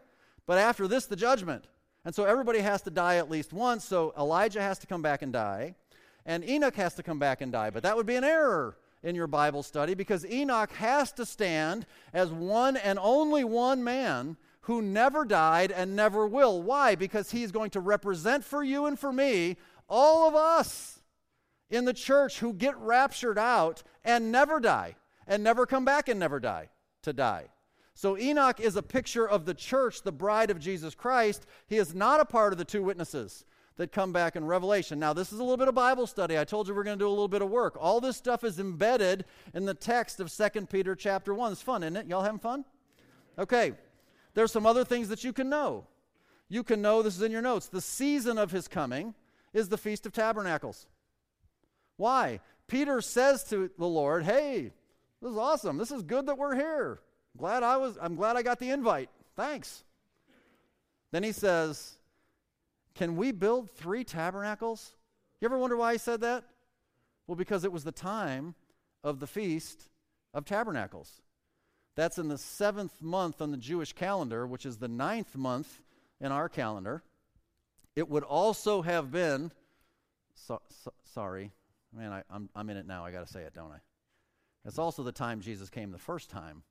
but 0.45 0.58
after 0.58 0.88
this 0.88 1.06
the 1.06 1.15
judgment. 1.15 1.67
And 2.04 2.13
so 2.13 2.25
everybody 2.25 2.60
has 2.60 2.82
to 2.84 2.91
die 2.91 3.15
at 3.15 3.30
least 3.30 3.51
once, 3.51 3.84
so 3.84 4.13
Elijah 4.17 4.62
has 4.62 4.78
to 4.80 4.88
come 4.88 5.01
back 5.01 5.21
and 5.21 5.34
die, 5.34 5.75
and 6.25 6.47
Enoch 6.47 6.75
has 6.75 6.93
to 6.95 7.04
come 7.04 7.19
back 7.19 7.41
and 7.41 7.51
die. 7.51 7.69
But 7.69 7.84
that 7.84 7.97
would 7.97 8.06
be 8.06 8.15
an 8.15 8.23
error 8.23 8.78
in 9.04 9.15
your 9.15 9.28
Bible 9.28 9.63
study 9.63 9.93
because 9.93 10.25
Enoch 10.25 10.71
has 10.73 11.12
to 11.13 11.25
stand 11.25 11.86
as 12.13 12.32
one 12.32 12.78
and 12.78 12.97
only 12.99 13.43
one 13.43 13.84
man 13.84 14.38
who 14.62 14.82
never 14.82 15.25
died 15.25 15.71
and 15.71 15.95
never 15.95 16.25
will. 16.25 16.62
Why? 16.62 16.95
Because 16.95 17.32
he's 17.32 17.51
going 17.51 17.69
to 17.71 17.80
represent 17.80 18.43
for 18.43 18.63
you 18.63 18.88
and 18.88 18.97
for 18.97 19.13
me 19.13 19.58
all 19.88 20.28
of 20.28 20.34
us 20.34 21.01
in 21.69 21.86
the 21.86 21.93
church 21.93 22.39
who 22.39 22.54
get 22.54 22.75
raptured 22.78 23.38
out 23.38 23.84
and 24.04 24.32
never 24.32 24.60
die 24.60 24.95
and 25.27 25.43
never 25.43 25.65
come 25.65 25.85
back 25.85 26.07
and 26.07 26.19
never 26.19 26.39
die 26.39 26.69
to 27.03 27.13
die. 27.13 27.45
So 27.93 28.17
Enoch 28.17 28.59
is 28.59 28.75
a 28.75 28.83
picture 28.83 29.27
of 29.27 29.45
the 29.45 29.53
church, 29.53 30.03
the 30.03 30.11
bride 30.11 30.51
of 30.51 30.59
Jesus 30.59 30.93
Christ. 30.93 31.45
He 31.67 31.77
is 31.77 31.95
not 31.95 32.19
a 32.19 32.25
part 32.25 32.51
of 32.51 32.59
the 32.59 32.65
two 32.65 32.83
witnesses 32.83 33.45
that 33.77 33.91
come 33.91 34.11
back 34.11 34.35
in 34.35 34.45
Revelation. 34.45 34.99
Now, 34.99 35.13
this 35.13 35.31
is 35.31 35.39
a 35.39 35.43
little 35.43 35.57
bit 35.57 35.67
of 35.67 35.75
Bible 35.75 36.07
study. 36.07 36.38
I 36.38 36.43
told 36.43 36.67
you 36.67 36.75
we're 36.75 36.83
going 36.83 36.97
to 36.97 37.03
do 37.03 37.07
a 37.07 37.09
little 37.09 37.27
bit 37.27 37.41
of 37.41 37.49
work. 37.49 37.77
All 37.79 38.01
this 38.01 38.17
stuff 38.17 38.43
is 38.43 38.59
embedded 38.59 39.25
in 39.53 39.65
the 39.65 39.73
text 39.73 40.19
of 40.19 40.31
2 40.31 40.65
Peter 40.67 40.95
chapter 40.95 41.33
1. 41.33 41.53
It's 41.53 41.61
fun, 41.61 41.83
isn't 41.83 41.95
it? 41.95 42.07
Y'all 42.07 42.23
having 42.23 42.39
fun? 42.39 42.65
Okay. 43.38 43.73
There's 44.33 44.51
some 44.51 44.65
other 44.65 44.83
things 44.83 45.09
that 45.09 45.23
you 45.23 45.33
can 45.33 45.49
know. 45.49 45.88
You 46.49 46.63
can 46.63 46.81
know, 46.81 47.01
this 47.01 47.15
is 47.15 47.21
in 47.21 47.31
your 47.31 47.41
notes, 47.41 47.67
the 47.67 47.81
season 47.81 48.38
of 48.38 48.51
his 48.51 48.67
coming 48.67 49.13
is 49.53 49.69
the 49.69 49.77
Feast 49.77 50.05
of 50.05 50.13
Tabernacles. 50.13 50.85
Why? 51.97 52.41
Peter 52.67 53.01
says 53.01 53.43
to 53.45 53.71
the 53.77 53.88
Lord, 53.88 54.25
Hey, 54.25 54.71
this 55.25 55.31
is 55.31 55.39
awesome. 55.39 55.77
This 55.79 55.89
is 55.89 56.03
good 56.03 56.27
that 56.27 56.38
we're 56.38 56.53
here. 56.53 56.99
Glad 57.35 57.63
I 57.63 57.77
was, 57.77 57.97
I'm 57.99 58.15
glad 58.15 58.35
I 58.35 58.43
got 58.43 58.59
the 58.59 58.69
invite. 58.69 59.09
Thanks. 59.35 59.83
Then 61.11 61.23
he 61.23 61.31
says, 61.31 61.97
Can 62.93 63.15
we 63.15 63.31
build 63.31 63.71
three 63.71 64.03
tabernacles? 64.03 64.93
You 65.41 65.47
ever 65.47 65.57
wonder 65.57 65.75
why 65.77 65.93
he 65.93 65.97
said 65.97 66.21
that? 66.21 66.43
Well, 67.25 67.35
because 67.35 67.63
it 67.63 67.71
was 67.71 67.83
the 67.83 67.91
time 67.91 68.53
of 69.03 69.19
the 69.19 69.25
Feast 69.25 69.89
of 70.31 70.45
Tabernacles. 70.45 71.23
That's 71.95 72.19
in 72.19 72.27
the 72.27 72.38
seventh 72.38 73.01
month 73.01 73.41
on 73.41 73.49
the 73.49 73.57
Jewish 73.57 73.93
calendar, 73.93 74.45
which 74.45 74.63
is 74.63 74.77
the 74.77 74.88
ninth 74.88 75.35
month 75.35 75.81
in 76.21 76.31
our 76.31 76.47
calendar. 76.49 77.01
It 77.95 78.07
would 78.07 78.23
also 78.23 78.83
have 78.83 79.11
been, 79.11 79.51
so, 80.35 80.61
so, 80.83 80.93
sorry, 81.15 81.51
man, 81.91 82.11
I, 82.11 82.21
I'm, 82.29 82.47
I'm 82.55 82.69
in 82.69 82.77
it 82.77 82.85
now. 82.85 83.03
I 83.03 83.11
got 83.11 83.25
to 83.25 83.33
say 83.33 83.41
it, 83.41 83.55
don't 83.55 83.71
I? 83.71 83.79
It's 84.65 84.80
also 84.80 85.04
the 85.04 85.12
time 85.12 85.41
Jesus 85.41 85.69
came 85.69 85.91
the 85.91 85.97
first 85.97 86.30
time 86.30 86.63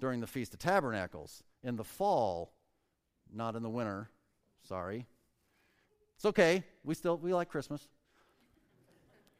during 0.00 0.20
the 0.20 0.26
Feast 0.26 0.54
of 0.54 0.60
Tabernacles 0.60 1.42
in 1.64 1.76
the 1.76 1.84
fall, 1.84 2.52
not 3.32 3.56
in 3.56 3.62
the 3.62 3.68
winter. 3.68 4.08
Sorry. 4.66 5.06
It's 6.16 6.24
okay. 6.24 6.62
We 6.84 6.94
still 6.94 7.16
we 7.16 7.34
like 7.34 7.48
Christmas. 7.48 7.88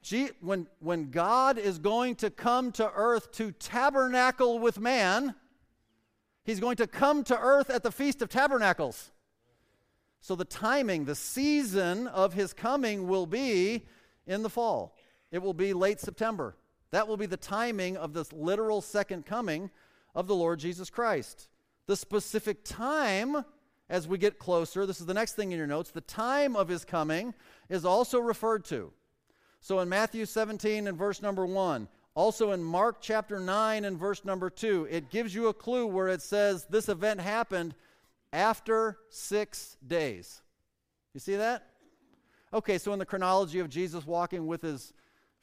Gee, 0.02 0.30
when, 0.40 0.66
when 0.80 1.10
God 1.10 1.58
is 1.58 1.78
going 1.78 2.14
to 2.16 2.30
come 2.30 2.72
to 2.72 2.90
earth 2.94 3.32
to 3.32 3.52
tabernacle 3.52 4.58
with 4.58 4.78
man, 4.78 5.34
he's 6.44 6.60
going 6.60 6.76
to 6.76 6.86
come 6.86 7.24
to 7.24 7.38
earth 7.38 7.68
at 7.68 7.82
the 7.82 7.90
Feast 7.92 8.22
of 8.22 8.28
Tabernacles. 8.28 9.10
So 10.20 10.34
the 10.34 10.44
timing, 10.44 11.04
the 11.04 11.14
season 11.14 12.06
of 12.08 12.32
his 12.32 12.52
coming 12.52 13.06
will 13.06 13.26
be 13.26 13.86
in 14.26 14.42
the 14.42 14.50
fall. 14.50 14.96
It 15.30 15.42
will 15.42 15.54
be 15.54 15.72
late 15.72 16.00
September. 16.00 16.56
That 16.90 17.08
will 17.08 17.16
be 17.16 17.26
the 17.26 17.36
timing 17.36 17.96
of 17.96 18.12
this 18.12 18.32
literal 18.32 18.80
second 18.80 19.26
coming 19.26 19.70
of 20.14 20.26
the 20.26 20.34
Lord 20.34 20.58
Jesus 20.58 20.90
Christ. 20.90 21.48
The 21.86 21.96
specific 21.96 22.64
time 22.64 23.44
as 23.90 24.06
we 24.06 24.18
get 24.18 24.38
closer, 24.38 24.84
this 24.84 25.00
is 25.00 25.06
the 25.06 25.14
next 25.14 25.32
thing 25.32 25.52
in 25.52 25.58
your 25.58 25.66
notes, 25.66 25.90
the 25.90 26.00
time 26.02 26.56
of 26.56 26.68
his 26.68 26.84
coming 26.84 27.34
is 27.68 27.84
also 27.84 28.18
referred 28.18 28.64
to. 28.66 28.92
So 29.60 29.80
in 29.80 29.88
Matthew 29.88 30.26
17 30.26 30.86
and 30.86 30.96
verse 30.96 31.22
number 31.22 31.46
1, 31.46 31.88
also 32.14 32.52
in 32.52 32.62
Mark 32.62 32.98
chapter 33.00 33.40
9 33.40 33.84
and 33.84 33.98
verse 33.98 34.24
number 34.24 34.50
2, 34.50 34.88
it 34.90 35.10
gives 35.10 35.34
you 35.34 35.48
a 35.48 35.54
clue 35.54 35.86
where 35.86 36.08
it 36.08 36.20
says 36.20 36.66
this 36.66 36.88
event 36.88 37.20
happened 37.20 37.74
after 38.32 38.98
six 39.08 39.76
days. 39.86 40.42
You 41.14 41.20
see 41.20 41.36
that? 41.36 41.64
Okay, 42.52 42.78
so 42.78 42.92
in 42.92 42.98
the 42.98 43.06
chronology 43.06 43.58
of 43.58 43.70
Jesus 43.70 44.06
walking 44.06 44.46
with 44.46 44.62
his 44.62 44.92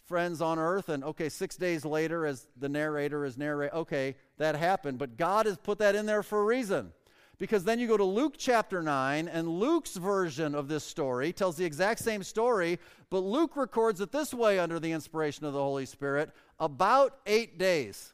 friends 0.06 0.42
on 0.42 0.60
earth, 0.60 0.90
and 0.90 1.04
okay, 1.04 1.30
six 1.30 1.56
days 1.56 1.84
later, 1.84 2.26
as 2.26 2.48
the 2.58 2.70
narrator 2.70 3.26
is 3.26 3.38
narrate 3.38 3.74
okay, 3.74 4.16
that 4.38 4.56
happened, 4.56 5.00
but 5.00 5.18
God 5.18 5.46
has 5.46 5.58
put 5.58 5.80
that 5.80 5.96
in 5.96 6.06
there 6.06 6.24
for 6.24 6.40
a 6.40 6.46
reason. 6.46 6.92
Because 7.38 7.66
then 7.66 7.80
you 7.80 7.88
go 7.88 7.98
to 7.98 8.04
Luke 8.04 8.36
chapter 8.38 8.82
9, 8.82 9.28
and 9.28 9.48
Luke's 9.48 9.98
version 9.98 10.56
of 10.56 10.68
this 10.68 10.84
story 10.84 11.34
tells 11.34 11.58
the 11.58 11.66
exact 11.66 12.00
same 12.00 12.24
story, 12.24 12.80
but 13.10 13.20
Luke 13.20 13.58
records 13.58 14.00
it 14.00 14.12
this 14.12 14.34
way 14.34 14.58
under 14.58 14.80
the 14.80 14.92
inspiration 14.92 15.46
of 15.46 15.54
the 15.54 15.60
Holy 15.62 15.86
Spirit 15.86 16.32
about 16.60 17.18
eight 17.26 17.58
days. 17.58 18.14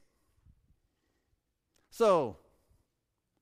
So, 1.92 2.38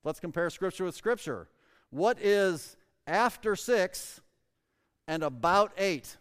let's 0.03 0.19
compare 0.19 0.49
Scripture 0.49 0.83
with 0.85 0.95
Scripture. 0.95 1.47
What 1.91 2.19
is 2.19 2.75
after 3.07 3.55
six 3.55 4.19
and 5.07 5.23
about 5.23 5.71
eight? 5.77 6.17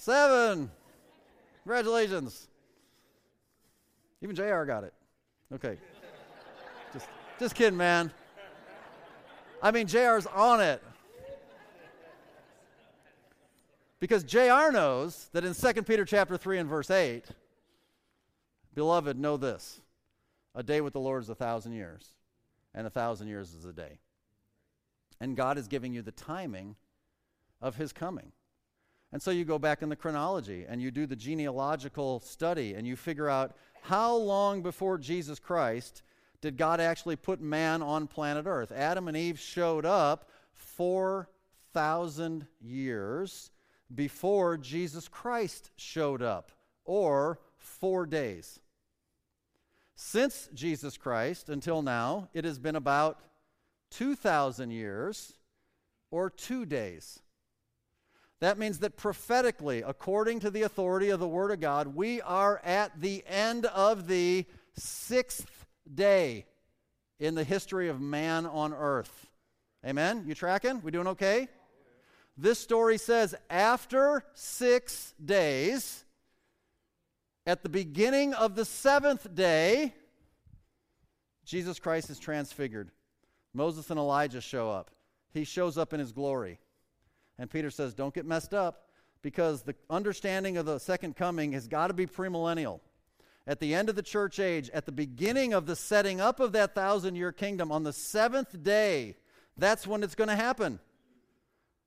Seven. 0.00 0.70
Congratulations. 1.62 2.48
Even 4.22 4.34
JR 4.34 4.64
got 4.64 4.82
it. 4.82 4.94
Okay. 5.52 5.76
Just 6.94 7.06
just 7.38 7.54
kidding, 7.54 7.76
man. 7.76 8.10
I 9.62 9.70
mean, 9.70 9.86
JR's 9.86 10.24
on 10.24 10.62
it. 10.62 10.82
Because 13.98 14.24
JR 14.24 14.72
knows 14.72 15.28
that 15.34 15.44
in 15.44 15.52
2 15.52 15.82
Peter 15.82 16.06
chapter 16.06 16.38
3 16.38 16.60
and 16.60 16.68
verse 16.70 16.90
8, 16.90 17.26
beloved, 18.74 19.18
know 19.18 19.36
this. 19.36 19.82
A 20.54 20.62
day 20.62 20.80
with 20.80 20.94
the 20.94 21.00
Lord 21.00 21.22
is 21.22 21.28
a 21.28 21.34
thousand 21.34 21.74
years, 21.74 22.14
and 22.74 22.86
a 22.86 22.90
thousand 22.90 23.28
years 23.28 23.52
is 23.52 23.66
a 23.66 23.72
day. 23.74 23.98
And 25.20 25.36
God 25.36 25.58
is 25.58 25.68
giving 25.68 25.92
you 25.92 26.00
the 26.00 26.12
timing 26.12 26.76
of 27.60 27.76
his 27.76 27.92
coming. 27.92 28.32
And 29.12 29.20
so 29.20 29.30
you 29.30 29.44
go 29.44 29.58
back 29.58 29.82
in 29.82 29.88
the 29.88 29.96
chronology 29.96 30.64
and 30.68 30.80
you 30.80 30.90
do 30.90 31.06
the 31.06 31.16
genealogical 31.16 32.20
study 32.20 32.74
and 32.74 32.86
you 32.86 32.96
figure 32.96 33.28
out 33.28 33.56
how 33.82 34.14
long 34.14 34.62
before 34.62 34.98
Jesus 34.98 35.38
Christ 35.38 36.02
did 36.40 36.56
God 36.56 36.80
actually 36.80 37.16
put 37.16 37.40
man 37.40 37.82
on 37.82 38.06
planet 38.06 38.46
Earth? 38.46 38.72
Adam 38.72 39.08
and 39.08 39.16
Eve 39.16 39.38
showed 39.38 39.84
up 39.84 40.28
4,000 40.52 42.46
years 42.60 43.50
before 43.94 44.56
Jesus 44.56 45.08
Christ 45.08 45.70
showed 45.76 46.22
up, 46.22 46.52
or 46.84 47.40
four 47.56 48.06
days. 48.06 48.60
Since 49.96 50.48
Jesus 50.54 50.96
Christ 50.96 51.48
until 51.48 51.82
now, 51.82 52.28
it 52.32 52.44
has 52.44 52.58
been 52.58 52.76
about 52.76 53.18
2,000 53.90 54.70
years, 54.70 55.34
or 56.10 56.30
two 56.30 56.64
days. 56.64 57.20
That 58.40 58.58
means 58.58 58.78
that 58.78 58.96
prophetically, 58.96 59.82
according 59.86 60.40
to 60.40 60.50
the 60.50 60.62
authority 60.62 61.10
of 61.10 61.20
the 61.20 61.28
Word 61.28 61.50
of 61.50 61.60
God, 61.60 61.94
we 61.94 62.22
are 62.22 62.58
at 62.64 62.98
the 63.00 63.22
end 63.26 63.66
of 63.66 64.06
the 64.06 64.46
sixth 64.74 65.66
day 65.92 66.46
in 67.18 67.34
the 67.34 67.44
history 67.44 67.88
of 67.88 68.00
man 68.00 68.46
on 68.46 68.72
earth. 68.72 69.28
Amen? 69.86 70.24
You 70.26 70.34
tracking? 70.34 70.80
We 70.82 70.90
doing 70.90 71.08
okay? 71.08 71.48
This 72.36 72.58
story 72.58 72.96
says 72.96 73.34
after 73.50 74.24
six 74.32 75.14
days, 75.22 76.04
at 77.46 77.62
the 77.62 77.68
beginning 77.68 78.32
of 78.32 78.54
the 78.54 78.64
seventh 78.64 79.34
day, 79.34 79.94
Jesus 81.44 81.78
Christ 81.78 82.08
is 82.08 82.18
transfigured. 82.18 82.90
Moses 83.52 83.90
and 83.90 83.98
Elijah 83.98 84.40
show 84.40 84.70
up. 84.70 84.90
He 85.34 85.44
shows 85.44 85.76
up 85.76 85.92
in 85.92 86.00
his 86.00 86.12
glory. 86.12 86.58
And 87.40 87.50
Peter 87.50 87.70
says, 87.70 87.94
Don't 87.94 88.14
get 88.14 88.26
messed 88.26 88.54
up 88.54 88.84
because 89.22 89.62
the 89.62 89.74
understanding 89.88 90.58
of 90.58 90.66
the 90.66 90.78
second 90.78 91.16
coming 91.16 91.52
has 91.52 91.66
got 91.66 91.88
to 91.88 91.94
be 91.94 92.06
premillennial 92.06 92.80
at 93.46 93.58
the 93.58 93.74
end 93.74 93.88
of 93.88 93.96
the 93.96 94.02
church 94.02 94.38
age, 94.38 94.70
at 94.70 94.86
the 94.86 94.92
beginning 94.92 95.54
of 95.54 95.66
the 95.66 95.74
setting 95.74 96.20
up 96.20 96.38
of 96.38 96.52
that 96.52 96.74
thousand 96.74 97.16
year 97.16 97.32
kingdom, 97.32 97.72
on 97.72 97.82
the 97.82 97.92
seventh 97.92 98.62
day, 98.62 99.16
that's 99.56 99.86
when 99.86 100.04
it's 100.04 100.14
going 100.14 100.28
to 100.28 100.36
happen. 100.36 100.78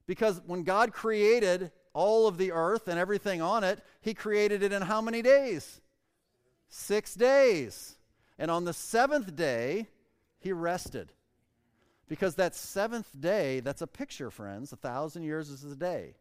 Because 0.06 0.42
when 0.46 0.64
God 0.64 0.92
created 0.92 1.72
all 1.94 2.28
of 2.28 2.38
the 2.38 2.52
earth 2.52 2.88
and 2.88 3.00
everything 3.00 3.42
on 3.42 3.64
it, 3.64 3.80
He 4.02 4.14
created 4.14 4.64
it 4.64 4.74
in 4.74 4.82
how 4.82 5.02
many 5.02 5.22
days? 5.22 5.80
Six 6.68 7.14
days. 7.14 7.96
And 8.38 8.50
on 8.50 8.66
the 8.66 8.74
seventh 8.74 9.36
day, 9.36 9.88
He 10.40 10.52
rested. 10.52 11.14
Because 12.08 12.36
that 12.36 12.56
seventh 12.56 13.10
day, 13.20 13.60
that's 13.60 13.82
a 13.82 13.88
picture, 13.88 14.30
friends. 14.30 14.74
A 14.74 14.76
thousand 14.76 15.24
years 15.24 15.50
is 15.50 15.64
a 15.64 15.76
day. 15.76 16.16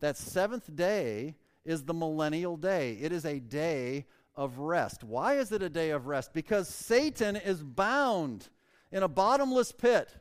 That 0.00 0.16
seventh 0.16 0.74
day 0.74 1.36
is 1.64 1.84
the 1.84 1.94
millennial 1.94 2.56
day. 2.56 2.98
It 3.00 3.12
is 3.12 3.24
a 3.24 3.40
day 3.40 4.06
of 4.36 4.58
rest. 4.58 5.02
Why 5.02 5.34
is 5.34 5.52
it 5.52 5.62
a 5.62 5.70
day 5.70 5.90
of 5.90 6.06
rest? 6.06 6.32
Because 6.32 6.68
Satan 6.68 7.36
is 7.36 7.62
bound 7.62 8.48
in 8.92 9.02
a 9.02 9.08
bottomless 9.08 9.72
pit 9.72 10.14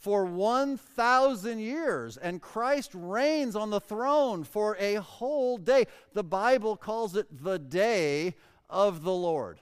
for 0.00 0.24
1,000 0.24 1.58
years, 1.58 2.16
and 2.16 2.40
Christ 2.40 2.92
reigns 2.94 3.54
on 3.54 3.68
the 3.68 3.80
throne 3.80 4.44
for 4.44 4.74
a 4.80 4.94
whole 4.94 5.58
day. 5.58 5.84
The 6.14 6.24
Bible 6.24 6.76
calls 6.76 7.14
it 7.14 7.26
the 7.44 7.58
day 7.58 8.34
of 8.70 9.02
the 9.02 9.12
Lord. 9.12 9.60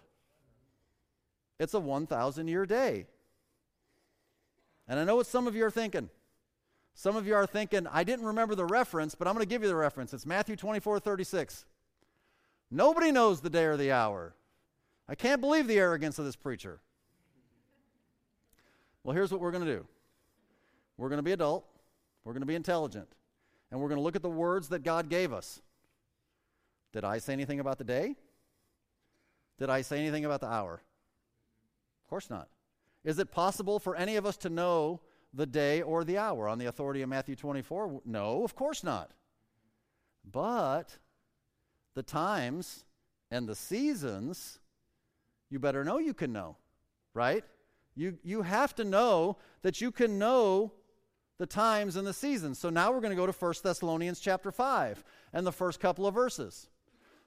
It's 1.59 1.75
a 1.75 1.81
1,000 1.81 2.47
year 2.47 2.67
day. 2.67 3.07
And 4.89 4.99
I 4.99 5.05
know 5.05 5.17
what 5.17 5.27
some 5.27 5.47
of 5.47 5.55
you 5.55 5.65
are 5.67 5.71
thinking. 5.71 6.09
Some 6.95 7.15
of 7.15 7.27
you 7.27 7.35
are 7.35 7.47
thinking, 7.47 7.87
I 7.87 8.03
didn't 8.03 8.27
remember 8.27 8.55
the 8.55 8.65
reference, 8.65 9.15
but 9.15 9.29
I'm 9.29 9.35
going 9.35 9.45
to 9.45 9.49
give 9.49 9.63
you 9.63 9.69
the 9.69 9.77
reference. 9.77 10.13
It's 10.13 10.27
Matthew 10.27 10.57
24 10.57 10.99
36. 10.99 11.67
Nobody 12.71 13.13
knows 13.13 13.41
the 13.41 13.51
day 13.51 13.65
or 13.65 13.77
the 13.77 13.93
hour. 13.93 14.35
I 15.09 15.15
can't 15.15 15.41
believe 15.41 15.67
the 15.67 15.79
arrogance 15.79 16.19
of 16.19 16.25
this 16.25 16.37
preacher. 16.37 16.81
Well, 19.05 19.15
here's 19.15 19.31
what 19.31 19.41
we're 19.41 19.53
going 19.53 19.65
to 19.65 19.73
do 19.73 19.87
we're 20.97 21.09
going 21.09 21.19
to 21.19 21.23
be 21.23 21.33
adult, 21.33 21.65
we're 22.25 22.33
going 22.33 22.43
to 22.43 22.47
be 22.47 22.57
intelligent, 22.57 23.09
and 23.71 23.81
we're 23.81 23.89
going 23.89 23.99
to 23.99 24.03
look 24.03 24.17
at 24.17 24.23
the 24.23 24.29
words 24.29 24.69
that 24.71 24.83
God 24.83 25.09
gave 25.09 25.33
us. 25.33 25.63
Did 26.93 27.05
I 27.05 27.19
say 27.19 27.33
anything 27.33 27.61
about 27.61 27.79
the 27.79 27.85
day? 27.85 28.17
Did 29.59 29.71
I 29.71 29.83
say 29.83 29.99
anything 29.99 30.25
about 30.25 30.41
the 30.41 30.49
hour? 30.49 30.75
Of 30.75 32.11
course 32.11 32.31
not. 32.31 32.49
Is 33.05 33.19
it 33.19 33.31
possible 33.31 33.79
for 33.79 33.97
any 33.97 34.17
of 34.17 34.27
us 34.27 34.37
to 34.39 34.51
know 34.51 35.01
the 35.33 35.47
day 35.47 35.83
or 35.83 36.05
the 36.05 36.19
hour 36.19 36.49
on 36.49 36.59
the 36.59 36.67
authority 36.67 37.03
of 37.03 37.09
Matthew 37.09 37.37
24? 37.37 38.03
No, 38.05 38.45
of 38.45 38.55
course 38.55 38.83
not. 38.83 39.11
But 40.31 40.99
the 41.95 42.03
times 42.03 42.85
and 43.31 43.49
the 43.49 43.55
seasons, 43.55 44.59
you 45.51 45.59
better 45.59 45.85
know 45.85 45.99
you 45.99 46.15
can 46.15 46.33
know, 46.33 46.57
right? 47.15 47.45
You, 47.95 48.19
you 48.23 48.43
have 48.43 48.75
to 48.77 48.85
know 48.85 49.39
that 49.63 49.81
you 49.81 49.91
can 49.91 50.19
know 50.19 50.73
the 51.39 51.47
times 51.47 51.97
and 51.97 52.07
the 52.07 52.13
seasons. 52.13 52.59
So 52.59 52.71
now 52.71 52.93
we're 52.93 53.01
going 53.01 53.11
to 53.11 53.17
go 53.17 53.27
to 53.27 53.33
1 53.33 53.55
Thessalonians 53.63 54.21
chapter 54.21 54.51
5 54.51 55.05
and 55.33 55.47
the 55.47 55.53
first 55.53 55.81
couple 55.81 56.07
of 56.07 56.15
verses. 56.15 56.69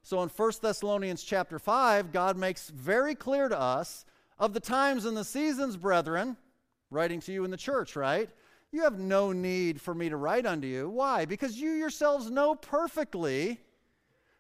So 0.04 0.22
in 0.24 0.30
1 0.30 0.52
Thessalonians 0.62 1.24
chapter 1.24 1.60
5, 1.60 2.12
God 2.12 2.38
makes 2.38 2.70
very 2.70 3.16
clear 3.16 3.48
to 3.50 3.60
us 3.60 4.06
of 4.42 4.54
the 4.54 4.60
times 4.60 5.06
and 5.06 5.16
the 5.16 5.24
seasons, 5.24 5.78
brethren, 5.78 6.36
writing 6.90 7.20
to 7.22 7.32
you 7.32 7.46
in 7.46 7.52
the 7.52 7.58
church, 7.58 7.96
right? 7.96 8.28
You 8.72 8.82
have 8.82 8.98
no 8.98 9.32
need 9.32 9.80
for 9.80 9.94
me 9.94 10.10
to 10.10 10.18
write 10.18 10.48
unto 10.48 10.68
you. 10.68 10.90
Why? 10.90 11.26
Because 11.26 11.58
you 11.58 11.70
yourselves 11.70 12.32
know 12.32 12.56
perfectly 12.56 13.60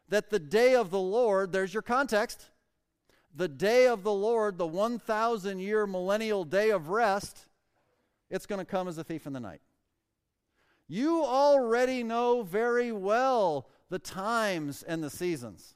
that 0.10 0.32
the 0.32 0.40
day 0.40 0.74
of 0.76 0.90
the 0.90 1.00
Lord, 1.00 1.52
there's 1.52 1.72
your 1.72 1.84
context, 1.84 2.50
the 3.36 3.48
day 3.48 3.88
of 3.88 4.02
the 4.02 4.12
Lord, 4.12 4.58
the 4.58 4.66
1,000 4.66 5.60
year 5.60 5.86
millennial 5.86 6.46
day 6.46 6.72
of 6.72 6.90
rest, 6.90 7.46
it's 8.32 8.48
going 8.48 8.60
to 8.60 8.66
come 8.66 8.88
as 8.88 8.98
a 8.98 9.04
thief 9.04 9.28
in 9.28 9.34
the 9.34 9.40
night. 9.40 9.62
You 10.88 11.24
already 11.24 12.02
know 12.02 12.42
very 12.42 12.92
well 12.92 13.70
the 13.92 14.00
times 14.00 14.82
and 14.82 15.04
the 15.04 15.12
seasons. 15.12 15.76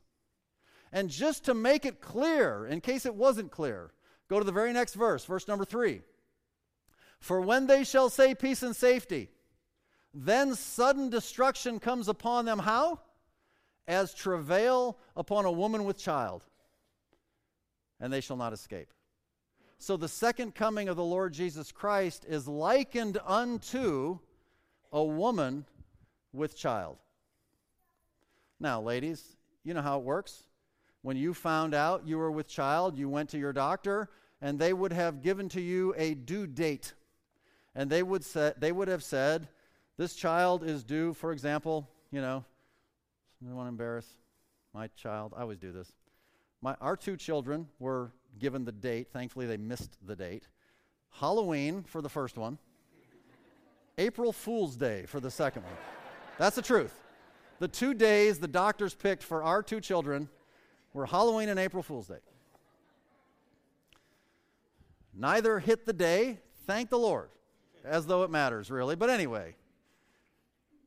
And 0.91 1.09
just 1.11 1.45
to 1.45 1.53
make 1.53 1.85
it 1.85 2.01
clear, 2.01 2.65
in 2.65 2.81
case 2.81 3.05
it 3.05 3.13
wasn't 3.13 3.51
clear, 3.51 3.91
go 4.29 4.39
to 4.39 4.45
the 4.45 4.51
very 4.51 4.73
next 4.73 4.93
verse, 4.95 5.25
verse 5.25 5.47
number 5.47 5.65
three. 5.65 6.01
For 7.19 7.41
when 7.41 7.67
they 7.67 7.83
shall 7.83 8.09
say 8.09 8.35
peace 8.35 8.63
and 8.63 8.75
safety, 8.75 9.29
then 10.13 10.55
sudden 10.55 11.09
destruction 11.09 11.79
comes 11.79 12.07
upon 12.07 12.45
them. 12.45 12.59
How? 12.59 12.99
As 13.87 14.13
travail 14.13 14.97
upon 15.15 15.45
a 15.45 15.51
woman 15.51 15.85
with 15.85 15.97
child, 15.97 16.43
and 17.99 18.11
they 18.11 18.21
shall 18.21 18.37
not 18.37 18.53
escape. 18.53 18.93
So 19.77 19.97
the 19.97 20.07
second 20.07 20.55
coming 20.55 20.87
of 20.89 20.95
the 20.95 21.03
Lord 21.03 21.33
Jesus 21.33 21.71
Christ 21.71 22.25
is 22.27 22.47
likened 22.47 23.19
unto 23.25 24.19
a 24.91 25.03
woman 25.03 25.65
with 26.31 26.57
child. 26.57 26.97
Now, 28.59 28.81
ladies, 28.81 29.35
you 29.63 29.73
know 29.73 29.81
how 29.81 29.99
it 29.99 30.05
works. 30.05 30.43
When 31.05 31.17
you 31.17 31.35
found 31.35 31.75
out 31.75 32.07
you 32.07 32.17
were 32.17 32.31
with 32.31 32.47
child, 32.47 32.97
you 32.97 33.07
went 33.07 33.29
to 33.29 33.37
your 33.37 33.53
doctor, 33.53 34.09
and 34.41 34.57
they 34.57 34.73
would 34.73 34.91
have 34.91 35.21
given 35.21 35.47
to 35.49 35.61
you 35.61 35.93
a 35.97 36.15
due 36.15 36.47
date. 36.47 36.95
And 37.75 37.91
they 37.91 38.01
would, 38.01 38.23
say, 38.23 38.53
they 38.57 38.71
would 38.71 38.87
have 38.87 39.03
said, 39.03 39.47
This 39.97 40.15
child 40.15 40.63
is 40.63 40.83
due, 40.83 41.13
for 41.13 41.31
example, 41.31 41.87
you 42.11 42.21
know, 42.21 42.43
I 43.39 43.45
don't 43.45 43.55
want 43.55 43.67
to 43.67 43.69
embarrass 43.69 44.07
my 44.73 44.87
child. 44.95 45.35
I 45.37 45.41
always 45.41 45.59
do 45.59 45.71
this. 45.71 45.91
My, 46.63 46.75
our 46.81 46.97
two 46.97 47.17
children 47.17 47.67
were 47.77 48.11
given 48.39 48.65
the 48.65 48.71
date. 48.71 49.09
Thankfully, 49.13 49.45
they 49.45 49.57
missed 49.57 49.99
the 50.07 50.15
date. 50.15 50.47
Halloween 51.11 51.83
for 51.83 52.01
the 52.01 52.09
first 52.09 52.35
one, 52.35 52.57
April 53.99 54.33
Fool's 54.33 54.75
Day 54.75 55.05
for 55.05 55.19
the 55.19 55.29
second 55.29 55.65
one. 55.65 55.77
That's 56.39 56.55
the 56.55 56.63
truth. 56.63 56.99
The 57.59 57.67
two 57.67 57.93
days 57.93 58.39
the 58.39 58.47
doctors 58.47 58.95
picked 58.95 59.21
for 59.21 59.43
our 59.43 59.61
two 59.61 59.79
children 59.79 60.29
were 60.95 61.05
Halloween 61.05 61.49
and 61.49 61.59
April 61.59 61.83
Fool's 61.83 62.07
Day. 62.07 62.19
Neither 65.13 65.59
hit 65.59 65.85
the 65.85 65.93
day, 65.93 66.39
thank 66.65 66.89
the 66.89 66.97
Lord, 66.97 67.29
as 67.83 68.05
though 68.05 68.23
it 68.23 68.31
matters, 68.31 68.71
really. 68.71 68.95
But 68.95 69.09
anyway, 69.09 69.55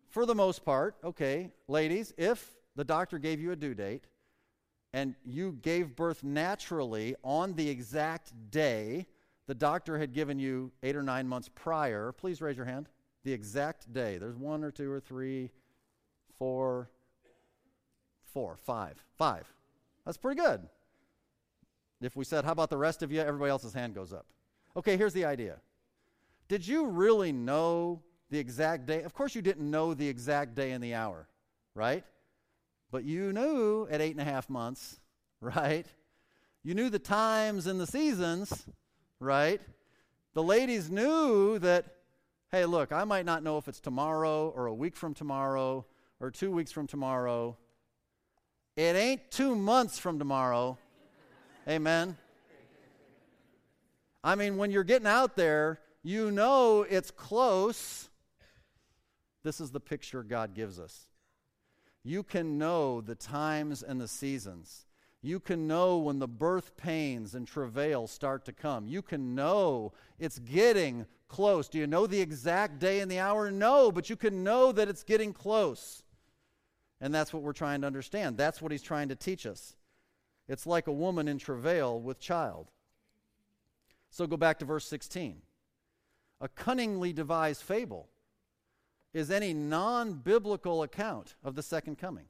for 0.09 0.25
the 0.25 0.35
most 0.35 0.65
part, 0.65 0.97
okay, 1.05 1.51
ladies, 1.69 2.15
if 2.17 2.57
the 2.75 2.85
doctor 2.85 3.19
gave 3.19 3.39
you 3.39 3.53
a 3.53 3.57
due 3.57 3.75
date, 3.75 4.05
and 4.95 5.15
you 5.27 5.59
gave 5.61 5.95
birth 5.95 6.25
naturally 6.25 7.15
on 7.23 7.55
the 7.55 7.69
exact 7.69 8.33
day 8.51 9.07
the 9.47 9.55
doctor 9.55 9.99
had 9.99 10.15
given 10.15 10.39
you 10.39 10.73
eight 10.83 10.97
or 10.97 11.03
nine 11.03 11.29
months 11.29 11.51
prior, 11.55 12.13
please 12.13 12.41
raise 12.41 12.57
your 12.57 12.67
hand. 12.67 12.89
The 13.25 13.33
exact 13.33 13.93
day. 13.93 14.17
There's 14.17 14.37
one 14.37 14.65
or 14.65 14.71
two 14.71 14.91
or 14.91 15.01
three, 15.01 15.51
four, 16.39 16.91
four, 18.33 18.57
five, 18.57 19.03
five. 19.17 19.47
That's 20.09 20.17
pretty 20.17 20.41
good. 20.41 20.63
If 22.01 22.17
we 22.17 22.25
said, 22.25 22.47
How 22.47 22.53
about 22.53 22.71
the 22.71 22.79
rest 22.79 23.03
of 23.03 23.13
you? 23.13 23.21
Everybody 23.21 23.51
else's 23.51 23.75
hand 23.75 23.95
goes 23.95 24.11
up. 24.11 24.25
Okay, 24.75 24.97
here's 24.97 25.13
the 25.13 25.27
idea. 25.27 25.57
Did 26.49 26.67
you 26.67 26.87
really 26.87 27.31
know 27.31 28.01
the 28.31 28.39
exact 28.39 28.87
day? 28.87 29.03
Of 29.03 29.13
course, 29.13 29.35
you 29.35 29.43
didn't 29.43 29.71
know 29.71 29.93
the 29.93 30.09
exact 30.09 30.55
day 30.55 30.71
and 30.71 30.83
the 30.83 30.95
hour, 30.95 31.29
right? 31.75 32.05
But 32.91 33.05
you 33.05 33.35
knew 33.35 33.87
at 33.91 34.01
eight 34.01 34.13
and 34.13 34.21
a 34.23 34.25
half 34.25 34.49
months, 34.49 34.99
right? 35.43 35.85
You 36.63 36.73
knew 36.73 36.89
the 36.89 36.99
times 36.99 37.67
and 37.67 37.79
the 37.79 37.87
seasons, 37.87 38.67
right? 39.21 39.61
The 40.33 40.43
ladies 40.43 40.91
knew 40.91 41.59
that, 41.59 41.85
hey, 42.51 42.65
look, 42.65 42.93
I 42.93 43.05
might 43.05 43.27
not 43.27 43.43
know 43.43 43.59
if 43.59 43.69
it's 43.69 43.79
tomorrow 43.79 44.49
or 44.57 44.69
a 44.69 44.75
week 44.75 44.97
from 44.97 45.13
tomorrow 45.13 45.85
or 46.19 46.31
two 46.31 46.51
weeks 46.51 46.73
from 46.73 46.87
tomorrow. 46.87 47.59
It 48.79 48.95
ain't 48.95 49.33
two 49.33 49.57
months 49.57 49.99
from 49.99 50.21
tomorrow. 50.21 50.79
Amen. 51.69 52.17
I 54.23 54.37
mean, 54.37 54.57
when 54.57 54.71
you're 54.71 54.85
getting 54.85 55.09
out 55.09 55.35
there, 55.35 55.81
you 56.05 56.31
know 56.31 56.87
it's 56.89 57.11
close. 57.11 58.09
This 59.43 59.61
is 59.61 59.73
the 59.73 59.81
picture 59.81 60.23
God 60.23 60.55
gives 60.55 60.79
us. 60.79 61.09
You 62.05 62.23
can 62.23 62.57
know 62.57 63.01
the 63.01 63.17
times 63.17 63.83
and 63.83 64.01
the 64.01 64.07
seasons. 64.07 64.87
You 65.23 65.41
can 65.41 65.67
know 65.67 65.99
when 65.99 66.21
the 66.21 66.29
birth 66.29 66.77
pains 66.77 67.35
and 67.35 67.49
travail 67.49 68.07
start 68.07 68.45
to 68.45 68.53
come. 68.53 68.87
You 68.87 69.03
can 69.03 69.35
know 69.35 69.93
it's 70.21 70.39
getting 70.39 71.05
close. 71.27 71.69
Do 71.69 71.79
you 71.79 71.89
know 71.89 72.07
the 72.07 72.21
exact 72.21 72.79
day 72.79 73.01
and 73.01 73.11
the 73.11 73.19
hour? 73.19 73.51
No, 73.51 73.91
but 73.91 74.09
you 74.09 74.15
can 74.15 74.45
know 74.45 74.71
that 74.71 74.87
it's 74.87 75.03
getting 75.03 75.33
close. 75.33 76.05
And 77.01 77.15
that's 77.15 77.33
what 77.33 77.43
we're 77.43 77.53
trying 77.53 77.83
to 77.83 77.87
understand. 77.87 78.37
That's 78.37 78.61
what 78.61 78.73
he's 78.73 78.83
trying 78.83 79.09
to 79.09 79.17
teach 79.17 79.47
us. 79.47 79.77
It's 80.49 80.67
like 80.67 80.87
a 80.87 80.93
woman 80.93 81.29
in 81.29 81.39
travail 81.39 82.01
with 82.01 82.19
child. 82.19 82.71
So 84.11 84.27
go 84.27 84.37
back 84.37 84.59
to 84.61 84.65
verse 84.65 84.87
16. 84.87 85.43
A 86.41 86.49
cunningly 86.49 87.13
devised 87.13 87.63
fable 87.63 88.09
is 89.13 89.31
any 89.31 89.53
non 89.53 90.15
biblical 90.15 90.83
account 90.83 91.35
of 91.45 91.55
the 91.55 91.63
second 91.63 91.99
coming. 91.99 92.27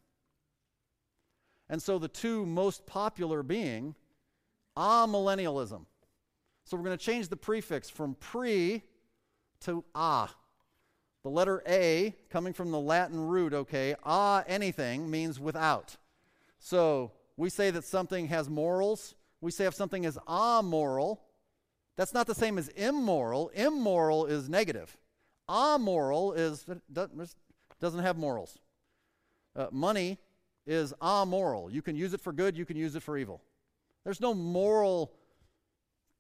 And 1.68 1.83
so 1.83 1.98
the 1.98 2.09
two 2.09 2.46
most 2.46 2.87
popular 2.87 3.42
being 3.42 3.94
amillennialism. 4.76 5.85
So 6.64 6.76
we're 6.76 6.85
going 6.85 6.98
to 6.98 7.04
change 7.04 7.28
the 7.28 7.37
prefix 7.37 7.90
from 7.90 8.14
pre 8.14 8.83
to 9.61 9.85
a. 9.94 10.28
The 11.29 11.35
letter 11.35 11.62
A, 11.69 12.14
coming 12.31 12.55
from 12.55 12.71
the 12.71 12.81
Latin 12.81 13.21
root, 13.21 13.53
okay, 13.53 13.95
a 14.03 14.43
anything 14.47 15.11
means 15.11 15.38
without. 15.38 15.99
So 16.59 17.12
we 17.37 17.51
say 17.51 17.71
that 17.71 17.85
something 17.85 18.29
has 18.29 18.49
morals. 18.49 19.14
We 19.43 19.51
say 19.51 19.67
if 19.67 19.75
something 19.75 20.05
is 20.05 20.19
amoral, 20.27 21.21
That's 21.99 22.14
not 22.14 22.29
the 22.29 22.35
same 22.35 22.57
as 22.57 22.69
immoral. 22.69 23.49
Immoral 23.51 24.25
is 24.25 24.49
negative. 24.49 24.97
Amoral 25.51 26.33
is 26.33 26.64
doesn't 27.81 28.01
have 28.01 28.17
morals. 28.17 28.59
Uh, 29.57 29.67
money 29.73 30.17
is 30.64 30.95
amoral. 31.03 31.71
You 31.71 31.83
can 31.83 31.97
use 31.97 32.14
it 32.14 32.21
for 32.21 32.33
good, 32.33 32.57
you 32.57 32.64
can 32.64 32.77
use 32.77 32.95
it 32.95 33.03
for 33.03 33.19
evil. 33.19 33.43
There's 34.05 34.21
no 34.21 34.33
moral 34.33 35.12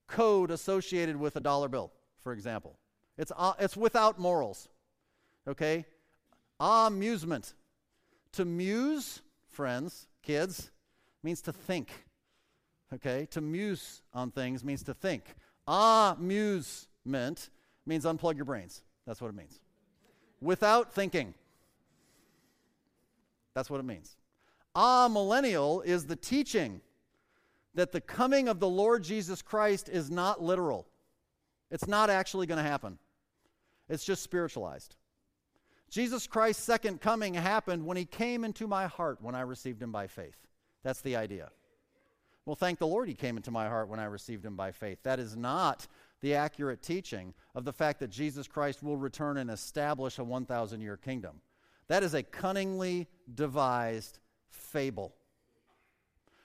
code 0.08 0.50
associated 0.50 1.16
with 1.16 1.36
a 1.36 1.40
dollar 1.40 1.68
bill, 1.68 1.92
for 2.18 2.32
example. 2.32 2.76
It's, 3.16 3.32
uh, 3.36 3.52
it's 3.58 3.76
without 3.76 4.18
morals. 4.18 4.68
Okay? 5.46 5.84
Amusement. 6.60 7.54
To 8.32 8.44
muse, 8.44 9.22
friends, 9.50 10.08
kids, 10.22 10.70
means 11.22 11.42
to 11.42 11.52
think. 11.52 11.90
Okay? 12.94 13.26
To 13.30 13.40
muse 13.40 14.02
on 14.12 14.30
things 14.30 14.64
means 14.64 14.82
to 14.84 14.94
think. 14.94 15.34
Ah, 15.66 16.16
amusement 16.18 17.50
means 17.86 18.04
unplug 18.04 18.36
your 18.36 18.44
brains. 18.44 18.82
That's 19.06 19.20
what 19.20 19.28
it 19.28 19.34
means. 19.36 19.60
Without 20.40 20.92
thinking. 20.92 21.34
That's 23.54 23.70
what 23.70 23.80
it 23.80 23.84
means. 23.84 24.16
Amillennial 24.76 25.84
is 25.84 26.06
the 26.06 26.16
teaching 26.16 26.80
that 27.74 27.92
the 27.92 28.00
coming 28.00 28.48
of 28.48 28.60
the 28.60 28.68
Lord 28.68 29.02
Jesus 29.02 29.42
Christ 29.42 29.88
is 29.88 30.10
not 30.10 30.42
literal. 30.42 30.86
It's 31.70 31.86
not 31.86 32.10
actually 32.10 32.46
going 32.46 32.62
to 32.62 32.68
happen. 32.68 32.98
It's 33.88 34.04
just 34.04 34.22
spiritualized. 34.22 34.96
Jesus 35.90 36.26
Christ's 36.26 36.62
second 36.62 37.00
coming 37.00 37.34
happened 37.34 37.86
when 37.86 37.96
he 37.96 38.04
came 38.04 38.44
into 38.44 38.66
my 38.66 38.86
heart 38.86 39.18
when 39.22 39.34
I 39.34 39.40
received 39.40 39.82
him 39.82 39.92
by 39.92 40.06
faith. 40.06 40.36
That's 40.82 41.00
the 41.00 41.16
idea. 41.16 41.50
Well, 42.44 42.56
thank 42.56 42.78
the 42.78 42.86
Lord 42.86 43.08
he 43.08 43.14
came 43.14 43.36
into 43.36 43.50
my 43.50 43.68
heart 43.68 43.88
when 43.88 44.00
I 44.00 44.04
received 44.04 44.44
him 44.44 44.56
by 44.56 44.72
faith. 44.72 44.98
That 45.02 45.18
is 45.18 45.36
not 45.36 45.86
the 46.20 46.34
accurate 46.34 46.82
teaching 46.82 47.34
of 47.54 47.64
the 47.64 47.72
fact 47.72 48.00
that 48.00 48.10
Jesus 48.10 48.48
Christ 48.48 48.82
will 48.82 48.96
return 48.96 49.36
and 49.36 49.50
establish 49.50 50.18
a 50.18 50.24
1,000 50.24 50.80
year 50.80 50.96
kingdom. 50.96 51.40
That 51.88 52.02
is 52.02 52.14
a 52.14 52.22
cunningly 52.22 53.06
devised 53.34 54.18
fable. 54.50 55.14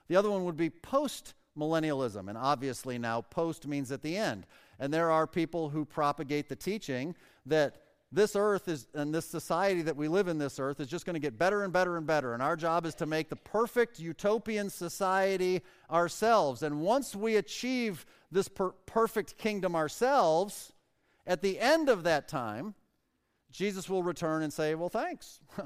The 0.08 0.16
other 0.16 0.30
one 0.30 0.46
would 0.46 0.58
be 0.58 0.70
post 0.70 1.34
millennialism, 1.58 2.28
and 2.30 2.38
obviously 2.38 2.98
now 2.98 3.22
post 3.22 3.68
means 3.68 3.92
at 3.92 4.02
the 4.02 4.18
end. 4.18 4.46
And 4.80 4.94
there 4.94 5.12
are 5.12 5.28
people 5.28 5.70
who 5.70 5.86
propagate 5.86 6.50
the 6.50 6.56
teaching 6.56 7.16
that 7.46 7.78
this 8.14 8.36
earth 8.36 8.68
is, 8.68 8.88
and 8.94 9.14
this 9.14 9.26
society 9.26 9.82
that 9.82 9.96
we 9.96 10.08
live 10.08 10.28
in, 10.28 10.38
this 10.38 10.60
earth, 10.60 10.80
is 10.80 10.88
just 10.88 11.04
going 11.04 11.16
to 11.16 11.20
get 11.20 11.40
better 11.40 11.64
and 11.64 11.74
better 11.74 11.98
and 11.98 12.06
better. 12.06 12.36
And 12.36 12.44
our 12.44 12.56
job 12.56 12.86
is 12.86 12.94
to 12.96 13.08
make 13.08 13.30
the 13.30 13.36
perfect 13.36 14.00
utopian 14.00 14.70
society 14.70 15.62
ourselves. 15.90 16.62
And 16.62 16.82
once 16.82 17.16
we 17.16 17.38
achieve 17.38 18.06
this 18.32 18.48
per- 18.48 18.74
perfect 18.86 19.40
kingdom 19.40 19.76
ourselves, 19.76 20.74
at 21.26 21.42
the 21.42 21.60
end 21.60 21.90
of 21.90 22.04
that 22.04 22.28
time, 22.28 22.76
Jesus 23.52 23.90
will 23.90 24.04
return 24.04 24.44
and 24.44 24.54
say, 24.54 24.76
Well, 24.76 24.90
thanks. 24.90 25.40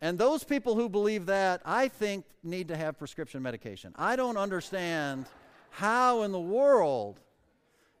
and 0.00 0.18
those 0.18 0.42
people 0.42 0.74
who 0.74 0.88
believe 0.88 1.26
that, 1.26 1.62
I 1.64 1.86
think, 1.86 2.24
need 2.42 2.66
to 2.68 2.76
have 2.76 2.98
prescription 2.98 3.40
medication. 3.40 3.94
I 3.96 4.16
don't 4.16 4.36
understand 4.36 5.26
how 5.70 6.22
in 6.22 6.32
the 6.32 6.40
world 6.40 7.20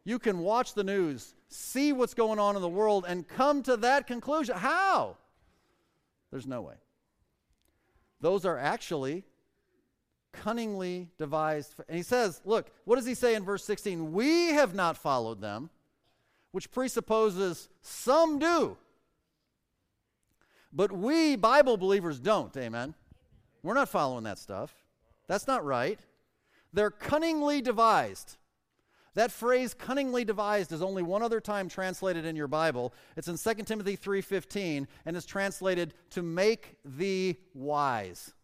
you 0.08 0.18
can 0.18 0.38
watch 0.38 0.72
the 0.72 0.82
news, 0.82 1.34
see 1.48 1.92
what's 1.92 2.14
going 2.14 2.38
on 2.38 2.56
in 2.56 2.62
the 2.62 2.68
world, 2.68 3.04
and 3.06 3.28
come 3.28 3.62
to 3.64 3.76
that 3.76 4.06
conclusion. 4.06 4.56
How? 4.56 5.18
There's 6.30 6.46
no 6.46 6.62
way. 6.62 6.76
Those 8.22 8.46
are 8.46 8.56
actually 8.56 9.24
cunningly 10.32 11.10
devised. 11.18 11.74
And 11.88 11.96
he 11.98 12.02
says, 12.02 12.40
look, 12.46 12.70
what 12.86 12.96
does 12.96 13.04
he 13.04 13.14
say 13.14 13.34
in 13.34 13.44
verse 13.44 13.62
16? 13.64 14.14
We 14.14 14.52
have 14.52 14.74
not 14.74 14.96
followed 14.96 15.42
them, 15.42 15.68
which 16.52 16.70
presupposes 16.70 17.68
some 17.82 18.38
do. 18.38 18.78
But 20.72 20.90
we, 20.90 21.36
Bible 21.36 21.76
believers, 21.76 22.18
don't. 22.18 22.56
Amen. 22.56 22.94
We're 23.62 23.74
not 23.74 23.90
following 23.90 24.24
that 24.24 24.38
stuff. 24.38 24.74
That's 25.26 25.46
not 25.46 25.66
right. 25.66 26.00
They're 26.72 26.90
cunningly 26.90 27.60
devised. 27.60 28.38
That 29.14 29.32
phrase 29.32 29.74
cunningly 29.74 30.24
devised 30.24 30.72
is 30.72 30.82
only 30.82 31.02
one 31.02 31.22
other 31.22 31.40
time 31.40 31.68
translated 31.68 32.24
in 32.24 32.36
your 32.36 32.46
Bible. 32.46 32.92
It's 33.16 33.28
in 33.28 33.36
2 33.36 33.66
Timothy 33.66 33.96
3:15 33.96 34.86
and 35.04 35.16
is 35.16 35.24
translated 35.24 35.94
to 36.10 36.22
make 36.22 36.76
thee 36.84 37.38
wise. 37.54 38.34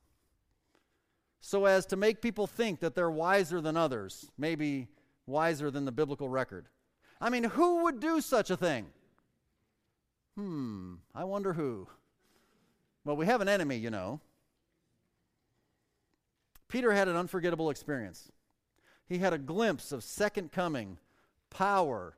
So 1.40 1.66
as 1.66 1.84
to 1.86 1.96
make 1.96 2.22
people 2.22 2.46
think 2.46 2.80
that 2.80 2.94
they're 2.94 3.10
wiser 3.10 3.60
than 3.60 3.76
others, 3.76 4.30
maybe 4.38 4.88
wiser 5.26 5.70
than 5.70 5.84
the 5.84 5.92
biblical 5.92 6.28
record. 6.28 6.68
I 7.20 7.30
mean, 7.30 7.44
who 7.44 7.84
would 7.84 8.00
do 8.00 8.20
such 8.20 8.50
a 8.50 8.56
thing? 8.56 8.86
Hmm, 10.36 10.94
I 11.14 11.24
wonder 11.24 11.52
who. 11.52 11.88
Well, 13.04 13.16
we 13.16 13.26
have 13.26 13.40
an 13.40 13.48
enemy, 13.48 13.76
you 13.76 13.90
know. 13.90 14.20
Peter 16.68 16.92
had 16.92 17.06
an 17.06 17.16
unforgettable 17.16 17.70
experience 17.70 18.32
he 19.06 19.18
had 19.18 19.32
a 19.32 19.38
glimpse 19.38 19.92
of 19.92 20.02
second 20.02 20.52
coming, 20.52 20.98
power, 21.50 22.16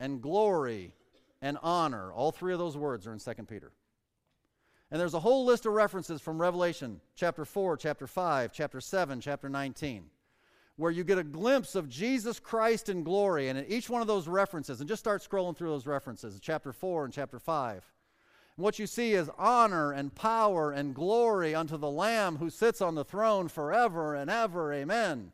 and 0.00 0.20
glory 0.20 0.92
and 1.40 1.58
honor. 1.62 2.12
All 2.12 2.32
three 2.32 2.52
of 2.52 2.58
those 2.58 2.76
words 2.76 3.06
are 3.06 3.12
in 3.12 3.18
2 3.18 3.32
Peter. 3.44 3.72
And 4.90 5.00
there's 5.00 5.14
a 5.14 5.20
whole 5.20 5.44
list 5.44 5.66
of 5.66 5.72
references 5.72 6.20
from 6.20 6.40
Revelation 6.40 7.00
chapter 7.14 7.44
4, 7.44 7.76
chapter 7.76 8.06
5, 8.06 8.52
chapter 8.52 8.80
7, 8.80 9.20
chapter 9.20 9.48
19, 9.48 10.04
where 10.76 10.90
you 10.90 11.04
get 11.04 11.18
a 11.18 11.24
glimpse 11.24 11.74
of 11.74 11.88
Jesus 11.88 12.38
Christ 12.38 12.88
in 12.88 13.02
glory. 13.02 13.48
And 13.48 13.58
in 13.58 13.66
each 13.66 13.88
one 13.88 14.02
of 14.02 14.08
those 14.08 14.28
references, 14.28 14.80
and 14.80 14.88
just 14.88 15.02
start 15.02 15.22
scrolling 15.22 15.56
through 15.56 15.70
those 15.70 15.86
references, 15.86 16.38
chapter 16.40 16.72
4 16.72 17.06
and 17.06 17.14
chapter 17.14 17.38
5. 17.38 17.72
And 18.56 18.62
what 18.62 18.78
you 18.78 18.86
see 18.86 19.14
is 19.14 19.30
honor 19.38 19.92
and 19.92 20.14
power 20.14 20.70
and 20.70 20.94
glory 20.94 21.54
unto 21.54 21.76
the 21.76 21.90
Lamb 21.90 22.36
who 22.36 22.50
sits 22.50 22.80
on 22.80 22.94
the 22.94 23.04
throne 23.04 23.48
forever 23.48 24.14
and 24.14 24.30
ever. 24.30 24.72
Amen 24.72 25.32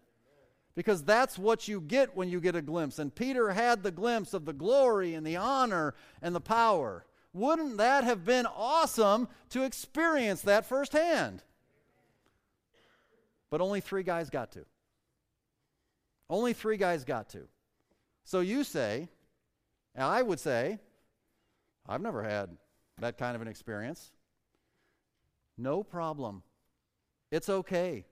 because 0.81 1.03
that's 1.03 1.39
what 1.39 1.69
you 1.69 1.79
get 1.79 2.17
when 2.17 2.31
you 2.31 2.41
get 2.41 2.57
a 2.57 2.63
glimpse. 2.63 2.99
And 2.99 3.15
Peter 3.15 3.51
had 3.51 3.83
the 3.83 3.91
glimpse 3.91 4.33
of 4.33 4.47
the 4.47 4.55
glory 4.55 5.13
and 5.13 5.27
the 5.27 5.37
honor 5.37 5.95
and 6.23 6.35
the 6.35 6.41
power. 6.41 7.05
Wouldn't 7.35 7.77
that 7.77 8.03
have 8.05 8.25
been 8.25 8.47
awesome 8.47 9.29
to 9.51 9.63
experience 9.65 10.41
that 10.41 10.65
firsthand? 10.65 11.43
But 13.51 13.61
only 13.61 13.83
three 13.83 14.03
guys 14.03 14.31
got 14.31 14.53
to. 14.53 14.65
Only 16.31 16.55
three 16.55 16.79
guys 16.79 17.05
got 17.05 17.29
to. 17.29 17.47
So 18.25 18.41
you 18.41 18.65
say, 18.65 19.11
and 19.95 20.05
I 20.05 20.23
would 20.23 20.41
say, 20.41 20.79
I've 21.87 22.01
never 22.01 22.23
had 22.23 22.57
that 23.01 23.19
kind 23.19 23.37
of 23.37 23.43
an 23.43 23.49
experience. 23.49 24.13
No 25.59 25.83
problem. 25.83 26.43
It's 27.31 27.51
okay. 27.51 28.07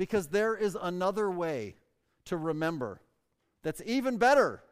Because 0.00 0.28
there 0.28 0.56
is 0.56 0.78
another 0.80 1.30
way 1.30 1.76
to 2.24 2.38
remember 2.38 3.02
that's 3.62 3.82
even 3.84 4.16
better 4.16 4.62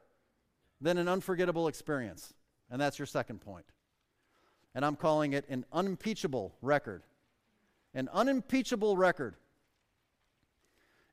than 0.80 0.96
an 0.96 1.06
unforgettable 1.06 1.68
experience. 1.68 2.32
And 2.70 2.80
that's 2.80 2.98
your 2.98 3.04
second 3.04 3.42
point. 3.42 3.66
And 4.74 4.86
I'm 4.86 4.96
calling 4.96 5.34
it 5.34 5.44
an 5.50 5.66
unimpeachable 5.70 6.54
record. 6.62 7.02
An 7.92 8.08
unimpeachable 8.10 8.96
record. 8.96 9.36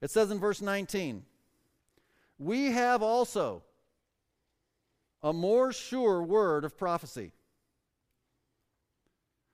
It 0.02 0.10
says 0.12 0.32
in 0.32 0.40
verse 0.40 0.62
19, 0.62 1.26
We 2.40 2.68
have 2.68 3.04
also 3.04 3.64
a 5.22 5.34
more 5.34 5.74
sure 5.74 6.24
word 6.24 6.64
of 6.64 6.78
prophecy. 6.78 7.34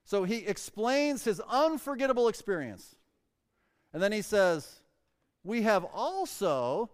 So 0.04 0.22
he 0.22 0.46
explains 0.46 1.24
his 1.24 1.40
unforgettable 1.48 2.28
experience. 2.28 2.94
And 3.92 4.02
then 4.02 4.12
he 4.12 4.22
says, 4.22 4.80
We 5.44 5.62
have 5.62 5.84
also. 5.84 6.90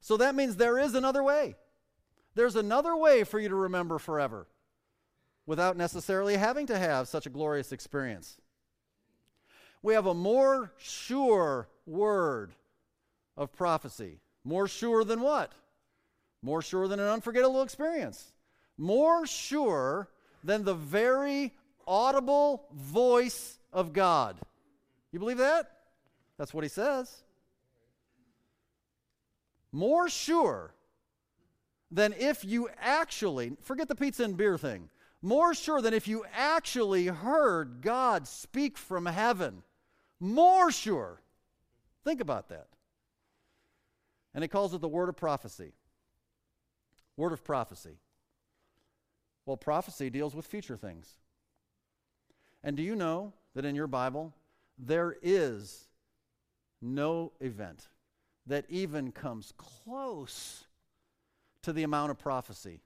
So 0.00 0.16
that 0.18 0.34
means 0.34 0.56
there 0.56 0.78
is 0.78 0.94
another 0.94 1.22
way. 1.22 1.56
There's 2.34 2.56
another 2.56 2.96
way 2.96 3.24
for 3.24 3.40
you 3.40 3.48
to 3.48 3.54
remember 3.54 3.98
forever 3.98 4.46
without 5.46 5.76
necessarily 5.76 6.36
having 6.36 6.66
to 6.66 6.78
have 6.78 7.08
such 7.08 7.26
a 7.26 7.30
glorious 7.30 7.72
experience. 7.72 8.36
We 9.82 9.94
have 9.94 10.06
a 10.06 10.14
more 10.14 10.72
sure 10.78 11.68
word 11.86 12.52
of 13.36 13.52
prophecy. 13.52 14.20
More 14.44 14.68
sure 14.68 15.04
than 15.04 15.20
what? 15.20 15.52
More 16.42 16.62
sure 16.62 16.88
than 16.88 17.00
an 17.00 17.08
unforgettable 17.08 17.62
experience. 17.62 18.32
More 18.76 19.26
sure 19.26 20.08
than 20.44 20.64
the 20.64 20.74
very 20.74 21.54
audible 21.86 22.66
voice 22.72 23.58
of 23.72 23.92
God. 23.92 24.36
You 25.16 25.20
believe 25.20 25.38
that? 25.38 25.70
That's 26.36 26.52
what 26.52 26.62
he 26.62 26.68
says. 26.68 27.24
More 29.72 30.10
sure 30.10 30.74
than 31.90 32.12
if 32.12 32.44
you 32.44 32.68
actually, 32.78 33.56
forget 33.62 33.88
the 33.88 33.94
pizza 33.94 34.24
and 34.24 34.36
beer 34.36 34.58
thing, 34.58 34.90
more 35.22 35.54
sure 35.54 35.80
than 35.80 35.94
if 35.94 36.06
you 36.06 36.26
actually 36.34 37.06
heard 37.06 37.78
God 37.80 38.28
speak 38.28 38.76
from 38.76 39.06
heaven. 39.06 39.62
More 40.20 40.70
sure 40.70 41.20
Think 42.06 42.20
about 42.20 42.50
that. 42.50 42.68
And 44.32 44.44
he 44.44 44.46
calls 44.46 44.72
it 44.72 44.80
the 44.80 44.86
word 44.86 45.08
of 45.08 45.16
prophecy. 45.16 45.72
Word 47.16 47.32
of 47.32 47.42
prophecy. 47.42 47.98
Well, 49.44 49.56
prophecy 49.56 50.08
deals 50.08 50.32
with 50.32 50.46
future 50.46 50.76
things. 50.76 51.16
And 52.62 52.76
do 52.76 52.82
you 52.84 52.94
know 52.94 53.32
that 53.56 53.64
in 53.64 53.74
your 53.74 53.88
Bible, 53.88 54.34
there 54.78 55.16
is 55.22 55.88
no 56.82 57.32
event 57.40 57.88
that 58.46 58.64
even 58.68 59.10
comes 59.10 59.52
close 59.56 60.64
to 61.62 61.72
the 61.72 61.82
amount 61.82 62.10
of 62.10 62.18
prophecy 62.18 62.80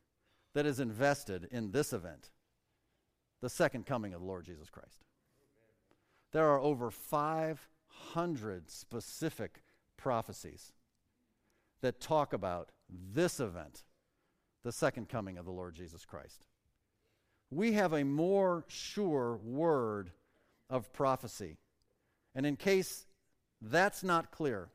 that 0.55 0.67
is 0.67 0.81
invested 0.81 1.49
in 1.51 1.71
this 1.71 1.93
event, 1.93 2.31
the 3.41 3.51
second 3.51 3.87
coming 3.87 4.15
of 4.15 4.21
the 4.21 4.27
Lord 4.27 4.45
Jesus 4.45 4.71
Christ. 4.71 5.05
There 6.33 6.49
are 6.49 6.61
over 6.61 6.91
500 6.91 8.71
specific 8.71 9.63
prophecies 9.97 10.73
that 11.83 12.01
talk 12.01 12.33
about 12.33 12.71
this 12.89 13.41
event, 13.41 13.85
the 14.63 14.73
second 14.73 15.09
coming 15.09 15.39
of 15.39 15.45
the 15.45 15.51
Lord 15.51 15.75
Jesus 15.75 16.05
Christ. 16.05 16.47
We 17.51 17.73
have 17.73 17.93
a 17.93 18.05
more 18.05 18.65
sure 18.69 19.37
word 19.43 20.13
of 20.69 20.93
prophecy. 20.93 21.59
And 22.41 22.47
in 22.47 22.57
case 22.57 23.05
that's 23.61 24.03
not 24.03 24.31
clear, 24.31 24.71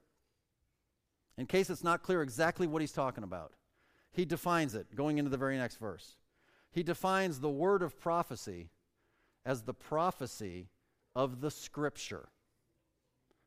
in 1.35 1.47
case 1.47 1.71
it's 1.71 1.83
not 1.83 2.03
clear 2.03 2.21
exactly 2.21 2.67
what 2.67 2.79
he's 2.79 2.91
talking 2.91 3.23
about, 3.23 3.53
he 4.11 4.23
defines 4.23 4.75
it 4.75 4.95
going 4.95 5.17
into 5.17 5.31
the 5.31 5.37
very 5.37 5.57
next 5.57 5.77
verse. 5.77 6.15
He 6.69 6.83
defines 6.83 7.39
the 7.39 7.49
word 7.49 7.81
of 7.81 7.99
prophecy 7.99 8.69
as 9.47 9.63
the 9.63 9.73
prophecy 9.73 10.67
of 11.15 11.41
the 11.41 11.49
scripture. 11.49 12.29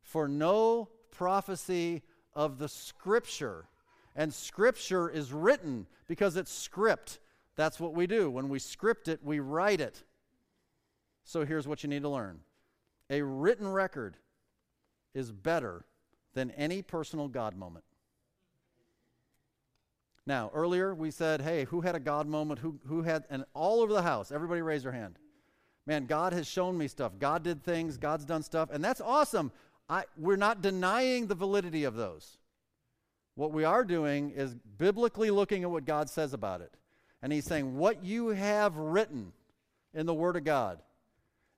For 0.03 0.27
no 0.27 0.89
prophecy 1.13 2.03
of 2.35 2.59
the 2.59 2.69
scripture, 2.69 3.69
and 4.17 4.35
scripture 4.35 5.09
is 5.09 5.33
written 5.33 5.87
because 6.09 6.35
it's 6.35 6.53
script. 6.53 7.21
That's 7.55 7.79
what 7.79 7.95
we 7.95 8.09
do. 8.09 8.33
When 8.33 8.49
we 8.49 8.59
script 8.59 9.07
it, 9.07 9.21
we 9.23 9.39
write 9.39 9.81
it. 9.81 10.03
So 11.23 11.45
here's 11.45 11.69
what 11.69 11.85
you 11.85 11.89
need 11.89 12.03
to 12.03 12.09
learn 12.09 12.41
a 13.11 13.23
written 13.23 13.69
record 13.69 14.17
is 15.15 15.33
better 15.33 15.85
than 16.35 16.51
any 16.53 16.83
personal 16.83 17.29
God 17.29 17.57
moment. 17.57 17.85
Now, 20.27 20.51
earlier 20.53 20.95
we 20.95 21.11
said, 21.11 21.41
hey, 21.41 21.65
who 21.65 21.81
had 21.81 21.95
a 21.95 22.01
God 22.01 22.27
moment? 22.27 22.61
Who, 22.61 22.79
who 22.87 23.03
had, 23.03 23.25
and 23.31 23.45
all 23.55 23.81
over 23.81 23.93
the 23.93 24.03
house, 24.03 24.31
everybody 24.31 24.61
raise 24.61 24.83
their 24.83 24.93
hand. 24.93 25.19
Man, 25.87 26.05
God 26.05 26.35
has 26.35 26.47
shown 26.47 26.77
me 26.77 26.87
stuff. 26.87 27.13
God 27.19 27.43
did 27.43 27.65
things, 27.65 27.97
God's 27.97 28.27
done 28.27 28.43
stuff, 28.43 28.69
and 28.71 28.85
that's 28.85 29.01
awesome. 29.01 29.51
I, 29.89 30.05
we're 30.19 30.37
not 30.37 30.61
denying 30.61 31.29
the 31.29 31.35
validity 31.35 31.85
of 31.85 31.95
those. 31.95 32.37
What 33.37 33.53
we 33.53 33.65
are 33.65 33.85
doing 33.85 34.33
is 34.33 34.55
biblically 34.55 35.31
looking 35.31 35.63
at 35.63 35.71
what 35.71 35.87
God 35.87 36.11
says 36.11 36.35
about 36.35 36.61
it. 36.61 36.75
And 37.23 37.33
He's 37.33 37.47
saying, 37.47 37.79
what 37.79 38.05
you 38.05 38.29
have 38.29 38.77
written 38.77 39.33
in 39.95 40.05
the 40.05 40.13
Word 40.13 40.37
of 40.37 40.45
God 40.45 40.83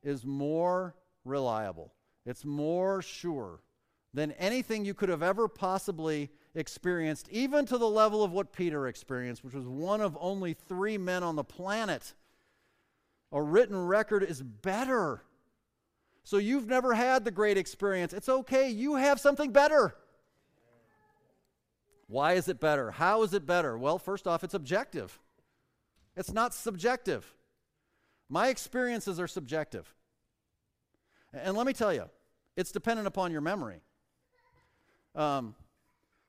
is 0.05 0.25
more 0.25 0.95
reliable, 1.25 1.93
it's 2.27 2.45
more 2.45 3.03
sure 3.03 3.61
than 4.13 4.33
anything 4.33 4.85
you 4.85 4.95
could 4.95 5.09
have 5.09 5.23
ever 5.23 5.49
possibly 5.49 6.31
experienced, 6.55 7.29
even 7.31 7.65
to 7.67 7.79
the 7.79 7.89
level 7.89 8.25
of 8.25 8.33
what 8.33 8.53
Peter 8.53 8.89
experienced, 8.89 9.45
which 9.45 9.55
was 9.55 9.67
one 9.67 10.01
of 10.01 10.19
only 10.21 10.53
three 10.53 10.99
men 10.99 11.23
on 11.23 11.37
the 11.37 11.45
planet. 11.45 12.15
A 13.33 13.41
written 13.41 13.87
record 13.87 14.25
is 14.25 14.43
better. 14.43 15.23
So 16.25 16.39
you've 16.39 16.67
never 16.67 16.95
had 16.95 17.25
the 17.25 17.31
great 17.31 17.57
experience. 17.57 18.13
It's 18.13 18.29
okay, 18.29 18.69
you 18.69 18.97
have 18.97 19.21
something 19.21 19.53
better. 19.53 19.95
Why 22.09 22.33
is 22.33 22.49
it 22.49 22.59
better? 22.59 22.91
How 22.91 23.23
is 23.23 23.33
it 23.35 23.47
better? 23.47 23.79
Well, 23.79 23.99
first 23.99 24.27
off, 24.27 24.43
it's 24.43 24.55
objective, 24.55 25.19
it's 26.17 26.33
not 26.33 26.53
subjective. 26.53 27.35
My 28.29 28.49
experiences 28.49 29.19
are 29.19 29.27
subjective. 29.27 29.93
And 31.33 31.57
let 31.57 31.67
me 31.67 31.73
tell 31.73 31.93
you, 31.93 32.05
it's 32.57 32.73
dependent 32.73 33.07
upon 33.07 33.33
your 33.33 33.41
memory. 33.41 33.81
Um, 35.15 35.55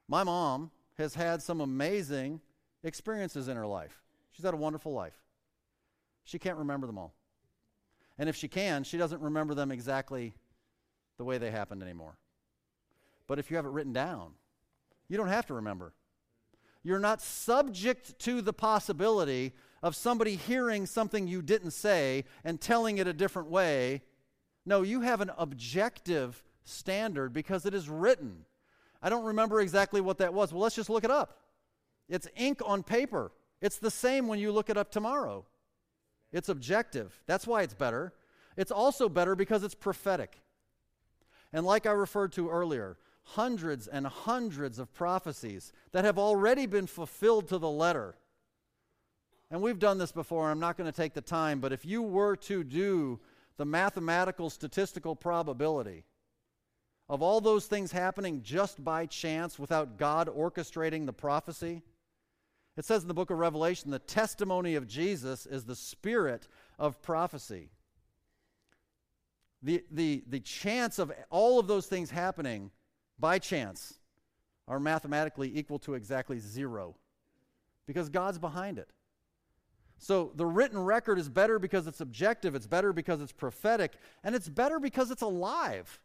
my 0.08 0.24
mom 0.24 0.72
has 0.98 1.16
had 1.16 1.42
some 1.42 1.62
amazing 1.62 2.42
experiences 2.84 3.48
in 3.48 3.56
her 3.58 3.68
life. 3.68 4.02
She's 4.32 4.46
had 4.46 4.54
a 4.54 4.58
wonderful 4.58 4.94
life. 4.94 5.16
She 6.24 6.40
can't 6.40 6.58
remember 6.58 6.88
them 6.88 6.98
all. 6.98 7.14
And 8.18 8.30
if 8.30 8.36
she 8.36 8.48
can, 8.48 8.84
she 8.84 8.98
doesn't 8.98 9.22
remember 9.22 9.54
them 9.54 9.72
exactly 9.72 10.34
the 11.18 11.24
way 11.24 11.38
they 11.38 11.52
happened 11.52 11.82
anymore. 11.82 12.18
But 13.28 13.40
if 13.40 13.50
you 13.50 13.56
have 13.56 13.66
it 13.66 13.72
written 13.72 13.94
down, 13.94 14.34
you 15.08 15.18
don't 15.18 15.28
have 15.28 15.46
to 15.48 15.54
remember. 15.56 15.94
You're 16.84 17.00
not 17.00 17.22
subject 17.22 18.18
to 18.20 18.42
the 18.42 18.54
possibility 18.54 19.54
of 19.84 19.96
somebody 19.96 20.36
hearing 20.36 20.86
something 20.86 21.28
you 21.28 21.42
didn't 21.42 21.72
say 21.72 22.26
and 22.44 22.60
telling 22.60 22.98
it 22.98 23.08
a 23.08 23.14
different 23.14 23.50
way. 23.50 24.02
No, 24.66 24.82
you 24.82 25.02
have 25.02 25.22
an 25.22 25.32
objective 25.38 26.44
standard 26.64 27.34
because 27.34 27.66
it 27.66 27.74
is 27.74 27.90
written. 27.90 28.46
I 29.02 29.10
don't 29.10 29.26
remember 29.26 29.62
exactly 29.62 30.02
what 30.02 30.20
that 30.20 30.34
was. 30.34 30.54
Well, 30.54 30.62
let's 30.62 30.76
just 30.76 30.90
look 30.90 31.04
it 31.04 31.12
up. 31.12 31.40
It's 32.08 32.28
ink 32.36 32.62
on 32.66 32.84
paper. 32.84 33.32
It's 33.62 33.78
the 33.78 33.92
same 33.92 34.28
when 34.28 34.40
you 34.40 34.52
look 34.52 34.70
it 34.70 34.78
up 34.78 34.92
tomorrow. 34.92 35.46
It's 36.32 36.50
objective. 36.50 37.22
That's 37.26 37.48
why 37.48 37.64
it's 37.64 37.74
better. 37.74 38.14
It's 38.58 38.72
also 38.72 39.10
better 39.10 39.36
because 39.36 39.64
it's 39.64 39.76
prophetic. 39.76 40.40
And 41.54 41.66
like 41.66 41.86
I 41.86 41.92
referred 41.92 42.32
to 42.34 42.50
earlier, 42.50 42.98
hundreds 43.24 43.88
and 43.88 44.08
hundreds 44.08 44.80
of 44.80 44.94
prophecies 44.94 45.74
that 45.92 46.06
have 46.06 46.18
already 46.18 46.66
been 46.66 46.88
fulfilled 46.88 47.48
to 47.50 47.58
the 47.58 47.70
letter. 47.70 48.16
And 49.50 49.62
we've 49.62 49.80
done 49.80 49.98
this 49.98 50.12
before, 50.12 50.50
I'm 50.50 50.60
not 50.60 50.78
going 50.78 50.90
to 50.90 50.96
take 50.96 51.14
the 51.14 51.22
time, 51.22 51.60
but 51.60 51.74
if 51.74 51.86
you 51.86 52.02
were 52.02 52.38
to 52.38 52.64
do 52.64 53.20
the 53.58 53.66
mathematical 53.66 54.50
statistical 54.50 55.16
probability 55.16 56.06
of 57.10 57.22
all 57.22 57.42
those 57.42 57.66
things 57.66 57.92
happening 57.92 58.42
just 58.42 58.84
by 58.84 59.06
chance 59.06 59.60
without 59.60 59.98
God 59.98 60.28
orchestrating 60.28 61.06
the 61.06 61.14
prophecy? 61.14 61.84
It 62.78 62.86
says 62.86 63.02
in 63.02 63.08
the 63.08 63.14
book 63.14 63.30
of 63.30 63.38
Revelation 63.38 63.92
the 63.92 64.00
testimony 64.00 64.76
of 64.76 64.88
Jesus 64.88 65.46
is 65.46 65.66
the 65.66 65.76
spirit 65.76 66.48
of 66.80 67.02
prophecy. 67.02 67.70
The, 69.62 69.84
the, 69.92 70.24
the 70.28 70.40
chance 70.40 70.98
of 70.98 71.12
all 71.30 71.60
of 71.60 71.68
those 71.68 71.86
things 71.86 72.10
happening 72.10 72.72
by 73.20 73.40
chance 73.40 74.00
are 74.68 74.80
mathematically 74.80 75.52
equal 75.56 75.80
to 75.80 75.94
exactly 75.94 76.40
zero 76.40 76.96
because 77.86 78.10
God's 78.10 78.40
behind 78.40 78.80
it. 78.80 78.90
So 80.02 80.32
the 80.34 80.48
written 80.48 80.80
record 80.80 81.20
is 81.20 81.30
better 81.30 81.60
because 81.60 81.86
it's 81.86 82.02
objective, 82.02 82.56
it's 82.56 82.66
better 82.66 82.92
because 82.92 83.22
it's 83.22 83.32
prophetic, 83.32 83.94
and 84.24 84.34
it's 84.34 84.50
better 84.50 84.80
because 84.80 85.12
it's 85.12 85.22
alive. 85.22 86.02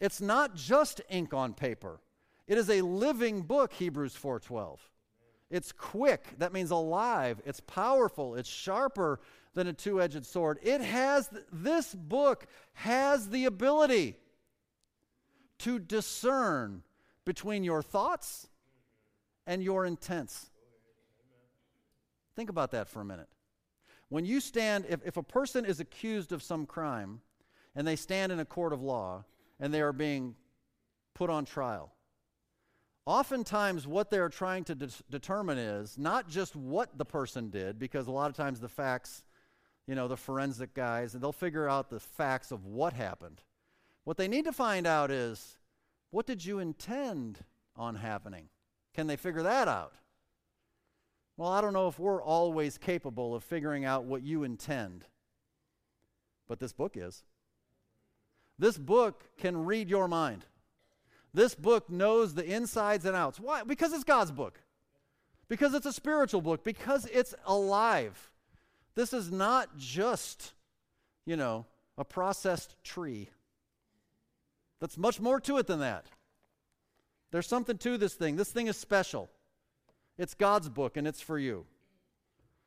It's 0.00 0.22
not 0.22 0.54
just 0.54 1.02
ink 1.10 1.34
on 1.34 1.52
paper. 1.52 2.00
It 2.46 2.56
is 2.56 2.70
a 2.70 2.80
living 2.80 3.42
book, 3.42 3.74
Hebrews 3.74 4.16
4:12. 4.16 4.78
It's 5.50 5.70
quick, 5.70 6.38
that 6.38 6.54
means 6.54 6.70
alive, 6.70 7.42
it's 7.44 7.60
powerful, 7.60 8.36
it's 8.36 8.48
sharper 8.48 9.20
than 9.52 9.66
a 9.66 9.72
two-edged 9.74 10.24
sword. 10.24 10.58
It 10.62 10.80
has 10.80 11.28
this 11.52 11.94
book 11.94 12.46
has 12.72 13.28
the 13.28 13.44
ability 13.44 14.16
to 15.58 15.78
discern 15.78 16.84
between 17.26 17.64
your 17.64 17.82
thoughts 17.82 18.48
and 19.46 19.62
your 19.62 19.84
intents. 19.84 20.50
Think 22.36 22.50
about 22.50 22.70
that 22.72 22.88
for 22.88 23.00
a 23.00 23.04
minute. 23.04 23.28
When 24.08 24.24
you 24.24 24.40
stand, 24.40 24.84
if, 24.88 25.00
if 25.04 25.16
a 25.16 25.22
person 25.22 25.64
is 25.64 25.80
accused 25.80 26.30
of 26.30 26.42
some 26.42 26.66
crime 26.66 27.20
and 27.74 27.86
they 27.86 27.96
stand 27.96 28.30
in 28.30 28.38
a 28.38 28.44
court 28.44 28.72
of 28.72 28.82
law, 28.82 29.24
and 29.58 29.72
they 29.72 29.80
are 29.80 29.92
being 29.92 30.34
put 31.14 31.30
on 31.30 31.44
trial. 31.44 31.92
Oftentimes, 33.06 33.86
what 33.86 34.10
they're 34.10 34.28
trying 34.28 34.64
to 34.64 34.74
de- 34.74 34.90
determine 35.10 35.58
is 35.58 35.96
not 35.96 36.28
just 36.28 36.56
what 36.56 36.98
the 36.98 37.04
person 37.04 37.50
did, 37.50 37.78
because 37.78 38.06
a 38.06 38.10
lot 38.10 38.28
of 38.28 38.36
times 38.36 38.60
the 38.60 38.68
facts, 38.68 39.22
you 39.86 39.94
know, 39.94 40.08
the 40.08 40.16
forensic 40.16 40.74
guys, 40.74 41.14
and 41.14 41.22
they'll 41.22 41.32
figure 41.32 41.68
out 41.68 41.88
the 41.88 42.00
facts 42.00 42.50
of 42.50 42.66
what 42.66 42.92
happened. 42.92 43.40
What 44.04 44.16
they 44.16 44.28
need 44.28 44.44
to 44.44 44.52
find 44.52 44.86
out 44.86 45.10
is 45.10 45.58
what 46.10 46.26
did 46.26 46.44
you 46.44 46.58
intend 46.58 47.44
on 47.76 47.94
happening? 47.94 48.48
Can 48.94 49.06
they 49.06 49.16
figure 49.16 49.42
that 49.42 49.68
out? 49.68 49.94
Well, 51.36 51.50
I 51.50 51.60
don't 51.60 51.74
know 51.74 51.88
if 51.88 51.98
we're 51.98 52.22
always 52.22 52.78
capable 52.78 53.34
of 53.34 53.44
figuring 53.44 53.84
out 53.84 54.04
what 54.04 54.22
you 54.22 54.42
intend, 54.42 55.04
but 56.48 56.60
this 56.60 56.72
book 56.72 56.96
is. 56.96 57.24
This 58.58 58.78
book 58.78 59.24
can 59.36 59.66
read 59.66 59.90
your 59.90 60.08
mind. 60.08 60.46
This 61.34 61.54
book 61.54 61.90
knows 61.90 62.32
the 62.32 62.44
insides 62.44 63.04
and 63.04 63.14
outs. 63.14 63.38
Why? 63.38 63.62
Because 63.62 63.92
it's 63.92 64.04
God's 64.04 64.30
book. 64.30 64.58
Because 65.48 65.74
it's 65.74 65.84
a 65.84 65.92
spiritual 65.92 66.40
book. 66.40 66.64
Because 66.64 67.04
it's 67.12 67.34
alive. 67.44 68.30
This 68.94 69.12
is 69.12 69.30
not 69.30 69.76
just, 69.76 70.54
you 71.26 71.36
know, 71.36 71.66
a 71.98 72.04
processed 72.04 72.82
tree. 72.82 73.28
That's 74.80 74.96
much 74.96 75.20
more 75.20 75.38
to 75.40 75.58
it 75.58 75.66
than 75.66 75.80
that. 75.80 76.06
There's 77.30 77.46
something 77.46 77.76
to 77.78 77.98
this 77.98 78.14
thing. 78.14 78.36
This 78.36 78.50
thing 78.50 78.68
is 78.68 78.78
special. 78.78 79.28
It's 80.18 80.34
God's 80.34 80.68
book 80.68 80.96
and 80.96 81.06
it's 81.06 81.20
for 81.20 81.38
you. 81.38 81.66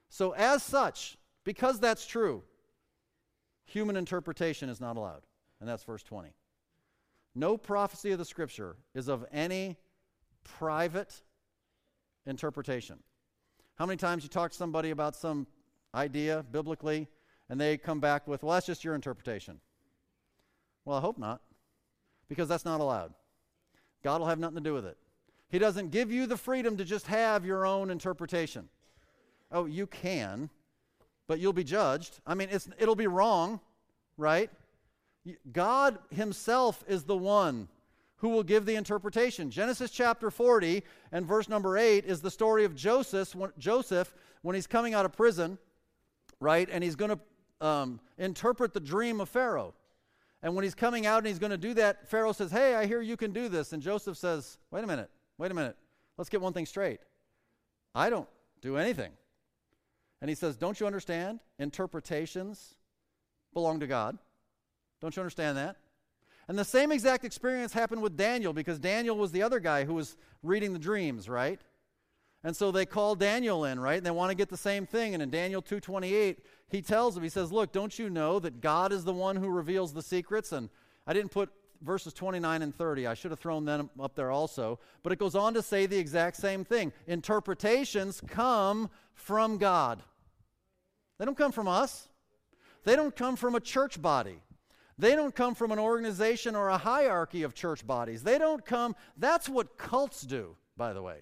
So, 0.10 0.32
as 0.32 0.64
such, 0.64 1.18
because 1.44 1.80
that's 1.80 2.06
true, 2.06 2.44
human 3.66 3.96
interpretation 3.96 4.70
is 4.70 4.82
not 4.82 4.98
allowed. 4.98 5.22
And 5.60 5.70
that's 5.70 5.84
verse 5.84 6.04
20. 6.04 6.30
No 7.36 7.58
prophecy 7.58 8.12
of 8.12 8.18
the 8.18 8.26
scripture 8.26 8.76
is 8.96 9.08
of 9.08 9.26
any 9.32 9.78
private 10.44 11.22
interpretation. 12.26 13.00
How 13.76 13.86
many 13.86 13.98
times 13.98 14.24
you 14.24 14.30
talk 14.30 14.52
to 14.52 14.58
somebody 14.58 14.90
about 14.90 15.16
some 15.16 15.48
idea 15.96 16.46
biblically 16.52 17.08
and 17.50 17.60
they 17.60 17.78
come 17.78 18.00
back 18.00 18.28
with, 18.28 18.44
well, 18.44 18.54
that's 18.54 18.66
just 18.66 18.84
your 18.84 18.96
interpretation? 18.96 19.60
Well, 20.86 20.98
I 20.98 21.02
hope 21.02 21.18
not, 21.18 21.42
because 22.28 22.48
that's 22.48 22.66
not 22.66 22.82
allowed. 22.82 23.14
God 24.04 24.20
will 24.20 24.28
have 24.28 24.40
nothing 24.40 24.58
to 24.58 24.64
do 24.64 24.74
with 24.74 24.86
it. 24.86 24.98
He 25.50 25.60
doesn't 25.60 25.92
give 25.92 26.12
you 26.12 26.28
the 26.28 26.38
freedom 26.38 26.78
to 26.78 26.86
just 26.86 27.08
have 27.08 27.46
your 27.46 27.66
own 27.66 27.90
interpretation. 27.90 28.70
Oh, 29.52 29.66
you 29.66 29.88
can, 29.88 30.50
but 31.28 31.40
you'll 31.40 31.54
be 31.54 31.64
judged. 31.64 32.20
I 32.26 32.36
mean, 32.36 32.50
it'll 32.78 32.96
be 32.96 33.08
wrong, 33.08 33.60
right? 34.18 34.52
God 35.52 35.98
Himself 36.12 36.84
is 36.88 37.04
the 37.04 37.18
one 37.18 37.68
who 38.18 38.30
will 38.30 38.44
give 38.44 38.66
the 38.66 38.76
interpretation. 38.76 39.50
Genesis 39.50 39.92
chapter 39.92 40.30
40 40.30 40.84
and 41.12 41.26
verse 41.26 41.50
number 41.50 41.78
8 41.78 42.06
is 42.06 42.22
the 42.22 42.32
story 42.32 42.66
of 42.66 42.76
Joseph 42.76 43.34
when, 43.34 43.52
Joseph 43.58 44.14
when 44.42 44.56
he's 44.56 44.68
coming 44.68 44.94
out 44.94 45.06
of 45.06 45.14
prison, 45.14 45.58
right? 46.40 46.68
And 46.72 46.84
he's 46.84 46.96
going 46.96 47.12
to 47.12 47.66
um, 47.66 48.00
interpret 48.18 48.74
the 48.74 48.80
dream 48.80 49.22
of 49.22 49.30
Pharaoh. 49.30 49.74
And 50.44 50.56
when 50.56 50.64
he's 50.64 50.76
coming 50.76 51.06
out 51.06 51.20
and 51.20 51.28
he's 51.28 51.40
going 51.40 51.52
to 51.52 51.58
do 51.58 51.74
that, 51.76 52.10
Pharaoh 52.10 52.32
says, 52.32 52.52
Hey, 52.52 52.76
I 52.76 52.86
hear 52.86 53.02
you 53.02 53.18
can 53.18 53.32
do 53.32 53.50
this. 53.50 53.74
And 53.74 53.82
Joseph 53.82 54.18
says, 54.18 54.58
Wait 54.72 54.84
a 54.84 54.88
minute, 54.88 55.10
wait 55.40 55.50
a 55.50 55.56
minute. 55.56 55.78
Let's 56.18 56.30
get 56.30 56.42
one 56.42 56.54
thing 56.54 56.68
straight. 56.68 57.00
I 57.96 58.12
don't 58.12 58.30
do 58.62 58.78
anything. 58.78 59.12
And 60.22 60.30
he 60.30 60.36
says, 60.36 60.56
Don't 60.56 60.80
you 60.80 60.86
understand? 60.86 61.40
Interpretations 61.58 62.76
belong 63.54 63.80
to 63.80 63.88
God. 63.88 64.20
Don't 65.02 65.16
you 65.16 65.22
understand 65.22 65.58
that? 65.58 65.78
And 66.48 66.58
the 66.58 66.66
same 66.66 66.92
exact 66.92 67.26
experience 67.26 67.74
happened 67.74 68.02
with 68.02 68.18
Daniel 68.18 68.54
because 68.54 68.80
Daniel 68.80 69.18
was 69.18 69.32
the 69.32 69.42
other 69.42 69.60
guy 69.60 69.86
who 69.86 69.94
was 69.94 70.18
reading 70.44 70.74
the 70.74 70.80
dreams, 70.80 71.30
right? 71.30 71.62
And 72.44 72.56
so 72.56 72.72
they 72.72 72.86
call 72.86 73.16
Daniel 73.16 73.66
in, 73.66 73.80
right? 73.80 73.98
And 73.98 74.06
they 74.06 74.12
want 74.12 74.32
to 74.32 74.36
get 74.36 74.50
the 74.50 74.58
same 74.58 74.86
thing. 74.86 75.14
And 75.14 75.22
in 75.22 75.30
Daniel 75.30 75.62
2:28, 75.62 76.40
he 76.68 76.82
tells 76.82 77.16
them, 77.16 77.24
he 77.24 77.30
says, 77.30 77.52
"Look, 77.52 77.72
don't 77.72 77.98
you 77.98 78.10
know 78.10 78.40
that 78.40 78.62
God 78.62 78.92
is 78.92 79.04
the 79.04 79.14
one 79.14 79.38
who 79.38 79.50
reveals 79.50 79.94
the 79.94 80.02
secrets?" 80.02 80.52
And 80.52 80.70
I 81.06 81.14
didn't 81.14 81.32
put 81.32 81.50
verses 81.82 82.14
29 82.14 82.62
and 82.62 82.76
30. 82.76 83.08
I 83.08 83.14
should 83.14 83.32
have 83.32 83.40
thrown 83.40 83.66
them 83.66 83.90
up 84.00 84.16
there 84.16 84.32
also. 84.32 84.80
But 85.04 85.14
it 85.14 85.20
goes 85.20 85.36
on 85.36 85.54
to 85.54 85.62
say 85.62 85.86
the 85.86 85.98
exact 85.98 86.38
same 86.38 86.64
thing. 86.64 86.92
Interpretations 87.08 88.22
come 88.28 88.90
from 89.14 89.58
God. 89.58 90.02
They 91.18 91.26
don't 91.26 91.38
come 91.38 91.52
from 91.52 91.68
us. 91.68 92.08
They 92.84 92.96
don't 92.96 93.16
come 93.16 93.36
from 93.36 93.56
a 93.56 93.60
church 93.60 94.02
body. 94.02 94.42
They 94.98 95.16
don't 95.16 95.34
come 95.34 95.56
from 95.56 95.72
an 95.72 95.80
organization 95.80 96.56
or 96.56 96.70
a 96.70 96.78
hierarchy 96.78 97.44
of 97.44 97.54
church 97.54 97.88
bodies. 97.88 98.24
They 98.24 98.38
don't 98.38 98.66
come, 98.66 98.96
that's 99.18 99.48
what 99.48 99.78
cults 99.78 100.22
do, 100.22 100.58
by 100.76 100.92
the 100.94 101.02
way. 101.02 101.20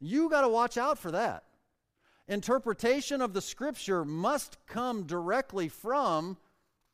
You 0.00 0.28
got 0.28 0.40
to 0.40 0.48
watch 0.48 0.76
out 0.76 0.98
for 0.98 1.12
that. 1.12 1.44
Interpretation 2.26 3.20
of 3.20 3.32
the 3.32 3.40
scripture 3.40 4.04
must 4.04 4.58
come 4.66 5.04
directly 5.04 5.68
from 5.68 6.36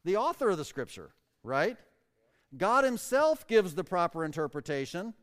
the 0.04 0.16
author 0.16 0.50
of 0.50 0.58
the 0.58 0.64
scripture, 0.64 1.10
right? 1.42 1.76
God 2.56 2.84
Himself 2.84 3.46
gives 3.46 3.74
the 3.74 3.84
proper 3.84 4.24
interpretation 4.24 5.14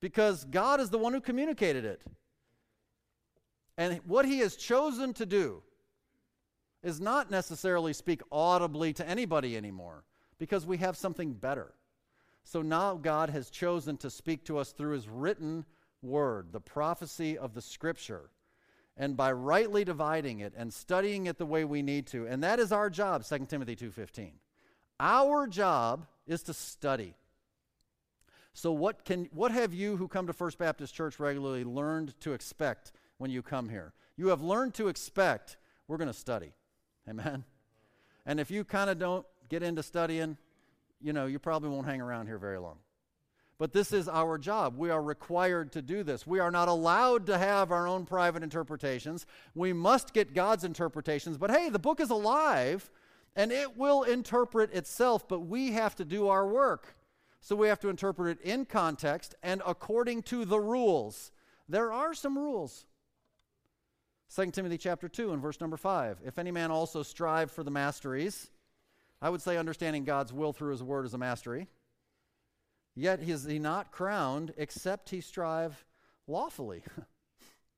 because 0.00 0.44
God 0.44 0.80
is 0.80 0.90
the 0.90 0.98
one 0.98 1.12
who 1.12 1.20
communicated 1.20 1.84
it. 1.84 2.02
And 3.76 4.00
what 4.06 4.24
He 4.24 4.40
has 4.40 4.56
chosen 4.56 5.14
to 5.14 5.26
do 5.26 5.62
is 6.82 7.00
not 7.00 7.30
necessarily 7.30 7.92
speak 7.92 8.20
audibly 8.30 8.92
to 8.92 9.08
anybody 9.08 9.56
anymore 9.56 10.04
because 10.38 10.66
we 10.66 10.76
have 10.78 10.96
something 10.96 11.32
better. 11.32 11.74
So 12.44 12.60
now 12.60 12.94
God 12.96 13.30
has 13.30 13.48
chosen 13.48 13.96
to 13.98 14.10
speak 14.10 14.44
to 14.44 14.58
us 14.58 14.72
through 14.72 14.92
His 14.92 15.08
written 15.08 15.64
word, 16.02 16.52
the 16.52 16.60
prophecy 16.60 17.38
of 17.38 17.54
the 17.54 17.62
scripture. 17.62 18.30
And 18.96 19.16
by 19.16 19.32
rightly 19.32 19.84
dividing 19.84 20.40
it 20.40 20.52
and 20.56 20.72
studying 20.72 21.26
it 21.26 21.38
the 21.38 21.46
way 21.46 21.64
we 21.64 21.82
need 21.82 22.06
to, 22.08 22.26
and 22.26 22.44
that 22.44 22.60
is 22.60 22.70
our 22.70 22.90
job, 22.90 23.24
2 23.24 23.48
Timothy 23.48 23.74
2:15. 23.74 24.34
Our 25.00 25.46
job 25.46 26.06
is 26.26 26.42
to 26.44 26.54
study. 26.54 27.14
So 28.52 28.72
what 28.72 29.04
can 29.04 29.28
what 29.32 29.50
have 29.50 29.74
you 29.74 29.96
who 29.96 30.06
come 30.06 30.28
to 30.28 30.32
First 30.32 30.58
Baptist 30.58 30.94
Church 30.94 31.18
regularly 31.18 31.64
learned 31.64 32.18
to 32.20 32.32
expect 32.32 32.92
when 33.18 33.30
you 33.30 33.42
come 33.42 33.68
here? 33.68 33.92
You 34.16 34.28
have 34.28 34.42
learned 34.42 34.74
to 34.74 34.88
expect 34.88 35.56
we're 35.88 35.96
going 35.96 36.08
to 36.08 36.14
study. 36.14 36.52
Amen. 37.08 37.44
And 38.26 38.40
if 38.40 38.50
you 38.50 38.64
kind 38.64 38.88
of 38.88 38.98
don't 38.98 39.26
get 39.50 39.62
into 39.62 39.82
studying, 39.82 40.38
you 41.00 41.12
know, 41.12 41.26
you 41.26 41.38
probably 41.38 41.68
won't 41.68 41.86
hang 41.86 42.00
around 42.00 42.26
here 42.26 42.38
very 42.38 42.58
long. 42.58 42.78
But 43.58 43.72
this 43.72 43.92
is 43.92 44.08
our 44.08 44.38
job. 44.38 44.78
We 44.78 44.90
are 44.90 45.02
required 45.02 45.72
to 45.72 45.82
do 45.82 46.02
this. 46.02 46.26
We 46.26 46.40
are 46.40 46.50
not 46.50 46.68
allowed 46.68 47.26
to 47.26 47.38
have 47.38 47.70
our 47.70 47.86
own 47.86 48.06
private 48.06 48.42
interpretations. 48.42 49.26
We 49.54 49.72
must 49.72 50.12
get 50.14 50.34
God's 50.34 50.64
interpretations. 50.64 51.38
But 51.38 51.50
hey, 51.50 51.68
the 51.68 51.78
book 51.78 52.00
is 52.00 52.10
alive 52.10 52.90
and 53.36 53.50
it 53.50 53.76
will 53.76 54.02
interpret 54.02 54.72
itself, 54.72 55.28
but 55.28 55.40
we 55.40 55.72
have 55.72 55.94
to 55.96 56.04
do 56.04 56.28
our 56.28 56.46
work. 56.46 56.96
So 57.40 57.56
we 57.56 57.68
have 57.68 57.80
to 57.80 57.88
interpret 57.88 58.38
it 58.38 58.44
in 58.44 58.64
context 58.64 59.34
and 59.42 59.60
according 59.66 60.22
to 60.24 60.44
the 60.44 60.60
rules. 60.60 61.30
There 61.68 61.92
are 61.92 62.14
some 62.14 62.38
rules. 62.38 62.86
2 64.34 64.50
Timothy 64.50 64.78
chapter 64.78 65.08
2 65.08 65.32
and 65.32 65.42
verse 65.42 65.60
number 65.60 65.76
5. 65.76 66.20
If 66.24 66.38
any 66.38 66.50
man 66.50 66.70
also 66.70 67.02
strive 67.02 67.50
for 67.50 67.62
the 67.62 67.70
masteries, 67.70 68.50
I 69.20 69.30
would 69.30 69.42
say 69.42 69.56
understanding 69.56 70.04
God's 70.04 70.32
will 70.32 70.52
through 70.52 70.70
his 70.70 70.82
word 70.82 71.04
is 71.04 71.14
a 71.14 71.18
mastery. 71.18 71.68
Yet 72.94 73.20
is 73.20 73.44
he 73.44 73.58
not 73.58 73.90
crowned 73.90 74.54
except 74.56 75.10
he 75.10 75.20
strive 75.20 75.84
lawfully. 76.26 76.82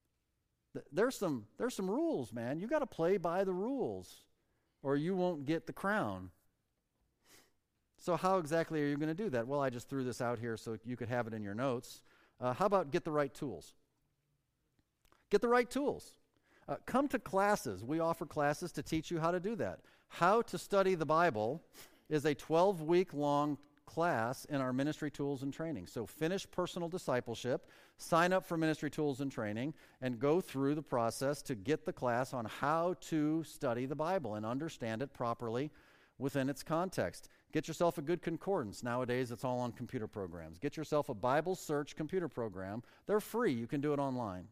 there's 0.92 1.16
some 1.16 1.46
there's 1.58 1.74
some 1.74 1.90
rules, 1.90 2.32
man. 2.32 2.60
You 2.60 2.66
got 2.66 2.80
to 2.80 2.86
play 2.86 3.16
by 3.16 3.44
the 3.44 3.52
rules 3.52 4.25
or 4.86 4.96
you 4.96 5.16
won't 5.16 5.44
get 5.44 5.66
the 5.66 5.72
crown. 5.72 6.30
So 7.98 8.14
how 8.14 8.38
exactly 8.38 8.80
are 8.80 8.86
you 8.86 8.96
going 8.96 9.08
to 9.08 9.20
do 9.20 9.28
that? 9.30 9.44
Well, 9.44 9.60
I 9.60 9.68
just 9.68 9.88
threw 9.88 10.04
this 10.04 10.20
out 10.20 10.38
here 10.38 10.56
so 10.56 10.78
you 10.84 10.96
could 10.96 11.08
have 11.08 11.26
it 11.26 11.34
in 11.34 11.42
your 11.42 11.56
notes. 11.56 12.02
Uh, 12.40 12.52
how 12.52 12.66
about 12.66 12.92
get 12.92 13.04
the 13.04 13.10
right 13.10 13.34
tools? 13.34 13.72
Get 15.28 15.40
the 15.40 15.48
right 15.48 15.68
tools. 15.68 16.14
Uh, 16.68 16.76
come 16.86 17.08
to 17.08 17.18
classes. 17.18 17.82
We 17.82 17.98
offer 17.98 18.26
classes 18.26 18.70
to 18.72 18.82
teach 18.82 19.10
you 19.10 19.18
how 19.18 19.32
to 19.32 19.40
do 19.40 19.56
that. 19.56 19.80
How 20.06 20.40
to 20.42 20.56
study 20.56 20.94
the 20.94 21.04
Bible 21.04 21.64
is 22.08 22.24
a 22.24 22.36
12 22.36 22.82
week 22.82 23.12
long 23.12 23.58
class 23.86 24.44
in 24.46 24.60
our 24.60 24.72
ministry 24.72 25.10
tools 25.10 25.42
and 25.42 25.52
training. 25.52 25.86
So 25.86 26.06
finish 26.06 26.46
personal 26.50 26.88
discipleship, 26.88 27.66
sign 27.96 28.32
up 28.32 28.44
for 28.44 28.56
ministry 28.56 28.90
tools 28.90 29.20
and 29.20 29.30
training, 29.30 29.74
and 30.02 30.18
go 30.18 30.40
through 30.40 30.74
the 30.74 30.82
process 30.82 31.40
to 31.42 31.54
get 31.54 31.86
the 31.86 31.92
class 31.92 32.34
on 32.34 32.44
how 32.44 32.96
to 33.02 33.42
study 33.44 33.86
the 33.86 33.94
Bible 33.94 34.34
and 34.34 34.44
understand 34.44 35.02
it 35.02 35.14
properly 35.14 35.70
within 36.18 36.48
its 36.48 36.62
context. 36.62 37.28
Get 37.52 37.68
yourself 37.68 37.98
a 37.98 38.02
good 38.02 38.22
concordance. 38.22 38.82
Nowadays, 38.82 39.30
it's 39.30 39.44
all 39.44 39.60
on 39.60 39.72
computer 39.72 40.06
programs. 40.06 40.58
Get 40.58 40.76
yourself 40.76 41.08
a 41.08 41.14
Bible 41.14 41.54
search 41.54 41.96
computer 41.96 42.28
program. 42.28 42.82
They're 43.06 43.20
free, 43.20 43.52
you 43.52 43.66
can 43.66 43.80
do 43.80 43.92
it 43.92 43.98
online. 43.98 44.48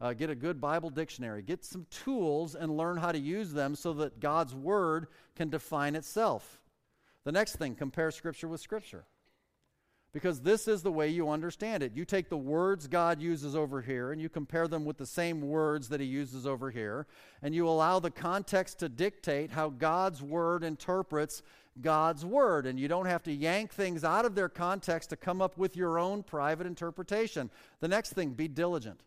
Uh, 0.00 0.12
get 0.12 0.30
a 0.30 0.34
good 0.34 0.60
Bible 0.60 0.90
dictionary. 0.90 1.42
Get 1.42 1.64
some 1.64 1.86
tools 1.88 2.56
and 2.56 2.76
learn 2.76 2.96
how 2.96 3.12
to 3.12 3.18
use 3.18 3.52
them 3.52 3.76
so 3.76 3.92
that 3.94 4.18
God's 4.18 4.52
Word 4.52 5.06
can 5.36 5.48
define 5.48 5.94
itself. 5.94 6.60
The 7.24 7.32
next 7.32 7.56
thing, 7.56 7.74
compare 7.74 8.10
Scripture 8.10 8.48
with 8.48 8.60
Scripture. 8.60 9.04
Because 10.12 10.42
this 10.42 10.68
is 10.68 10.82
the 10.82 10.92
way 10.92 11.08
you 11.08 11.30
understand 11.30 11.82
it. 11.82 11.92
You 11.94 12.04
take 12.04 12.28
the 12.28 12.36
words 12.36 12.86
God 12.86 13.22
uses 13.22 13.56
over 13.56 13.80
here 13.80 14.12
and 14.12 14.20
you 14.20 14.28
compare 14.28 14.68
them 14.68 14.84
with 14.84 14.98
the 14.98 15.06
same 15.06 15.40
words 15.40 15.88
that 15.88 16.00
He 16.00 16.06
uses 16.06 16.46
over 16.46 16.70
here, 16.70 17.06
and 17.40 17.54
you 17.54 17.66
allow 17.66 17.98
the 17.98 18.10
context 18.10 18.78
to 18.80 18.90
dictate 18.90 19.50
how 19.50 19.70
God's 19.70 20.20
Word 20.20 20.64
interprets 20.64 21.42
God's 21.80 22.26
Word. 22.26 22.66
And 22.66 22.78
you 22.78 22.88
don't 22.88 23.06
have 23.06 23.22
to 23.22 23.32
yank 23.32 23.72
things 23.72 24.04
out 24.04 24.26
of 24.26 24.34
their 24.34 24.50
context 24.50 25.10
to 25.10 25.16
come 25.16 25.40
up 25.40 25.56
with 25.56 25.76
your 25.76 25.98
own 25.98 26.22
private 26.22 26.66
interpretation. 26.66 27.50
The 27.80 27.88
next 27.88 28.12
thing, 28.12 28.34
be 28.34 28.48
diligent. 28.48 29.00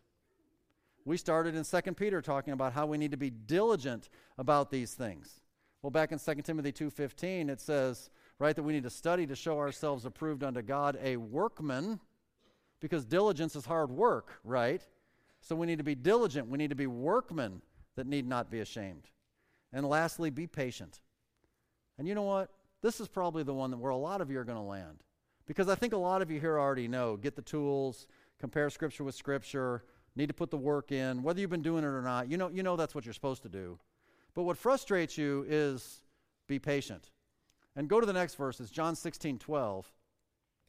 We 1.04 1.16
started 1.16 1.54
in 1.54 1.62
2 1.62 1.92
Peter 1.92 2.20
talking 2.20 2.52
about 2.52 2.72
how 2.72 2.86
we 2.86 2.98
need 2.98 3.12
to 3.12 3.16
be 3.16 3.30
diligent 3.30 4.08
about 4.38 4.72
these 4.72 4.94
things. 4.94 5.40
Well, 5.86 5.92
back 5.92 6.10
in 6.10 6.18
2 6.18 6.42
Timothy 6.42 6.72
2:15 6.72 7.48
it 7.48 7.60
says, 7.60 8.10
right, 8.40 8.56
that 8.56 8.64
we 8.64 8.72
need 8.72 8.82
to 8.82 8.90
study 8.90 9.24
to 9.28 9.36
show 9.36 9.56
ourselves 9.56 10.04
approved 10.04 10.42
unto 10.42 10.60
God, 10.60 10.98
a 11.00 11.16
workman, 11.16 12.00
because 12.80 13.04
diligence 13.04 13.54
is 13.54 13.66
hard 13.66 13.92
work, 13.92 14.40
right? 14.42 14.84
So 15.40 15.54
we 15.54 15.64
need 15.64 15.78
to 15.78 15.84
be 15.84 15.94
diligent. 15.94 16.48
We 16.48 16.58
need 16.58 16.70
to 16.70 16.74
be 16.74 16.88
workmen 16.88 17.62
that 17.94 18.08
need 18.08 18.26
not 18.26 18.50
be 18.50 18.58
ashamed. 18.58 19.10
And 19.72 19.88
lastly, 19.88 20.28
be 20.28 20.48
patient. 20.48 21.02
And 21.98 22.08
you 22.08 22.16
know 22.16 22.22
what? 22.22 22.50
This 22.82 23.00
is 23.00 23.06
probably 23.06 23.44
the 23.44 23.54
one 23.54 23.70
that 23.70 23.76
where 23.76 23.92
a 23.92 23.96
lot 23.96 24.20
of 24.20 24.28
you 24.28 24.40
are 24.40 24.44
going 24.44 24.58
to 24.58 24.62
land. 24.62 25.04
Because 25.46 25.68
I 25.68 25.76
think 25.76 25.92
a 25.92 25.96
lot 25.96 26.20
of 26.20 26.32
you 26.32 26.40
here 26.40 26.58
already 26.58 26.88
know 26.88 27.16
get 27.16 27.36
the 27.36 27.42
tools, 27.42 28.08
compare 28.40 28.70
Scripture 28.70 29.04
with 29.04 29.14
Scripture, 29.14 29.84
need 30.16 30.26
to 30.26 30.34
put 30.34 30.50
the 30.50 30.58
work 30.58 30.90
in, 30.90 31.22
whether 31.22 31.38
you've 31.38 31.50
been 31.50 31.62
doing 31.62 31.84
it 31.84 31.86
or 31.86 32.02
not. 32.02 32.28
You 32.28 32.38
know, 32.38 32.48
you 32.48 32.64
know 32.64 32.74
that's 32.74 32.92
what 32.92 33.04
you're 33.06 33.14
supposed 33.14 33.44
to 33.44 33.48
do. 33.48 33.78
But 34.36 34.42
what 34.42 34.58
frustrates 34.58 35.18
you 35.18 35.46
is 35.48 36.02
be 36.46 36.58
patient. 36.58 37.10
And 37.74 37.88
go 37.88 37.98
to 37.98 38.06
the 38.06 38.12
next 38.12 38.36
verse, 38.36 38.60
it's 38.60 38.70
John 38.70 38.94
16, 38.94 39.38
12. 39.38 39.92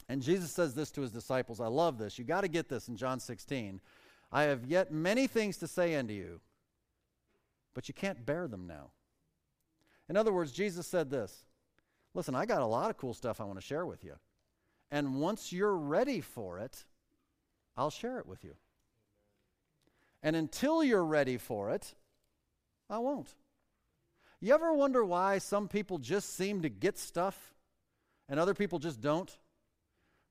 And 0.09 0.21
Jesus 0.21 0.51
says 0.51 0.73
this 0.73 0.89
to 0.91 1.01
his 1.01 1.11
disciples. 1.11 1.59
I 1.59 1.67
love 1.67 1.97
this. 1.97 2.17
You 2.17 2.23
got 2.23 2.41
to 2.41 2.47
get 2.47 2.69
this 2.69 2.87
in 2.87 2.95
John 2.95 3.19
16. 3.19 3.81
I 4.31 4.43
have 4.43 4.65
yet 4.65 4.91
many 4.91 5.27
things 5.27 5.57
to 5.57 5.67
say 5.67 5.95
unto 5.95 6.13
you, 6.13 6.39
but 7.75 7.89
you 7.89 7.93
can't 7.93 8.25
bear 8.25 8.47
them 8.47 8.67
now. 8.67 8.91
In 10.09 10.15
other 10.15 10.31
words, 10.31 10.53
Jesus 10.53 10.87
said 10.87 11.09
this 11.09 11.45
Listen, 12.13 12.35
I 12.35 12.45
got 12.45 12.61
a 12.61 12.65
lot 12.65 12.89
of 12.89 12.97
cool 12.97 13.13
stuff 13.13 13.41
I 13.41 13.43
want 13.43 13.59
to 13.59 13.65
share 13.65 13.85
with 13.85 14.03
you. 14.03 14.13
And 14.91 15.15
once 15.15 15.51
you're 15.51 15.75
ready 15.75 16.21
for 16.21 16.59
it, 16.59 16.85
I'll 17.75 17.89
share 17.89 18.17
it 18.17 18.25
with 18.25 18.45
you. 18.45 18.55
And 20.23 20.37
until 20.37 20.85
you're 20.85 21.03
ready 21.03 21.37
for 21.37 21.69
it, 21.69 21.93
I 22.89 22.99
won't. 22.99 23.33
You 24.39 24.53
ever 24.53 24.73
wonder 24.73 25.03
why 25.03 25.39
some 25.39 25.67
people 25.67 25.97
just 25.97 26.35
seem 26.35 26.61
to 26.61 26.69
get 26.69 26.97
stuff 26.97 27.55
and 28.29 28.39
other 28.39 28.53
people 28.53 28.77
just 28.77 29.01
don't? 29.01 29.35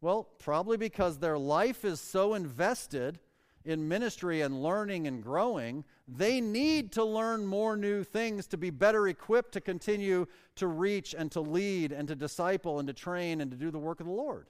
Well, 0.01 0.29
probably 0.39 0.77
because 0.77 1.19
their 1.19 1.39
life 1.39 1.85
is 1.85 2.01
so 2.01 2.35
invested 2.35 3.19
in 3.65 3.89
ministry 3.89 4.43
and 4.43 4.63
learning 4.63 5.09
and 5.09 5.21
growing, 5.21 5.85
they 6.07 6.41
need 6.41 6.93
to 6.93 7.05
learn 7.05 7.45
more 7.45 7.77
new 7.77 8.05
things 8.05 8.47
to 8.47 8.57
be 8.57 8.71
better 8.71 9.09
equipped 9.09 9.53
to 9.53 9.61
continue 9.61 10.27
to 10.55 10.69
reach 10.69 11.15
and 11.19 11.33
to 11.33 11.41
lead 11.41 11.91
and 11.91 12.07
to 12.07 12.15
disciple 12.15 12.79
and 12.79 12.87
to 12.87 12.95
train 12.95 13.41
and 13.41 13.51
to 13.51 13.57
do 13.57 13.73
the 13.73 13.79
work 13.79 13.99
of 13.99 14.07
the 14.07 14.13
Lord. 14.13 14.47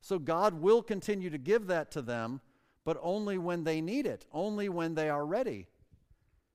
So 0.00 0.18
God 0.18 0.54
will 0.54 0.82
continue 0.82 1.30
to 1.30 1.38
give 1.38 1.68
that 1.68 1.92
to 1.92 2.02
them, 2.02 2.40
but 2.84 2.98
only 3.00 3.38
when 3.38 3.62
they 3.62 3.80
need 3.80 4.06
it, 4.06 4.26
only 4.32 4.68
when 4.68 4.94
they 4.94 5.08
are 5.08 5.24
ready. 5.24 5.68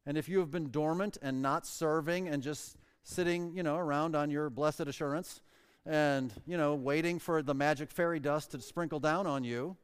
And 0.06 0.18
if 0.18 0.28
you 0.28 0.39
have 0.39 0.52
been 0.52 0.72
dormant 0.72 1.18
and 1.22 1.41
not 1.41 1.66
serving 1.66 2.28
and 2.28 2.41
just 2.41 2.78
sitting, 3.04 3.56
you 3.56 3.64
know, 3.64 3.78
around 3.78 4.16
on 4.16 4.30
your 4.32 4.49
blessed 4.49 4.82
assurance 4.82 5.41
and, 5.86 6.34
you 6.45 6.58
know, 6.58 6.76
waiting 6.76 7.20
for 7.20 7.41
the 7.41 7.54
magic 7.54 7.91
fairy 7.91 8.20
dust 8.20 8.52
to 8.52 8.62
sprinkle 8.62 8.99
down 8.99 9.28
on 9.28 9.43
you, 9.43 9.78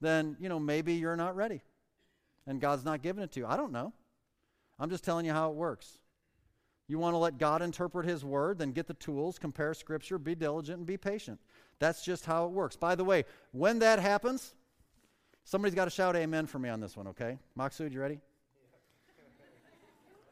then, 0.00 0.36
you 0.40 0.48
know, 0.48 0.58
maybe 0.58 0.94
you're 0.94 1.16
not 1.16 1.36
ready 1.36 1.62
and 2.46 2.60
God's 2.60 2.84
not 2.84 3.02
giving 3.02 3.22
it 3.22 3.32
to 3.32 3.40
you. 3.40 3.46
I 3.46 3.56
don't 3.56 3.72
know. 3.72 3.92
I'm 4.78 4.90
just 4.90 5.04
telling 5.04 5.26
you 5.26 5.32
how 5.32 5.50
it 5.50 5.56
works. 5.56 5.98
You 6.86 6.98
want 6.98 7.12
to 7.12 7.18
let 7.18 7.36
God 7.36 7.60
interpret 7.60 8.06
His 8.06 8.24
word, 8.24 8.58
then 8.58 8.72
get 8.72 8.86
the 8.86 8.94
tools, 8.94 9.38
compare 9.38 9.74
Scripture, 9.74 10.18
be 10.18 10.34
diligent, 10.34 10.78
and 10.78 10.86
be 10.86 10.96
patient. 10.96 11.38
That's 11.78 12.02
just 12.02 12.24
how 12.24 12.46
it 12.46 12.52
works. 12.52 12.76
By 12.76 12.94
the 12.94 13.04
way, 13.04 13.24
when 13.52 13.80
that 13.80 13.98
happens, 13.98 14.54
somebody's 15.44 15.74
got 15.74 15.84
to 15.84 15.90
shout 15.90 16.16
amen 16.16 16.46
for 16.46 16.58
me 16.58 16.70
on 16.70 16.80
this 16.80 16.96
one, 16.96 17.08
okay? 17.08 17.38
Maksud, 17.58 17.92
you 17.92 18.00
ready? 18.00 18.20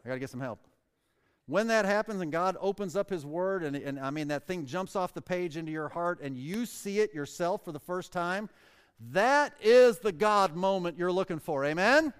I 0.06 0.08
got 0.08 0.14
to 0.14 0.20
get 0.20 0.30
some 0.30 0.40
help. 0.40 0.60
When 1.46 1.66
that 1.66 1.84
happens 1.84 2.20
and 2.20 2.30
God 2.30 2.56
opens 2.60 2.94
up 2.94 3.10
His 3.10 3.26
Word, 3.26 3.64
and, 3.64 3.74
and 3.74 3.98
I 3.98 4.10
mean, 4.10 4.28
that 4.28 4.46
thing 4.46 4.66
jumps 4.66 4.94
off 4.94 5.12
the 5.12 5.20
page 5.20 5.56
into 5.56 5.72
your 5.72 5.88
heart, 5.88 6.20
and 6.22 6.36
you 6.36 6.64
see 6.64 7.00
it 7.00 7.12
yourself 7.12 7.64
for 7.64 7.72
the 7.72 7.80
first 7.80 8.12
time, 8.12 8.48
that 9.10 9.52
is 9.60 9.98
the 9.98 10.12
God 10.12 10.54
moment 10.54 10.96
you're 10.96 11.10
looking 11.10 11.40
for. 11.40 11.64
Amen? 11.64 12.04
Amen? 12.04 12.12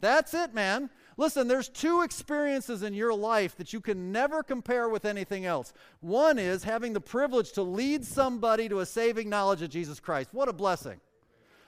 That's 0.00 0.34
it, 0.34 0.52
man. 0.52 0.90
Listen, 1.16 1.46
there's 1.46 1.68
two 1.68 2.02
experiences 2.02 2.82
in 2.82 2.92
your 2.92 3.14
life 3.14 3.56
that 3.56 3.72
you 3.72 3.80
can 3.80 4.10
never 4.10 4.42
compare 4.42 4.88
with 4.88 5.04
anything 5.04 5.46
else. 5.46 5.72
One 6.00 6.40
is 6.40 6.64
having 6.64 6.92
the 6.92 7.00
privilege 7.00 7.52
to 7.52 7.62
lead 7.62 8.04
somebody 8.04 8.68
to 8.68 8.80
a 8.80 8.86
saving 8.86 9.28
knowledge 9.28 9.62
of 9.62 9.70
Jesus 9.70 10.00
Christ. 10.00 10.30
What 10.32 10.48
a 10.48 10.52
blessing. 10.52 11.00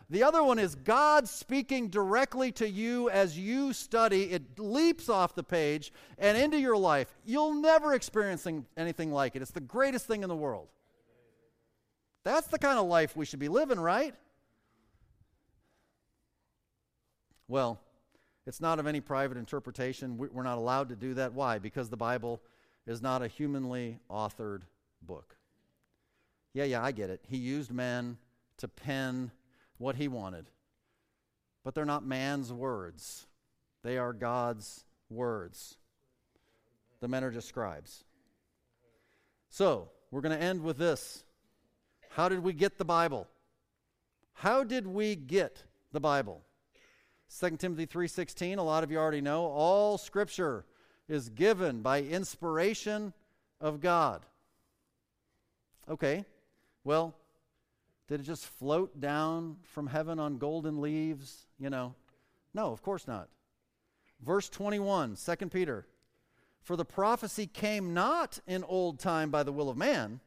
The 0.08 0.22
other 0.22 0.42
one 0.42 0.60
is 0.60 0.76
God 0.76 1.28
speaking 1.28 1.88
directly 1.88 2.52
to 2.52 2.68
you 2.68 3.10
as 3.10 3.36
you 3.36 3.72
study. 3.72 4.30
It 4.30 4.58
leaps 4.58 5.08
off 5.08 5.34
the 5.34 5.42
page 5.42 5.92
and 6.16 6.38
into 6.38 6.58
your 6.58 6.76
life. 6.76 7.12
You'll 7.24 7.54
never 7.54 7.92
experience 7.92 8.46
anything 8.76 9.10
like 9.10 9.34
it. 9.34 9.42
It's 9.42 9.50
the 9.50 9.60
greatest 9.60 10.06
thing 10.06 10.22
in 10.22 10.28
the 10.28 10.36
world. 10.36 10.68
That's 12.22 12.46
the 12.46 12.58
kind 12.58 12.78
of 12.78 12.86
life 12.86 13.16
we 13.16 13.24
should 13.24 13.40
be 13.40 13.48
living, 13.48 13.80
right? 13.80 14.14
Well, 17.48 17.80
it's 18.46 18.60
not 18.60 18.78
of 18.78 18.86
any 18.86 19.00
private 19.00 19.36
interpretation. 19.36 20.18
We're 20.18 20.42
not 20.44 20.58
allowed 20.58 20.88
to 20.90 20.96
do 20.96 21.14
that. 21.14 21.32
Why? 21.32 21.58
Because 21.58 21.88
the 21.88 21.96
Bible 21.96 22.40
is 22.86 23.02
not 23.02 23.22
a 23.22 23.28
humanly 23.28 23.98
authored 24.08 24.62
book. 25.02 25.36
Yeah, 26.54 26.64
yeah, 26.64 26.82
I 26.82 26.92
get 26.92 27.10
it. 27.10 27.24
He 27.28 27.36
used 27.36 27.72
men 27.72 28.18
to 28.58 28.68
pen 28.68 29.32
what 29.78 29.96
he 29.96 30.08
wanted. 30.08 30.46
But 31.64 31.74
they're 31.74 31.84
not 31.84 32.04
man's 32.04 32.52
words, 32.52 33.26
they 33.82 33.98
are 33.98 34.12
God's 34.12 34.84
words. 35.10 35.76
The 37.00 37.08
men 37.08 37.24
are 37.24 37.30
just 37.30 37.48
scribes. 37.48 38.04
So, 39.50 39.90
we're 40.10 40.22
going 40.22 40.36
to 40.36 40.42
end 40.42 40.62
with 40.62 40.78
this 40.78 41.24
how 42.08 42.30
did 42.30 42.42
we 42.42 42.54
get 42.54 42.78
the 42.78 42.84
Bible? 42.84 43.28
How 44.32 44.64
did 44.64 44.86
we 44.86 45.16
get 45.16 45.64
the 45.92 46.00
Bible? 46.00 46.42
2 47.28 47.58
Timothy 47.58 47.86
3:16, 47.86 48.58
a 48.58 48.62
lot 48.62 48.84
of 48.84 48.90
you 48.90 48.98
already 48.98 49.20
know, 49.20 49.44
all 49.44 49.98
scripture 49.98 50.64
is 51.08 51.28
given 51.28 51.82
by 51.82 52.02
inspiration 52.02 53.12
of 53.60 53.80
God. 53.80 54.24
Okay. 55.88 56.24
Well, 56.84 57.14
did 58.08 58.20
it 58.20 58.24
just 58.24 58.46
float 58.46 59.00
down 59.00 59.56
from 59.62 59.86
heaven 59.86 60.18
on 60.18 60.38
golden 60.38 60.80
leaves, 60.80 61.46
you 61.58 61.70
know? 61.70 61.94
No, 62.54 62.70
of 62.72 62.82
course 62.82 63.06
not. 63.06 63.28
Verse 64.24 64.48
21, 64.48 65.16
2 65.16 65.46
Peter. 65.48 65.86
For 66.62 66.76
the 66.76 66.84
prophecy 66.84 67.46
came 67.46 67.94
not 67.94 68.40
in 68.46 68.64
old 68.64 68.98
time 68.98 69.30
by 69.30 69.42
the 69.42 69.52
will 69.52 69.68
of 69.68 69.76
man, 69.76 70.20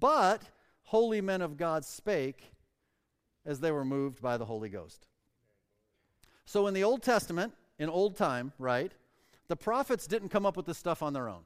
but 0.00 0.42
holy 0.84 1.20
men 1.20 1.42
of 1.42 1.56
God 1.56 1.84
spake 1.84 2.52
as 3.44 3.60
they 3.60 3.70
were 3.70 3.84
moved 3.84 4.20
by 4.20 4.36
the 4.36 4.44
Holy 4.44 4.68
Ghost. 4.68 5.06
So 6.44 6.66
in 6.66 6.74
the 6.74 6.84
Old 6.84 7.02
Testament, 7.02 7.52
in 7.78 7.88
old 7.88 8.16
time, 8.16 8.52
right, 8.58 8.92
the 9.48 9.56
prophets 9.56 10.06
didn't 10.06 10.30
come 10.30 10.46
up 10.46 10.56
with 10.56 10.66
this 10.66 10.78
stuff 10.78 11.02
on 11.02 11.12
their 11.12 11.28
own, 11.28 11.42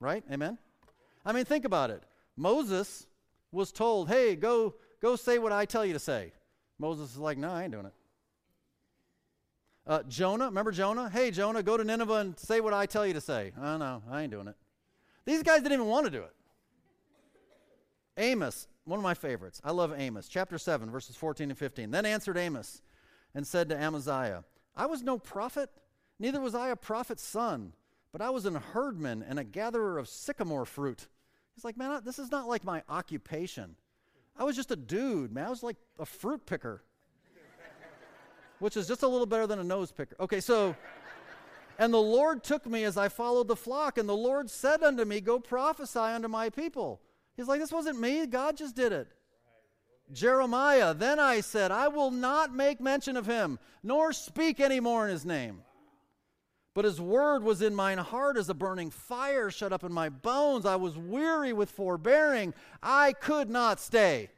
right? 0.00 0.24
Amen? 0.30 0.58
I 1.24 1.32
mean, 1.32 1.44
think 1.44 1.64
about 1.64 1.90
it. 1.90 2.02
Moses 2.36 3.06
was 3.52 3.72
told, 3.72 4.08
hey, 4.08 4.36
go, 4.36 4.74
go 5.04 5.16
say 5.16 5.38
what 5.38 5.52
I 5.52 5.66
tell 5.66 5.84
you 5.84 5.92
to 5.92 5.98
say. 5.98 6.32
Moses 6.78 7.10
is 7.10 7.18
like, 7.18 7.36
no, 7.36 7.50
I 7.50 7.64
ain't 7.64 7.72
doing 7.72 7.84
it. 7.84 7.92
Uh, 9.86 10.02
Jonah, 10.08 10.46
remember 10.46 10.72
Jonah? 10.72 11.10
Hey, 11.10 11.30
Jonah, 11.30 11.62
go 11.62 11.76
to 11.76 11.84
Nineveh 11.84 12.14
and 12.14 12.38
say 12.38 12.60
what 12.60 12.72
I 12.72 12.86
tell 12.86 13.06
you 13.06 13.12
to 13.12 13.20
say. 13.20 13.52
Oh, 13.60 13.76
no, 13.76 14.02
I 14.10 14.22
ain't 14.22 14.32
doing 14.32 14.48
it. 14.48 14.56
These 15.26 15.42
guys 15.42 15.60
didn't 15.60 15.74
even 15.74 15.88
want 15.88 16.06
to 16.06 16.10
do 16.10 16.22
it. 16.22 16.32
Amos, 18.16 18.66
one 18.84 18.98
of 18.98 19.02
my 19.02 19.12
favorites. 19.12 19.60
I 19.62 19.72
love 19.72 19.92
Amos, 19.94 20.26
chapter 20.26 20.56
7, 20.56 20.90
verses 20.90 21.16
14 21.16 21.50
and 21.50 21.58
15. 21.58 21.90
Then 21.90 22.06
answered 22.06 22.38
Amos 22.38 22.80
and 23.34 23.46
said 23.46 23.68
to 23.68 23.76
Amaziah, 23.76 24.42
I 24.74 24.86
was 24.86 25.02
no 25.02 25.18
prophet, 25.18 25.68
neither 26.18 26.40
was 26.40 26.54
I 26.54 26.70
a 26.70 26.76
prophet's 26.76 27.22
son, 27.22 27.74
but 28.10 28.22
I 28.22 28.30
was 28.30 28.46
an 28.46 28.54
herdman 28.54 29.22
and 29.28 29.38
a 29.38 29.44
gatherer 29.44 29.98
of 29.98 30.08
sycamore 30.08 30.64
fruit. 30.64 31.08
He's 31.54 31.64
like, 31.64 31.76
man, 31.76 32.00
this 32.06 32.18
is 32.18 32.30
not 32.30 32.48
like 32.48 32.64
my 32.64 32.82
occupation. 32.88 33.76
I 34.36 34.44
was 34.44 34.56
just 34.56 34.70
a 34.70 34.76
dude, 34.76 35.32
man. 35.32 35.46
I 35.46 35.50
was 35.50 35.62
like 35.62 35.76
a 35.98 36.06
fruit 36.06 36.44
picker, 36.46 36.82
which 38.58 38.76
is 38.76 38.88
just 38.88 39.02
a 39.02 39.08
little 39.08 39.26
better 39.26 39.46
than 39.46 39.58
a 39.58 39.64
nose 39.64 39.92
picker. 39.92 40.16
Okay, 40.18 40.40
so, 40.40 40.74
and 41.78 41.92
the 41.94 42.00
Lord 42.00 42.42
took 42.42 42.66
me 42.66 42.84
as 42.84 42.96
I 42.96 43.08
followed 43.08 43.48
the 43.48 43.56
flock, 43.56 43.98
and 43.98 44.08
the 44.08 44.16
Lord 44.16 44.50
said 44.50 44.82
unto 44.82 45.04
me, 45.04 45.20
Go 45.20 45.38
prophesy 45.38 45.98
unto 45.98 46.28
my 46.28 46.50
people. 46.50 47.00
He's 47.36 47.48
like, 47.48 47.60
This 47.60 47.72
wasn't 47.72 48.00
me. 48.00 48.26
God 48.26 48.56
just 48.56 48.74
did 48.74 48.92
it. 48.92 49.08
Jeremiah, 50.12 50.92
then 50.92 51.18
I 51.18 51.40
said, 51.40 51.70
I 51.70 51.88
will 51.88 52.10
not 52.10 52.54
make 52.54 52.80
mention 52.80 53.16
of 53.16 53.26
him, 53.26 53.58
nor 53.82 54.12
speak 54.12 54.60
any 54.60 54.78
more 54.80 55.06
in 55.06 55.10
his 55.10 55.24
name. 55.24 55.62
But 56.74 56.84
his 56.84 57.00
word 57.00 57.44
was 57.44 57.62
in 57.62 57.74
mine 57.74 57.98
heart 57.98 58.36
as 58.36 58.48
a 58.48 58.54
burning 58.54 58.90
fire 58.90 59.48
shut 59.50 59.72
up 59.72 59.84
in 59.84 59.92
my 59.92 60.08
bones. 60.08 60.66
I 60.66 60.74
was 60.74 60.98
weary 60.98 61.52
with 61.52 61.70
forbearing. 61.70 62.52
I 62.82 63.12
could 63.12 63.48
not 63.48 63.78
stay. 63.78 64.28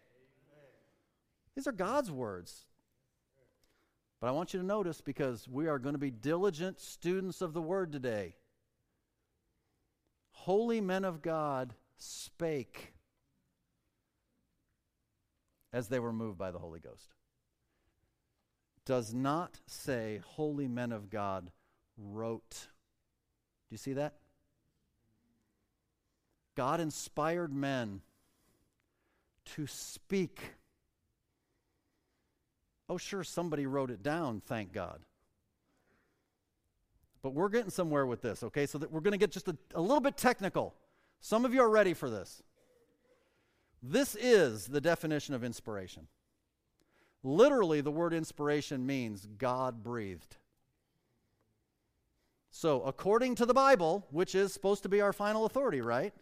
These 1.55 1.67
are 1.67 1.73
God's 1.73 2.11
words. 2.11 2.67
But 4.21 4.29
I 4.29 4.33
want 4.33 4.53
you 4.53 4.61
to 4.61 4.67
notice 4.67 5.01
because 5.01 5.49
we 5.49 5.67
are 5.67 5.79
going 5.79 5.95
to 5.95 5.99
be 5.99 6.11
diligent 6.11 6.79
students 6.79 7.41
of 7.41 7.55
the 7.55 7.63
word 7.63 7.91
today. 7.91 8.35
Holy 10.31 10.83
men 10.83 11.05
of 11.07 11.23
God 11.23 11.75
spake 11.97 12.93
as 15.73 15.89
they 15.89 15.99
were 15.99 16.13
moved 16.13 16.37
by 16.37 16.51
the 16.51 16.59
Holy 16.59 16.81
Ghost. 16.81 17.15
Does 18.85 19.15
not 19.15 19.61
say 19.67 20.21
holy 20.25 20.69
men 20.69 20.93
of 20.93 21.11
God 21.11 21.51
wrote. 21.99 22.51
Do 22.51 23.75
you 23.75 23.79
see 23.79 23.95
that? 23.95 24.15
God 26.57 26.81
inspired 26.81 27.53
men 27.53 28.01
to 29.57 29.67
speak. 29.67 30.41
Oh, 32.89 32.99
sure, 32.99 33.25
somebody 33.25 33.67
wrote 33.67 33.91
it 33.91 34.03
down, 34.03 34.41
thank 34.47 34.73
God. 34.73 35.01
But 37.23 37.35
we're 37.35 37.49
getting 37.49 37.71
somewhere 37.71 38.07
with 38.07 38.23
this, 38.23 38.43
okay? 38.45 38.67
So 38.67 38.79
that 38.79 38.91
we're 38.91 39.01
going 39.01 39.13
to 39.13 39.19
get 39.19 39.33
just 39.33 39.49
a, 39.49 39.57
a 39.75 39.81
little 39.81 40.01
bit 40.01 40.17
technical. 40.17 40.75
Some 41.21 41.45
of 41.45 41.53
you 41.53 41.61
are 41.61 41.69
ready 41.69 41.93
for 41.93 42.09
this. 42.09 42.43
This 43.83 44.15
is 44.15 44.67
the 44.67 44.81
definition 44.81 45.35
of 45.35 45.45
inspiration. 45.45 46.07
Literally, 47.23 47.81
the 47.81 47.91
word 47.91 48.15
inspiration 48.15 48.87
means 48.87 49.27
God 49.39 49.83
breathed. 49.83 50.37
So, 52.59 52.81
according 52.85 53.35
to 53.35 53.45
the 53.45 53.53
Bible, 53.53 54.07
which 54.11 54.35
is 54.35 54.51
supposed 54.51 54.83
to 54.85 54.89
be 54.89 55.03
our 55.03 55.13
final 55.13 55.45
authority, 55.45 55.83
right? 55.83 56.15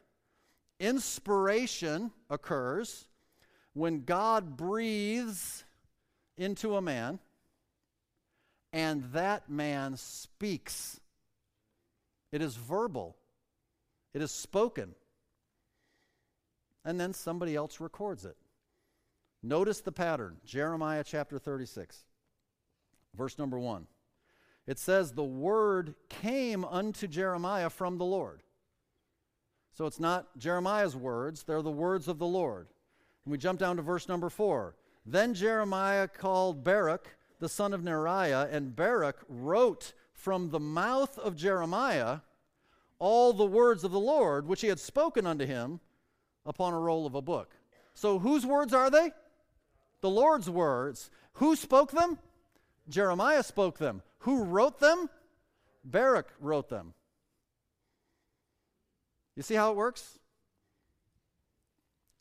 Inspiration 0.81 2.11
occurs 2.29 3.07
when 3.73 4.03
God 4.03 4.57
breathes 4.57 5.63
into 6.37 6.75
a 6.75 6.83
man 6.83 7.21
and 8.73 9.05
that 9.13 9.49
man 9.49 9.97
speaks. 9.97 10.99
It 12.33 12.43
is 12.43 12.57
verbal, 12.57 13.15
it 14.13 14.21
is 14.21 14.33
spoken. 14.33 14.97
And 16.85 16.99
then 16.99 17.13
somebody 17.13 17.55
else 17.55 17.79
records 17.79 18.25
it. 18.25 18.37
Notice 19.41 19.83
the 19.83 19.93
pattern 19.93 20.39
Jeremiah 20.45 21.05
chapter 21.07 21.39
36, 21.39 22.03
verse 23.17 23.39
number 23.39 23.61
1. 23.61 23.87
It 24.67 24.79
says, 24.79 25.13
The 25.13 25.25
word 25.25 25.95
came 26.09 26.65
unto 26.65 27.07
Jeremiah 27.07 27.71
from 27.71 27.99
the 27.99 28.05
Lord. 28.05 28.43
So 29.73 29.87
it's 29.87 30.01
not 30.01 30.39
Jeremiah's 30.39 30.97
words, 30.97 31.43
they're 31.43 31.63
the 31.63 31.71
words 31.71 32.07
of 32.09 32.19
the 32.19 32.27
Lord. 32.27 32.69
And 33.25 33.33
we 33.33 33.39
jump 33.39 33.59
down 33.59 33.77
to 33.77 33.83
verse 33.83 34.09
number 34.09 34.31
4. 34.31 34.77
Then 35.05 35.35
Jeremiah 35.35 36.09
called 36.09 36.65
Baruch 36.65 37.09
the 37.41 37.49
son 37.49 37.75
of 37.75 37.83
Neriah, 37.83 38.49
and 38.51 38.75
Baruch 38.75 39.19
wrote 39.29 39.93
from 40.13 40.51
the 40.51 40.61
mouth 40.61 41.19
of 41.19 41.37
Jeremiah 41.37 42.21
all 42.99 43.33
the 43.33 43.45
words 43.45 43.85
of 43.85 43.91
the 43.91 44.01
Lord 44.01 44.47
which 44.47 44.61
he 44.61 44.69
had 44.69 44.81
spoken 44.81 45.27
unto 45.27 45.45
him 45.45 45.81
upon 46.47 46.73
a 46.73 46.79
roll 46.79 47.07
of 47.07 47.15
a 47.15 47.21
book. 47.21 47.55
So, 47.93 48.19
whose 48.19 48.47
words 48.47 48.73
are 48.73 48.91
they? 48.91 49.13
The 50.01 50.11
Lord's 50.11 50.49
words. 50.49 51.11
Who 51.35 51.57
spoke 51.57 51.91
them? 51.91 52.19
Jeremiah 52.89 53.43
spoke 53.43 53.79
them. 53.79 54.03
Who 54.25 54.45
wrote 54.45 54.81
them? 54.81 55.11
Baruch 55.85 56.33
wrote 56.41 56.71
them. 56.71 56.95
You 59.37 59.43
see 59.43 59.55
how 59.55 59.71
it 59.71 59.77
works? 59.77 60.19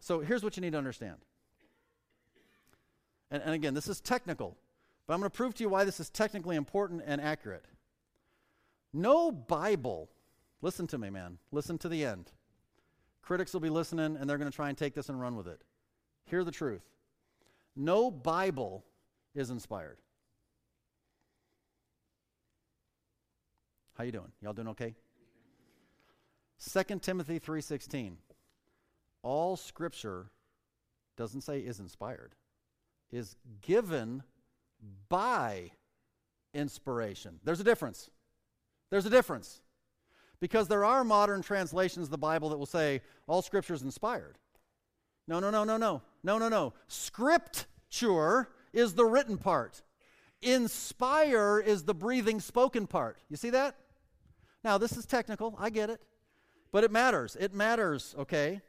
So, 0.02 0.20
here's 0.20 0.44
what 0.44 0.58
you 0.58 0.62
need 0.62 0.74
to 0.74 0.78
understand. 0.78 1.16
And, 3.32 3.42
and 3.42 3.54
again, 3.54 3.74
this 3.74 3.88
is 3.88 4.02
technical. 4.02 4.58
But 5.08 5.14
I'm 5.14 5.22
going 5.22 5.32
to 5.32 5.36
prove 5.36 5.54
to 5.56 5.64
you 5.64 5.70
why 5.70 5.86
this 5.86 6.02
is 6.02 6.10
technically 6.10 6.58
important 6.58 7.04
and 7.06 7.22
accurate. 7.22 7.66
No 8.92 9.32
Bible, 9.32 10.10
listen 10.62 10.88
to 10.88 10.98
me, 10.98 11.10
man, 11.10 11.38
listen 11.54 11.78
to 11.80 11.90
the 11.90 12.04
end. 12.04 12.32
Critics 13.22 13.54
will 13.54 13.62
be 13.62 13.70
listening 13.70 14.18
and 14.18 14.30
they're 14.30 14.38
going 14.38 14.52
to 14.52 14.56
try 14.56 14.68
and 14.68 14.78
take 14.78 14.94
this 14.94 15.08
and 15.08 15.22
run 15.22 15.38
with 15.38 15.48
it. 15.48 15.62
Hear 16.26 16.44
the 16.44 16.52
truth. 16.52 16.84
No 17.78 18.12
Bible 18.12 18.84
is 19.34 19.50
inspired. 19.50 20.00
How 23.96 24.04
you 24.04 24.12
doing? 24.12 24.32
Y'all 24.42 24.54
doing 24.54 24.70
okay? 24.70 24.96
2 26.60 27.00
Timothy 27.02 27.40
3:16. 27.40 28.18
All 29.22 29.56
scripture 29.56 30.32
doesn't 31.16 31.42
say 31.42 31.60
is 31.60 31.80
inspired. 31.80 32.36
Is 33.12 33.36
given 33.62 34.24
by 35.10 35.72
inspiration. 36.54 37.40
There's 37.44 37.60
a 37.60 37.64
difference. 37.64 38.10
There's 38.90 39.06
a 39.06 39.10
difference. 39.10 39.62
Because 40.40 40.68
there 40.68 40.84
are 40.84 41.04
modern 41.04 41.42
translations 41.42 42.08
of 42.08 42.12
the 42.12 42.18
Bible 42.18 42.50
that 42.50 42.58
will 42.58 42.66
say 42.66 43.02
all 43.28 43.42
scripture 43.42 43.74
is 43.74 43.82
inspired. 43.82 44.38
No, 45.28 45.40
no, 45.40 45.50
no, 45.50 45.64
no, 45.64 45.78
no. 45.78 46.02
No, 46.24 46.38
no, 46.38 46.50
no. 46.50 46.74
Scripture 46.88 48.50
is 48.74 48.94
the 48.94 49.06
written 49.06 49.38
part. 49.38 49.82
Inspire 50.42 51.60
is 51.60 51.84
the 51.84 51.94
breathing 51.94 52.42
spoken 52.42 52.88
part. 52.88 53.18
You 53.30 53.38
see 53.38 53.52
that? 53.52 53.78
Now, 54.64 54.78
this 54.78 54.98
is 54.98 55.06
technical. 55.06 55.56
I 55.60 55.70
get 55.70 55.90
it. 55.90 56.02
But 56.72 56.84
it 56.84 56.92
matters. 56.92 57.38
It 57.40 57.54
matters, 57.54 58.16
okay? 58.18 58.62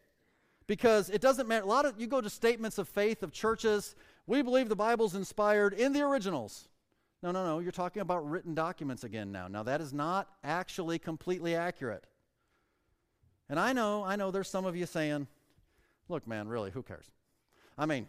Because 0.66 1.10
it 1.10 1.20
doesn't 1.20 1.48
matter. 1.48 1.64
A 1.64 1.68
lot 1.68 1.86
of 1.86 2.00
you 2.00 2.06
go 2.06 2.20
to 2.20 2.30
statements 2.30 2.78
of 2.78 2.88
faith 2.88 3.22
of 3.22 3.32
churches 3.32 3.94
we 4.26 4.42
believe 4.42 4.68
the 4.68 4.76
Bible's 4.76 5.14
inspired 5.14 5.74
in 5.74 5.92
the 5.92 6.02
originals. 6.02 6.68
No, 7.22 7.30
no, 7.30 7.44
no. 7.44 7.58
You're 7.58 7.72
talking 7.72 8.02
about 8.02 8.28
written 8.28 8.54
documents 8.54 9.04
again 9.04 9.32
now. 9.32 9.48
Now, 9.48 9.62
that 9.62 9.80
is 9.80 9.92
not 9.92 10.28
actually 10.42 10.98
completely 10.98 11.54
accurate. 11.54 12.04
And 13.48 13.60
I 13.60 13.72
know, 13.72 14.02
I 14.02 14.16
know 14.16 14.30
there's 14.30 14.48
some 14.48 14.64
of 14.64 14.76
you 14.76 14.86
saying, 14.86 15.26
look, 16.08 16.26
man, 16.26 16.48
really, 16.48 16.70
who 16.70 16.82
cares? 16.82 17.10
I 17.76 17.86
mean, 17.86 18.06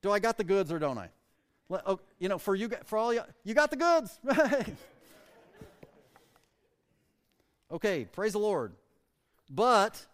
do 0.00 0.10
I 0.10 0.18
got 0.18 0.36
the 0.36 0.44
goods 0.44 0.72
or 0.72 0.78
don't 0.78 0.98
I? 0.98 1.10
Oh, 1.70 2.00
you 2.18 2.28
know, 2.28 2.38
for 2.38 2.54
you, 2.54 2.70
for 2.84 2.98
all 2.98 3.14
you, 3.14 3.22
you 3.44 3.54
got 3.54 3.70
the 3.70 3.76
goods. 3.76 4.18
okay, 7.72 8.04
praise 8.04 8.32
the 8.32 8.38
Lord. 8.38 8.72
But 9.50 10.06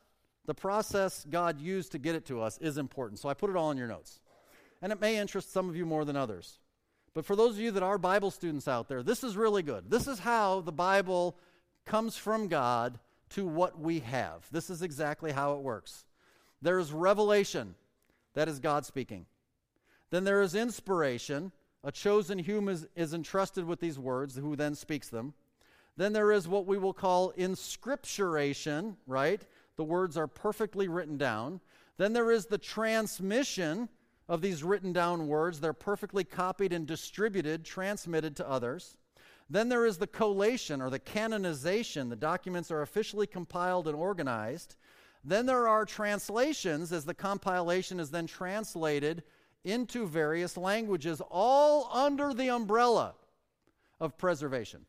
the 0.46 0.54
process 0.54 1.26
God 1.28 1.60
used 1.60 1.92
to 1.92 1.98
get 1.98 2.14
it 2.14 2.26
to 2.26 2.40
us 2.40 2.58
is 2.58 2.78
important. 2.78 3.18
So 3.18 3.28
I 3.28 3.34
put 3.34 3.50
it 3.50 3.56
all 3.56 3.70
in 3.70 3.76
your 3.78 3.88
notes 3.88 4.20
and 4.80 4.92
it 4.92 5.00
may 5.00 5.16
interest 5.16 5.52
some 5.52 5.68
of 5.68 5.76
you 5.76 5.84
more 5.84 6.04
than 6.04 6.16
others. 6.16 6.58
But 7.14 7.24
for 7.24 7.34
those 7.34 7.54
of 7.54 7.60
you 7.60 7.70
that 7.72 7.82
are 7.82 7.98
Bible 7.98 8.30
students 8.30 8.68
out 8.68 8.88
there, 8.88 9.02
this 9.02 9.24
is 9.24 9.36
really 9.36 9.62
good. 9.62 9.90
This 9.90 10.06
is 10.06 10.20
how 10.20 10.60
the 10.60 10.72
Bible 10.72 11.36
comes 11.84 12.16
from 12.16 12.48
God 12.48 12.98
to 13.30 13.46
what 13.46 13.78
we 13.78 14.00
have. 14.00 14.46
This 14.50 14.70
is 14.70 14.82
exactly 14.82 15.32
how 15.32 15.54
it 15.54 15.62
works. 15.62 16.04
There 16.62 16.78
is 16.78 16.92
revelation, 16.92 17.74
that 18.34 18.48
is 18.48 18.58
God 18.58 18.86
speaking. 18.86 19.26
Then 20.10 20.24
there 20.24 20.42
is 20.42 20.54
inspiration, 20.54 21.52
a 21.84 21.92
chosen 21.92 22.38
human 22.38 22.74
is, 22.74 22.86
is 22.96 23.14
entrusted 23.14 23.64
with 23.64 23.80
these 23.80 23.98
words, 23.98 24.36
who 24.36 24.56
then 24.56 24.74
speaks 24.74 25.08
them. 25.08 25.34
Then 25.98 26.14
there 26.14 26.32
is 26.32 26.48
what 26.48 26.64
we 26.64 26.78
will 26.78 26.94
call 26.94 27.32
inscripturation, 27.36 28.96
right? 29.06 29.42
The 29.76 29.84
words 29.84 30.16
are 30.16 30.26
perfectly 30.26 30.88
written 30.88 31.18
down. 31.18 31.60
Then 31.98 32.14
there 32.14 32.30
is 32.30 32.46
the 32.46 32.56
transmission, 32.56 33.90
of 34.28 34.42
these 34.42 34.62
written 34.62 34.92
down 34.92 35.26
words. 35.26 35.58
They're 35.58 35.72
perfectly 35.72 36.22
copied 36.22 36.72
and 36.72 36.86
distributed, 36.86 37.64
transmitted 37.64 38.36
to 38.36 38.48
others. 38.48 38.96
Then 39.50 39.68
there 39.68 39.86
is 39.86 39.96
the 39.96 40.06
collation 40.06 40.82
or 40.82 40.90
the 40.90 40.98
canonization. 40.98 42.10
The 42.10 42.16
documents 42.16 42.70
are 42.70 42.82
officially 42.82 43.26
compiled 43.26 43.88
and 43.88 43.96
organized. 43.96 44.76
Then 45.24 45.46
there 45.46 45.66
are 45.66 45.84
translations 45.84 46.92
as 46.92 47.04
the 47.04 47.14
compilation 47.14 47.98
is 47.98 48.10
then 48.10 48.26
translated 48.26 49.22
into 49.64 50.06
various 50.06 50.56
languages, 50.56 51.20
all 51.30 51.90
under 51.92 52.32
the 52.32 52.50
umbrella 52.50 53.14
of 53.98 54.16
preservation. 54.16 54.84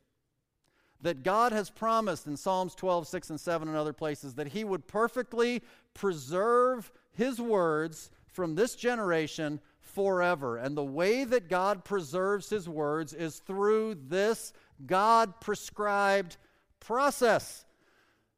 That 1.01 1.23
God 1.23 1.51
has 1.51 1.69
promised 1.69 2.27
in 2.27 2.35
Psalms 2.35 2.75
12, 2.75 3.07
6, 3.07 3.29
and 3.29 3.39
7, 3.39 3.67
and 3.67 3.77
other 3.77 3.93
places 3.93 4.35
that 4.35 4.47
He 4.47 4.63
would 4.63 4.87
perfectly 4.87 5.61
preserve 5.93 6.91
His 7.11 7.39
words 7.39 8.11
from 8.27 8.55
this 8.55 8.75
generation 8.75 9.59
forever. 9.79 10.57
And 10.57 10.77
the 10.77 10.83
way 10.83 11.23
that 11.23 11.49
God 11.49 11.83
preserves 11.83 12.49
his 12.49 12.69
words 12.69 13.13
is 13.13 13.39
through 13.39 13.95
this 14.07 14.53
God 14.85 15.41
prescribed 15.41 16.37
process. 16.79 17.65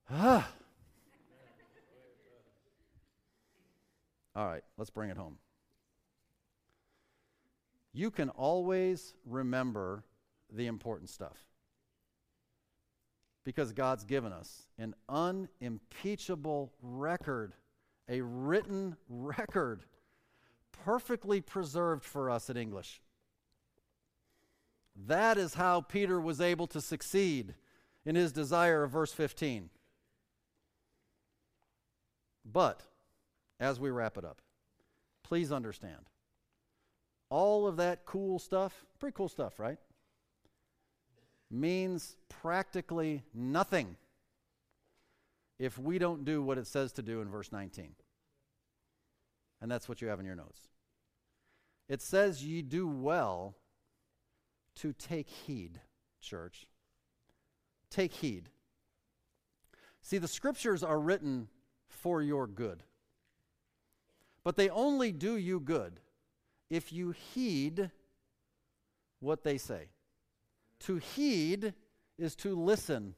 Ah. 0.09 0.49
All 4.35 4.47
right, 4.47 4.63
let's 4.77 4.89
bring 4.89 5.09
it 5.09 5.17
home. 5.17 5.37
You 7.93 8.09
can 8.09 8.29
always 8.29 9.13
remember 9.25 10.05
the 10.49 10.67
important 10.67 11.09
stuff 11.09 11.37
because 13.43 13.73
God's 13.73 14.03
given 14.03 14.31
us 14.31 14.67
an 14.77 14.95
unimpeachable 15.09 16.71
record 16.81 17.53
a 18.11 18.21
written 18.21 18.97
record, 19.09 19.83
perfectly 20.83 21.39
preserved 21.39 22.03
for 22.03 22.29
us 22.29 22.49
in 22.49 22.57
English. 22.57 23.01
That 25.07 25.37
is 25.37 25.53
how 25.53 25.81
Peter 25.81 26.19
was 26.19 26.41
able 26.41 26.67
to 26.67 26.81
succeed 26.81 27.55
in 28.05 28.15
his 28.15 28.33
desire 28.33 28.83
of 28.83 28.91
verse 28.91 29.13
15. 29.13 29.69
But, 32.43 32.81
as 33.59 33.79
we 33.79 33.89
wrap 33.89 34.17
it 34.17 34.25
up, 34.25 34.41
please 35.23 35.51
understand 35.51 36.09
all 37.29 37.65
of 37.65 37.77
that 37.77 38.05
cool 38.05 38.39
stuff, 38.39 38.85
pretty 38.99 39.15
cool 39.15 39.29
stuff, 39.29 39.57
right? 39.57 39.77
Means 41.51 42.15
practically 42.29 43.23
nothing 43.33 43.97
if 45.59 45.77
we 45.77 45.99
don't 45.99 46.25
do 46.25 46.41
what 46.41 46.57
it 46.57 46.65
says 46.65 46.93
to 46.93 47.01
do 47.01 47.21
in 47.21 47.29
verse 47.29 47.51
19. 47.51 47.93
And 49.61 49.69
that's 49.69 49.87
what 49.87 50.01
you 50.01 50.07
have 50.07 50.19
in 50.19 50.25
your 50.25 50.35
notes. 50.35 50.69
It 51.87 52.01
says, 52.01 52.43
Ye 52.43 52.61
do 52.61 52.87
well 52.87 53.55
to 54.77 54.93
take 54.93 55.29
heed, 55.29 55.81
church. 56.21 56.67
Take 57.89 58.13
heed. 58.13 58.49
See, 60.01 60.17
the 60.17 60.27
scriptures 60.27 60.83
are 60.83 60.99
written 60.99 61.49
for 61.87 62.21
your 62.21 62.47
good, 62.47 62.83
but 64.43 64.55
they 64.55 64.69
only 64.69 65.11
do 65.11 65.35
you 65.35 65.59
good 65.59 65.99
if 66.69 66.91
you 66.91 67.11
heed 67.11 67.91
what 69.19 69.43
they 69.43 69.57
say. 69.57 69.89
To 70.81 70.97
heed 70.97 71.73
is 72.17 72.35
to 72.37 72.55
listen 72.55 73.15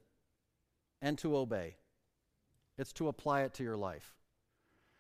and 1.02 1.18
to 1.20 1.36
obey, 1.36 1.76
it's 2.78 2.94
to 2.94 3.08
apply 3.08 3.42
it 3.42 3.54
to 3.56 3.64
your 3.64 3.78
life. 3.78 4.16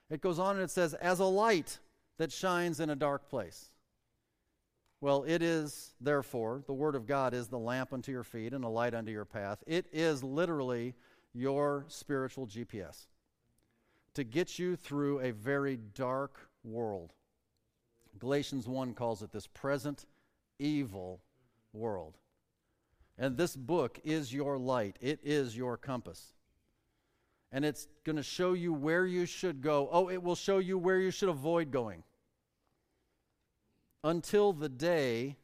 It 0.10 0.22
goes 0.22 0.40
on 0.40 0.56
and 0.56 0.64
it 0.64 0.72
says, 0.72 0.94
as 0.96 1.20
a 1.20 1.26
light 1.26 1.80
that 2.18 2.32
shines 2.32 2.80
in 2.80 2.90
a 2.90 2.96
dark 2.96 3.30
place. 3.30 3.70
Well, 5.02 5.24
it 5.24 5.42
is, 5.42 5.94
therefore, 6.00 6.64
the 6.66 6.74
Word 6.74 6.96
of 6.96 7.06
God 7.06 7.34
is 7.34 7.48
the 7.48 7.60
lamp 7.60 7.92
unto 7.92 8.12
your 8.12 8.24
feet 8.24 8.54
and 8.54 8.64
a 8.64 8.70
light 8.70 8.94
unto 8.94 9.12
your 9.12 9.26
path. 9.26 9.64
It 9.68 9.88
is 9.92 10.24
literally 10.24 10.94
your 11.34 11.86
spiritual 11.88 12.48
GPS 12.48 13.08
to 14.14 14.24
get 14.24 14.60
you 14.60 14.76
through 14.76 15.20
a 15.20 15.32
very 15.32 15.78
dark 15.96 16.38
world. 16.64 17.12
Galatians 18.20 18.68
1 18.68 18.94
calls 18.94 19.24
it 19.24 19.32
this 19.32 19.48
present 19.48 20.06
evil 20.60 21.22
world. 21.74 22.18
And 23.18 23.38
this 23.38 23.56
book 23.56 24.00
is 24.04 24.34
your 24.34 24.58
light, 24.58 24.98
it 25.02 25.20
is 25.24 25.56
your 25.56 25.78
compass. 25.78 26.34
And 27.52 27.64
it's 27.64 27.88
going 28.04 28.16
to 28.16 28.24
show 28.24 28.54
you 28.54 28.74
where 28.74 29.06
you 29.06 29.28
should 29.28 29.62
go. 29.62 29.88
Oh, 29.92 30.10
it 30.10 30.24
will 30.24 30.36
show 30.36 30.58
you 30.58 30.78
where 30.80 31.00
you 31.00 31.12
should 31.12 31.30
avoid 31.30 31.70
going 31.70 32.04
until 34.04 34.54
the 34.54 34.70
day 34.70 35.38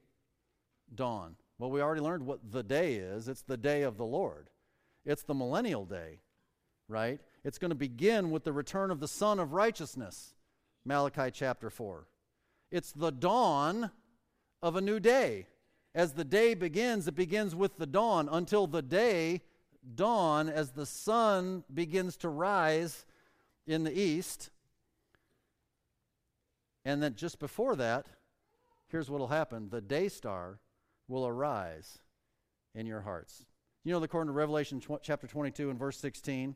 dawn. 0.93 1.35
Well, 1.59 1.69
we 1.69 1.81
already 1.81 2.01
learned 2.01 2.25
what 2.25 2.51
the 2.51 2.63
day 2.63 2.95
is 2.95 3.27
it's 3.27 3.41
the 3.41 3.57
day 3.57 3.83
of 3.83 3.97
the 3.97 4.05
Lord, 4.05 4.49
it's 5.05 5.23
the 5.23 5.33
millennial 5.33 5.85
day, 5.85 6.21
right? 6.87 7.19
It's 7.43 7.57
going 7.57 7.69
to 7.69 7.75
begin 7.75 8.31
with 8.31 8.43
the 8.43 8.53
return 8.53 8.91
of 8.91 8.99
the 8.99 9.07
Son 9.07 9.39
of 9.39 9.53
Righteousness, 9.53 10.33
Malachi 10.85 11.31
chapter 11.31 11.69
4. 11.69 12.07
It's 12.71 12.91
the 12.91 13.11
dawn 13.11 13.91
of 14.61 14.75
a 14.75 14.81
new 14.81 14.99
day. 14.99 15.47
As 15.95 16.13
the 16.13 16.23
day 16.23 16.53
begins, 16.53 17.07
it 17.07 17.15
begins 17.15 17.55
with 17.55 17.77
the 17.77 17.87
dawn 17.87 18.29
until 18.31 18.67
the 18.67 18.81
day 18.81 19.41
dawn 19.95 20.49
as 20.49 20.71
the 20.71 20.85
sun 20.85 21.63
begins 21.73 22.17
to 22.17 22.29
rise 22.29 23.05
in 23.65 23.83
the 23.83 23.97
east. 23.97 24.49
And 26.85 27.01
then 27.01 27.15
just 27.15 27.39
before 27.39 27.75
that, 27.77 28.07
here's 28.87 29.09
what 29.09 29.19
will 29.19 29.27
happen 29.27 29.69
the 29.69 29.81
day 29.81 30.09
star 30.09 30.59
will 31.07 31.25
arise 31.25 31.99
in 32.75 32.85
your 32.85 33.01
hearts. 33.01 33.45
You 33.83 33.91
know, 33.91 34.03
according 34.03 34.27
to 34.27 34.33
Revelation 34.33 34.79
tw- 34.79 35.01
chapter 35.01 35.27
22 35.27 35.69
and 35.69 35.79
verse 35.79 35.97
16, 35.97 36.55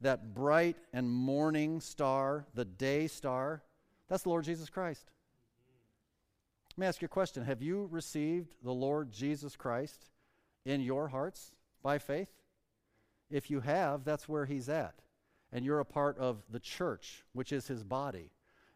that 0.00 0.34
bright 0.34 0.76
and 0.92 1.10
morning 1.10 1.80
star, 1.80 2.46
the 2.54 2.64
day 2.64 3.06
star, 3.06 3.62
that's 4.08 4.22
the 4.22 4.30
Lord 4.30 4.44
Jesus 4.44 4.68
Christ. 4.68 5.11
Let 6.76 6.78
me 6.78 6.86
ask 6.86 7.02
you 7.02 7.06
a 7.06 7.08
question 7.08 7.44
Have 7.44 7.60
you 7.60 7.88
received 7.90 8.54
the 8.62 8.72
Lord 8.72 9.12
Jesus 9.12 9.56
Christ 9.56 10.06
in 10.64 10.80
your 10.80 11.08
hearts 11.08 11.52
by 11.82 11.98
faith? 11.98 12.30
If 13.30 13.50
you 13.50 13.60
have, 13.60 14.04
that's 14.04 14.28
where 14.28 14.46
He's 14.46 14.68
at. 14.68 14.94
And 15.52 15.64
you're 15.64 15.80
a 15.80 15.84
part 15.84 16.16
of 16.18 16.42
the 16.50 16.60
church, 16.60 17.24
which 17.34 17.52
is 17.52 17.66
His 17.66 17.84
body. 17.84 18.30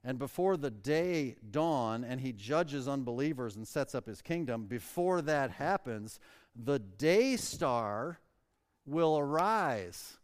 And 0.04 0.20
before 0.20 0.56
the 0.56 0.70
day 0.70 1.34
dawn 1.50 2.04
and 2.04 2.20
he 2.20 2.32
judges 2.32 2.86
unbelievers 2.86 3.56
and 3.56 3.66
sets 3.66 3.92
up 3.92 4.06
his 4.06 4.22
kingdom, 4.22 4.66
before 4.66 5.20
that 5.22 5.50
happens, 5.50 6.20
the 6.54 6.78
day 6.78 7.36
star 7.36 8.20
will 8.86 9.18
arise 9.18 10.18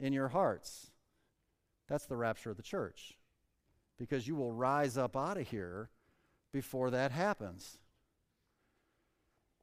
in 0.00 0.14
your 0.14 0.28
hearts. 0.28 0.92
That's 1.88 2.06
the 2.06 2.16
rapture 2.16 2.50
of 2.50 2.56
the 2.56 2.62
church. 2.62 3.18
Because 3.98 4.26
you 4.26 4.34
will 4.34 4.52
rise 4.52 4.96
up 4.96 5.14
out 5.14 5.36
of 5.36 5.46
here 5.46 5.90
before 6.52 6.90
that 6.90 7.12
happens. 7.12 7.78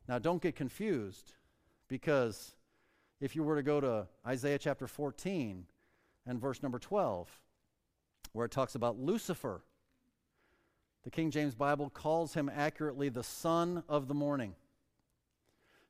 Now, 0.08 0.20
don't 0.20 0.42
get 0.42 0.56
confused 0.56 1.34
because 1.88 2.56
if 3.22 3.36
you 3.36 3.44
were 3.44 3.56
to 3.56 3.64
go 3.64 3.80
to 3.80 4.08
Isaiah 4.28 4.58
chapter 4.58 4.88
14 4.88 5.66
and 6.26 6.42
verse 6.42 6.62
number 6.62 6.80
12, 6.80 7.40
where 8.34 8.46
it 8.46 8.52
talks 8.52 8.76
about 8.76 9.00
Lucifer. 9.00 9.62
The 11.04 11.12
King 11.12 11.32
James 11.32 11.56
Bible 11.56 11.90
calls 11.90 12.34
him 12.34 12.50
accurately 12.54 13.10
the 13.10 13.24
son 13.24 13.84
of 13.88 14.08
the 14.08 14.14
morning. 14.14 14.56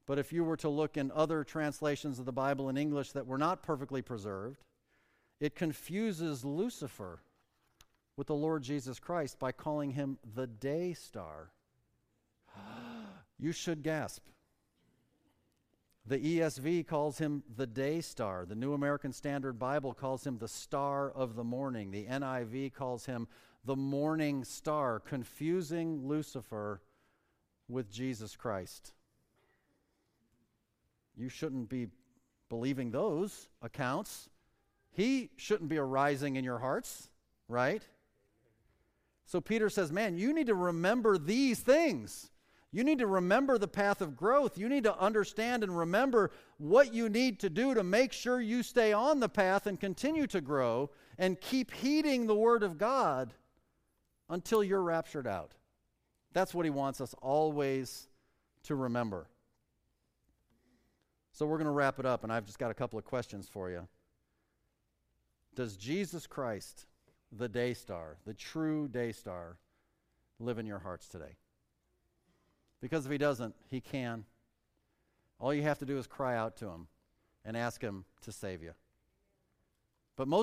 But 0.05 0.19
if 0.19 0.33
you 0.33 0.43
were 0.43 0.57
to 0.57 0.69
look 0.69 0.97
in 0.97 1.11
other 1.11 1.43
translations 1.43 2.19
of 2.19 2.25
the 2.25 2.33
Bible 2.33 2.69
in 2.69 2.77
English 2.77 3.13
that 3.13 3.25
were 3.25 3.37
not 3.37 3.63
perfectly 3.63 4.01
preserved, 4.01 4.63
it 5.39 5.55
confuses 5.55 6.43
Lucifer 6.43 7.21
with 8.15 8.27
the 8.27 8.35
Lord 8.35 8.63
Jesus 8.63 8.99
Christ 8.99 9.39
by 9.39 9.51
calling 9.51 9.91
him 9.91 10.17
the 10.35 10.47
day 10.47 10.93
star. 10.93 11.51
you 13.39 13.51
should 13.51 13.83
gasp. 13.83 14.23
The 16.05 16.19
ESV 16.19 16.85
calls 16.85 17.17
him 17.17 17.43
the 17.55 17.65
day 17.65 18.01
star. 18.01 18.45
The 18.45 18.55
New 18.55 18.73
American 18.73 19.13
Standard 19.13 19.57
Bible 19.57 19.93
calls 19.93 20.27
him 20.27 20.37
the 20.37 20.49
star 20.49 21.09
of 21.11 21.35
the 21.35 21.45
morning. 21.45 21.91
The 21.91 22.05
NIV 22.05 22.73
calls 22.73 23.05
him 23.05 23.27
the 23.63 23.77
morning 23.77 24.43
star, 24.43 24.99
confusing 24.99 26.05
Lucifer 26.05 26.81
with 27.69 27.89
Jesus 27.89 28.35
Christ. 28.35 28.93
You 31.15 31.29
shouldn't 31.29 31.69
be 31.69 31.87
believing 32.49 32.91
those 32.91 33.47
accounts. 33.61 34.29
He 34.91 35.29
shouldn't 35.37 35.69
be 35.69 35.77
arising 35.77 36.35
in 36.35 36.43
your 36.43 36.59
hearts, 36.59 37.09
right? 37.47 37.81
So 39.33 39.41
Peter 39.41 39.67
says, 39.67 39.91
Man, 39.91 40.15
you 40.15 40.31
need 40.31 40.45
to 40.45 40.53
remember 40.53 41.17
these 41.17 41.59
things. 41.59 42.29
You 42.71 42.83
need 42.83 42.99
to 42.99 43.07
remember 43.07 43.57
the 43.57 43.67
path 43.67 43.99
of 43.99 44.15
growth. 44.15 44.59
You 44.59 44.69
need 44.69 44.83
to 44.83 44.95
understand 44.95 45.63
and 45.63 45.75
remember 45.75 46.29
what 46.59 46.93
you 46.93 47.09
need 47.09 47.39
to 47.39 47.49
do 47.49 47.73
to 47.73 47.83
make 47.83 48.13
sure 48.13 48.39
you 48.39 48.61
stay 48.61 48.93
on 48.93 49.19
the 49.19 49.27
path 49.27 49.65
and 49.65 49.79
continue 49.79 50.27
to 50.27 50.39
grow 50.39 50.91
and 51.17 51.41
keep 51.41 51.71
heeding 51.71 52.27
the 52.27 52.35
Word 52.35 52.61
of 52.61 52.77
God 52.77 53.33
until 54.29 54.63
you're 54.63 54.83
raptured 54.83 55.25
out. 55.25 55.55
That's 56.33 56.53
what 56.53 56.65
He 56.65 56.69
wants 56.69 57.01
us 57.01 57.15
always 57.19 58.09
to 58.65 58.75
remember. 58.75 59.25
So 61.31 61.47
we're 61.47 61.57
going 61.57 61.65
to 61.65 61.71
wrap 61.71 61.97
it 61.97 62.05
up, 62.05 62.23
and 62.23 62.31
I've 62.31 62.45
just 62.45 62.59
got 62.59 62.69
a 62.69 62.75
couple 62.75 62.99
of 62.99 63.05
questions 63.05 63.49
for 63.49 63.71
you. 63.71 63.87
Does 65.55 65.75
Jesus 65.75 66.27
Christ, 66.27 66.85
the 67.37 67.49
day 67.49 67.73
star, 67.73 68.17
the 68.25 68.33
true 68.33 68.87
day 68.87 69.11
star, 69.11 69.57
live 70.39 70.59
in 70.59 70.65
your 70.65 70.79
hearts 70.79 71.07
today? 71.07 71.37
Because 72.81 73.05
if 73.05 73.11
he 73.11 73.17
doesn't, 73.17 73.55
he 73.69 73.79
can. 73.79 74.25
All 75.39 75.53
you 75.53 75.63
have 75.63 75.79
to 75.79 75.85
do 75.85 75.97
is 75.97 76.07
cry 76.07 76.35
out 76.35 76.57
to 76.57 76.67
him 76.67 76.87
and 77.45 77.55
ask 77.55 77.81
him 77.81 78.05
to 78.21 78.31
save 78.31 78.61
you. 78.61 78.73
But 80.15 80.27
most 80.27 80.41